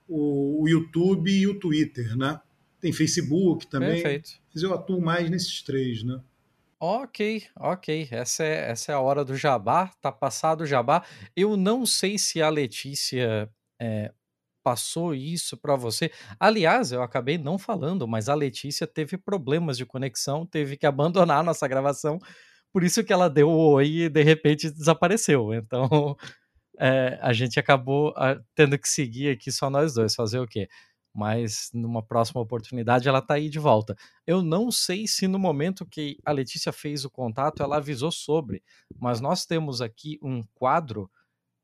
[0.08, 2.40] o, o YouTube e o Twitter, né?
[2.80, 4.02] Tem Facebook também.
[4.02, 4.32] Perfeito.
[4.54, 6.20] Mas eu atuo mais nesses três, né?
[6.80, 8.08] Ok, ok.
[8.12, 9.92] Essa é, essa é a hora do jabá.
[10.00, 11.04] Tá passado o jabá.
[11.36, 13.50] Eu não sei se a Letícia
[13.82, 14.12] é,
[14.68, 16.12] passou isso para você.
[16.38, 21.40] Aliás, eu acabei não falando, mas a Letícia teve problemas de conexão, teve que abandonar
[21.40, 22.20] a nossa gravação.
[22.74, 25.54] Por isso que ela deu oi e de repente desapareceu.
[25.54, 26.18] Então,
[26.78, 30.68] é, a gente acabou a, tendo que seguir aqui só nós dois, fazer o quê?
[31.16, 33.96] Mas numa próxima oportunidade ela tá aí de volta.
[34.26, 38.62] Eu não sei se no momento que a Letícia fez o contato ela avisou sobre,
[39.00, 41.10] mas nós temos aqui um quadro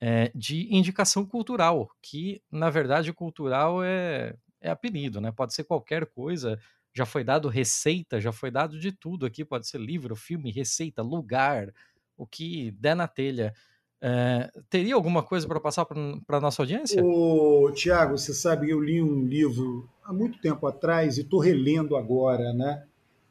[0.06, 5.32] é, de indicação cultural, que na verdade cultural é, é apelido, né?
[5.32, 6.60] Pode ser qualquer coisa.
[6.94, 9.46] Já foi dado receita, já foi dado de tudo aqui.
[9.46, 11.72] Pode ser livro, filme, receita, lugar,
[12.18, 13.54] o que der na telha.
[14.02, 17.02] É, teria alguma coisa para passar para a nossa audiência?
[17.02, 21.96] Ô, Tiago, você sabe, eu li um livro há muito tempo atrás e estou relendo
[21.96, 22.84] agora, né?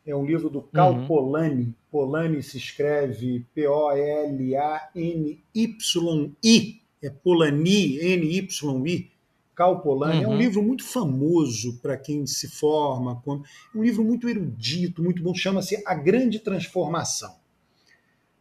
[0.06, 1.06] É um livro do Cal uhum.
[1.06, 1.74] Polanyi.
[1.90, 4.42] Polanyi se escreve P-O-L-A-N-Y-I.
[7.02, 9.10] É Polanyi, N-Y-I.
[9.54, 10.24] Cal Polanyi.
[10.24, 10.32] Uhum.
[10.32, 13.22] É um livro muito famoso para quem se forma.
[13.26, 15.34] É um livro muito erudito, muito bom.
[15.34, 17.40] Chama-se A Grande Transformação.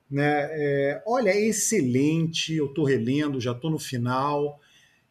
[0.10, 0.48] Né?
[0.52, 4.60] É, olha, é excelente, eu estou relendo, já estou no final.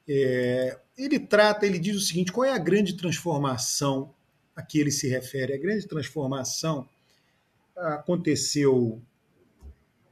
[0.07, 4.13] É, ele trata, ele diz o seguinte: qual é a grande transformação
[4.61, 5.55] a que ele se refere?
[5.55, 6.89] A grande transformação
[7.77, 9.01] aconteceu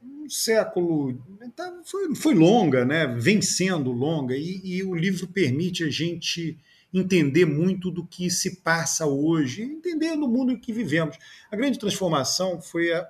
[0.03, 1.21] um século.
[1.55, 3.07] Tá, foi, foi longa, né?
[3.07, 6.57] vem sendo longa, e, e o livro permite a gente
[6.93, 11.17] entender muito do que se passa hoje, entender no mundo em que vivemos.
[11.51, 13.07] A grande transformação foi a,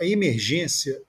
[0.00, 1.00] a emergência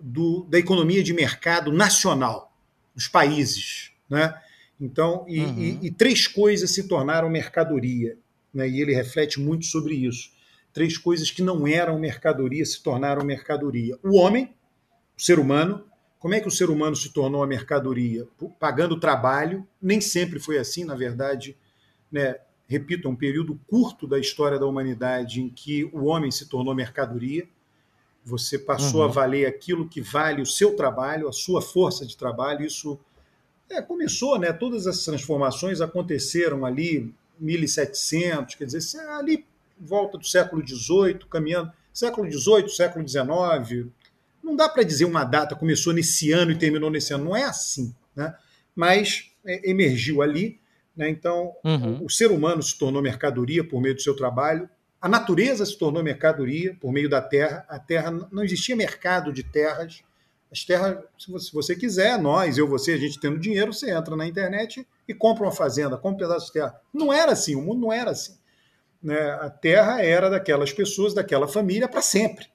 [0.00, 2.52] do, da economia de mercado nacional
[2.94, 3.92] dos países.
[4.10, 4.34] Né?
[4.80, 5.58] Então, e, uhum.
[5.58, 8.18] e, e, três coisas se tornaram mercadoria,
[8.52, 8.68] né?
[8.68, 10.30] e ele reflete muito sobre isso.
[10.72, 13.98] Três coisas que não eram mercadoria se tornaram mercadoria.
[14.02, 14.54] O homem,
[15.18, 15.84] o ser humano,
[16.18, 18.26] como é que o ser humano se tornou a mercadoria?
[18.58, 21.56] Pagando trabalho, nem sempre foi assim, na verdade,
[22.10, 22.36] né?
[22.72, 26.74] repito, é um período curto da história da humanidade em que o homem se tornou
[26.74, 27.46] mercadoria.
[28.24, 29.06] Você passou uhum.
[29.06, 32.64] a valer aquilo que vale o seu trabalho, a sua força de trabalho.
[32.64, 32.98] Isso
[33.68, 34.52] é, começou, né?
[34.52, 39.44] Todas as transformações aconteceram ali 1700, quer dizer, ali
[39.78, 43.88] volta do século XVIII, caminhando século XVIII, século XIX.
[44.42, 47.24] Não dá para dizer uma data começou nesse ano e terminou nesse ano.
[47.24, 48.34] Não é assim, né?
[48.74, 50.60] Mas é, emergiu ali.
[50.96, 51.08] Né?
[51.08, 52.04] Então, uhum.
[52.04, 54.68] o ser humano se tornou mercadoria por meio do seu trabalho
[55.02, 57.66] a natureza se tornou mercadoria por meio da terra.
[57.68, 60.04] A terra não existia mercado de terras.
[60.50, 64.28] As terras, se você quiser, nós, eu, você, a gente tendo dinheiro, você entra na
[64.28, 66.74] internet e compra uma fazenda, compra um pedaço de terra.
[66.92, 68.36] Não era assim, o mundo não era assim.
[69.02, 69.18] Né?
[69.40, 72.46] A terra era daquelas pessoas, daquela família para sempre.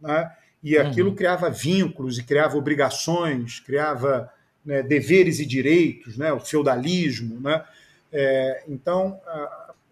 [0.00, 0.30] Né?
[0.62, 1.14] E aquilo uhum.
[1.14, 4.30] criava vínculos e criava obrigações, criava
[4.64, 6.32] né, deveres e direitos, né?
[6.32, 7.40] o feudalismo.
[7.40, 7.64] Né?
[8.12, 9.20] É, então,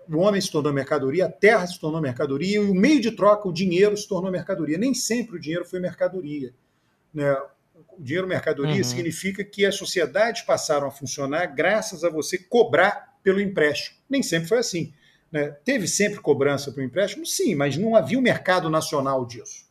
[0.09, 3.49] o homem se tornou mercadoria, a terra se tornou mercadoria e o meio de troca,
[3.49, 4.79] o dinheiro, se tornou mercadoria.
[4.79, 6.53] Nem sempre o dinheiro foi mercadoria.
[7.13, 7.37] Né?
[7.99, 8.85] O dinheiro mercadoria uhum.
[8.85, 13.99] significa que as sociedades passaram a funcionar graças a você cobrar pelo empréstimo.
[14.09, 14.93] Nem sempre foi assim.
[15.33, 15.51] Né?
[15.65, 17.27] Teve sempre cobrança para o empréstimo?
[17.27, 19.67] Sim, mas não havia um mercado nacional disso.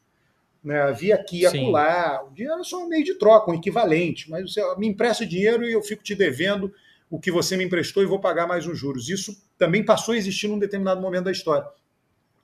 [0.61, 0.81] Né?
[0.81, 2.23] Havia aqui e acolá.
[2.25, 4.29] O dinheiro era só um meio de troca, um equivalente.
[4.29, 6.73] Mas você me empresta dinheiro e eu fico te devendo
[7.09, 9.07] o que você me emprestou e vou pagar mais uns juros.
[9.07, 11.65] Isso também passou a existir num determinado momento da história.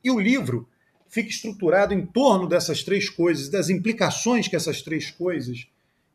[0.02, 0.68] E o livro
[1.14, 5.68] fica estruturado em torno dessas três coisas, das implicações que essas três coisas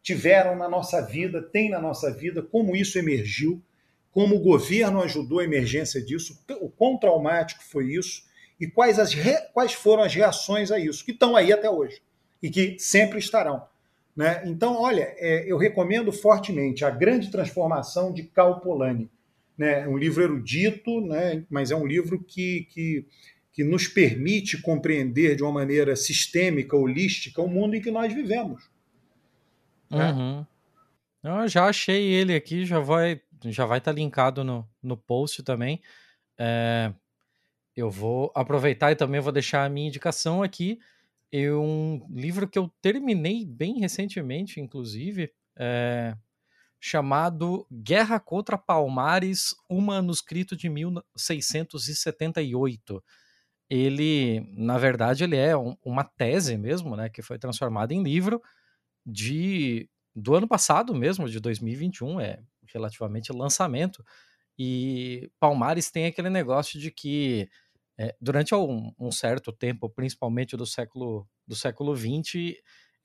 [0.03, 3.63] tiveram na nossa vida, tem na nossa vida, como isso emergiu,
[4.11, 8.25] como o governo ajudou a emergência disso, o quão traumático foi isso
[8.59, 9.37] e quais, as re...
[9.55, 12.03] quais foram as reações a isso, que estão aí até hoje
[12.43, 13.63] e que sempre estarão.
[14.17, 14.43] Né?
[14.47, 19.09] Então, olha, é, eu recomendo fortemente A Grande Transformação de Cal Polanyi.
[19.57, 19.83] Né?
[19.83, 21.45] É um livro erudito, né?
[21.49, 23.07] mas é um livro que, que,
[23.59, 28.71] que nos permite compreender de uma maneira sistêmica, holística, o mundo em que nós vivemos.
[29.91, 30.13] Né?
[30.13, 30.47] Uhum.
[31.25, 35.43] Eu já achei ele aqui, já vai já vai estar tá linkado no, no post
[35.43, 35.83] também.
[36.39, 36.93] É,
[37.75, 40.79] eu vou aproveitar e também vou deixar a minha indicação aqui
[41.33, 46.17] eu, um livro que eu terminei bem recentemente, inclusive, é,
[46.81, 53.03] chamado Guerra contra Palmares, um manuscrito de 1678.
[53.71, 58.41] Ele, na verdade, ele é um, uma tese mesmo, né, que foi transformada em livro
[59.05, 62.41] de do ano passado mesmo, de 2021, é
[62.73, 64.05] relativamente lançamento.
[64.59, 67.49] E Palmares tem aquele negócio de que
[67.97, 72.57] é, durante um, um, certo tempo, principalmente do século do século XX,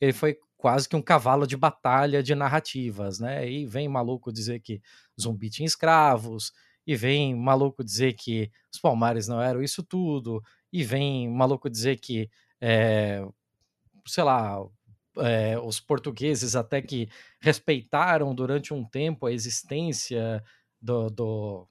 [0.01, 3.49] ele foi quase que um cavalo de batalha de narrativas, né?
[3.49, 4.81] E vem maluco dizer que
[5.19, 6.51] zumbi tinha escravos,
[6.85, 10.41] e vem maluco dizer que os palmares não eram isso tudo,
[10.71, 12.29] e vem maluco dizer que,
[12.59, 13.25] é,
[14.07, 14.57] sei lá,
[15.17, 17.07] é, os portugueses até que
[17.39, 20.43] respeitaram durante um tempo a existência
[20.81, 21.67] do, do,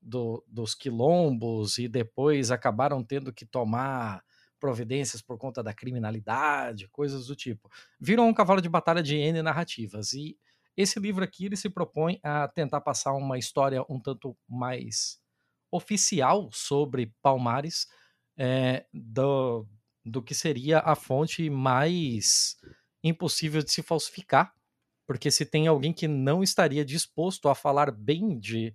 [0.00, 4.22] do, dos quilombos e depois acabaram tendo que tomar
[4.60, 7.68] providências por conta da criminalidade, coisas do tipo.
[7.98, 10.12] Viram um cavalo de batalha de N narrativas.
[10.12, 10.38] E
[10.76, 15.20] esse livro aqui ele se propõe a tentar passar uma história um tanto mais
[15.70, 17.86] oficial sobre Palmares,
[18.38, 19.66] é, do,
[20.04, 22.56] do que seria a fonte mais
[23.02, 24.52] impossível de se falsificar,
[25.06, 28.74] porque se tem alguém que não estaria disposto a falar bem de,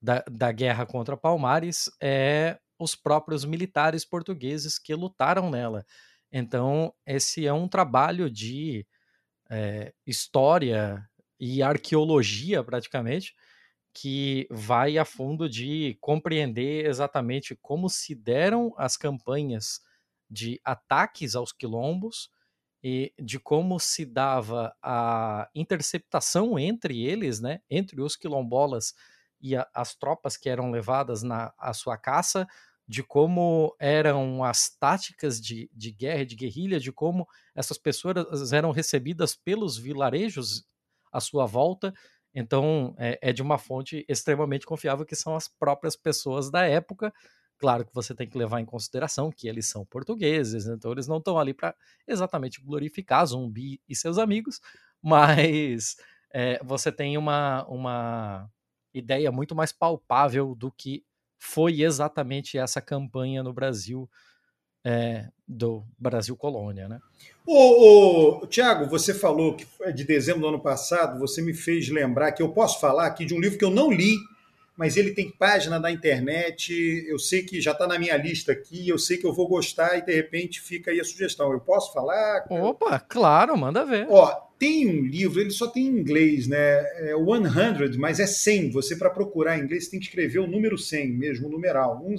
[0.00, 5.84] da, da guerra contra Palmares, é os próprios militares portugueses que lutaram nela.
[6.30, 8.86] Então, esse é um trabalho de
[9.50, 11.08] é, história
[11.38, 13.34] e arqueologia, praticamente,
[13.94, 19.80] que vai a fundo de compreender exatamente como se deram as campanhas
[20.30, 22.30] de ataques aos quilombos
[22.82, 28.92] e de como se dava a interceptação entre eles, né, entre os quilombolas
[29.40, 32.46] e a, as tropas que eram levadas na a sua caça,
[32.86, 38.70] de como eram as táticas de, de guerra, de guerrilha, de como essas pessoas eram
[38.70, 40.64] recebidas pelos vilarejos
[41.16, 41.94] à sua volta.
[42.34, 47.12] Então, é, é de uma fonte extremamente confiável, que são as próprias pessoas da época.
[47.58, 51.16] Claro que você tem que levar em consideração que eles são portugueses, então eles não
[51.16, 51.74] estão ali para
[52.06, 54.60] exatamente glorificar Zumbi e seus amigos,
[55.02, 55.96] mas
[56.32, 58.50] é, você tem uma, uma
[58.92, 61.02] ideia muito mais palpável do que
[61.38, 64.08] foi exatamente essa campanha no Brasil
[64.86, 67.00] é, do Brasil Colônia, né?
[67.44, 71.88] Ô, ô, Tiago, você falou que é de dezembro do ano passado, você me fez
[71.88, 74.14] lembrar que eu posso falar aqui de um livro que eu não li,
[74.76, 76.72] mas ele tem página na internet,
[77.08, 79.98] eu sei que já está na minha lista aqui, eu sei que eu vou gostar
[79.98, 81.50] e de repente fica aí a sugestão.
[81.50, 82.46] Eu posso falar?
[82.48, 84.06] Opa, claro, manda ver.
[84.08, 84.26] Ó,
[84.56, 86.58] tem um livro, ele só tem em inglês, né?
[87.08, 88.70] É 100, mas é 100.
[88.70, 92.04] Você, para procurar em inglês, tem que escrever o número 100, mesmo o numeral.
[92.06, 92.16] 100,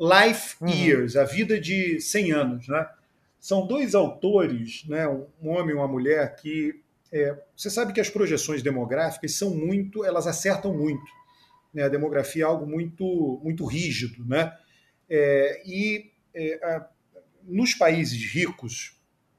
[0.00, 0.68] Life uhum.
[0.68, 2.88] Years, a vida de 100 anos, né?
[3.38, 5.06] São dois autores, né?
[5.08, 6.80] um homem e uma mulher, que
[7.12, 11.04] é, você sabe que as projeções demográficas são muito, elas acertam muito.
[11.72, 11.84] Né?
[11.84, 14.56] A demografia é algo muito, muito rígido, né?
[15.08, 16.88] É, e é, a,
[17.44, 18.96] nos países ricos,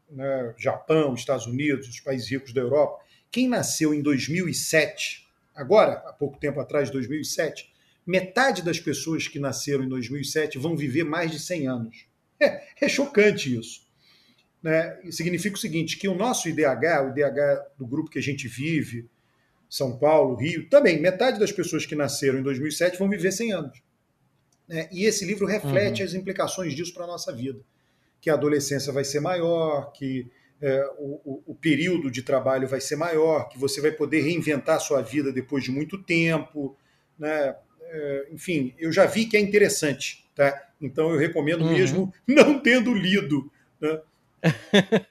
[0.09, 2.99] né, Japão, Estados Unidos, os países ricos da Europa,
[3.31, 7.71] quem nasceu em 2007, agora, há pouco tempo atrás, 2007,
[8.05, 12.05] metade das pessoas que nasceram em 2007 vão viver mais de 100 anos.
[12.39, 13.81] É, é chocante isso.
[14.63, 14.99] Né?
[15.11, 19.07] Significa o seguinte, que o nosso IDH, o IDH do grupo que a gente vive,
[19.69, 23.81] São Paulo, Rio, também, metade das pessoas que nasceram em 2007 vão viver 100 anos.
[24.67, 24.89] Né?
[24.91, 26.07] E esse livro reflete uhum.
[26.07, 27.63] as implicações disso para a nossa vida
[28.21, 32.95] que a adolescência vai ser maior, que é, o, o, período de trabalho vai ser
[32.95, 36.77] maior, que você vai poder reinventar a sua vida depois de muito tempo.
[37.17, 37.55] Né?
[37.93, 40.25] É, enfim, eu já vi que é interessante.
[40.33, 40.69] Tá?
[40.79, 41.73] Então eu recomendo uhum.
[41.73, 43.51] mesmo não tendo lido.
[43.79, 44.01] Né?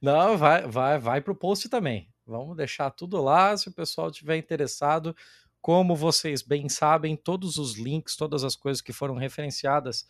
[0.00, 2.08] não, vai, vai, vai para o post também.
[2.24, 5.14] Vamos deixar tudo lá se o pessoal tiver interessado.
[5.60, 10.06] Como vocês bem sabem, todos os links, todas as coisas que foram referenciadas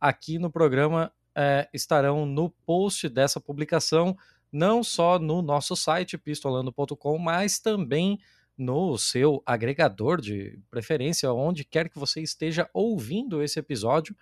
[0.00, 4.16] aqui no programa é, estarão no post dessa publicação,
[4.50, 8.20] não só no nosso site pistolando.com, mas também
[8.56, 14.16] no seu agregador de preferência, onde quer que você esteja ouvindo esse episódio.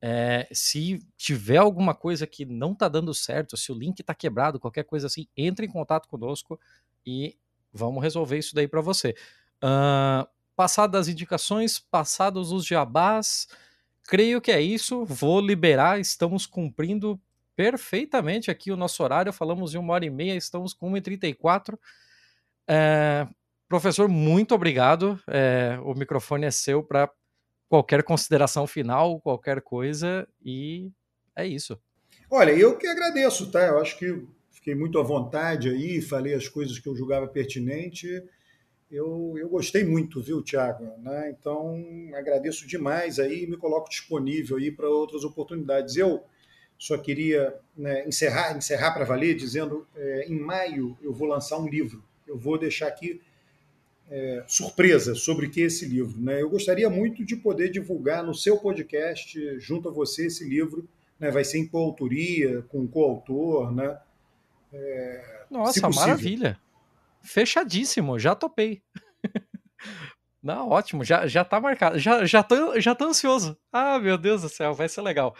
[0.00, 4.58] É, se tiver alguma coisa que não está dando certo, se o link está quebrado,
[4.58, 6.58] qualquer coisa assim, entre em contato conosco
[7.06, 7.36] e
[7.72, 9.14] vamos resolver isso daí para você.
[9.62, 13.46] Uh, passadas as indicações, passados os jabás,
[14.04, 15.04] creio que é isso.
[15.04, 17.20] Vou liberar, estamos cumprindo
[17.54, 19.32] perfeitamente aqui o nosso horário.
[19.32, 21.78] Falamos de uma hora e meia, estamos com 1h34.
[22.68, 23.26] É,
[23.72, 25.18] professor, muito obrigado.
[25.26, 27.10] É, o microfone é seu para
[27.68, 30.90] qualquer consideração final, qualquer coisa, e
[31.34, 31.78] é isso.
[32.30, 33.66] Olha, eu que agradeço, tá?
[33.66, 38.22] Eu acho que fiquei muito à vontade aí, falei as coisas que eu julgava pertinente
[38.92, 40.84] eu, eu gostei muito, viu, Tiago?
[40.98, 41.30] Né?
[41.30, 41.82] Então,
[42.14, 45.96] agradeço demais aí e me coloco disponível aí para outras oportunidades.
[45.96, 46.22] Eu
[46.78, 51.66] só queria né, encerrar, encerrar para valer dizendo, é, em maio eu vou lançar um
[51.66, 52.04] livro.
[52.26, 53.22] Eu vou deixar aqui
[54.12, 56.20] é, surpresa sobre que esse livro.
[56.20, 56.42] Né?
[56.42, 60.86] Eu gostaria muito de poder divulgar no seu podcast, junto a você, esse livro.
[61.18, 61.30] Né?
[61.30, 63.98] Vai ser em coautoria, com coautor, né?
[64.70, 66.58] É, Nossa, maravilha!
[67.22, 68.82] Fechadíssimo, já topei.
[70.42, 71.98] Não, ótimo, já, já tá marcado.
[71.98, 73.56] Já, já, tô, já tô ansioso.
[73.72, 75.36] Ah, meu Deus do céu, vai ser legal.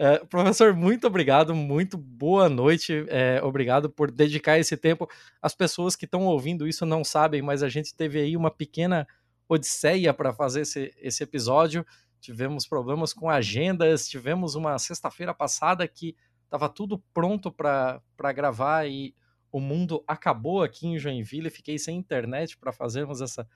[0.00, 3.04] É, professor, muito obrigado, muito boa noite.
[3.08, 5.08] É, obrigado por dedicar esse tempo.
[5.42, 9.08] As pessoas que estão ouvindo isso não sabem, mas a gente teve aí uma pequena
[9.48, 11.84] odisseia para fazer esse, esse episódio.
[12.20, 16.14] Tivemos problemas com agendas, tivemos uma sexta-feira passada que
[16.44, 18.00] estava tudo pronto para
[18.32, 19.12] gravar e
[19.50, 21.50] o mundo acabou aqui em Joinville.
[21.50, 23.48] Fiquei sem internet para fazermos essa,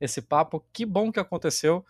[0.00, 0.64] esse papo.
[0.72, 1.86] Que bom que aconteceu.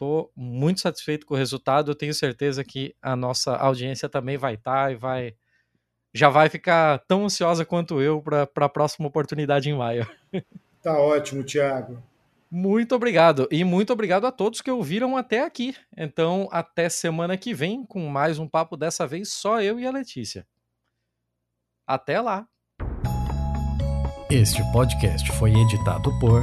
[0.00, 1.90] Estou muito satisfeito com o resultado.
[1.90, 5.34] Eu tenho certeza que a nossa audiência também vai estar tá e vai
[6.14, 10.08] já vai ficar tão ansiosa quanto eu para a próxima oportunidade em maio.
[10.82, 12.02] Tá ótimo, Thiago.
[12.50, 13.46] Muito obrigado.
[13.50, 15.76] E muito obrigado a todos que ouviram até aqui.
[15.94, 19.90] Então, até semana que vem com mais um papo dessa vez só eu e a
[19.90, 20.46] Letícia.
[21.86, 22.48] Até lá.
[24.30, 26.42] Este podcast foi editado por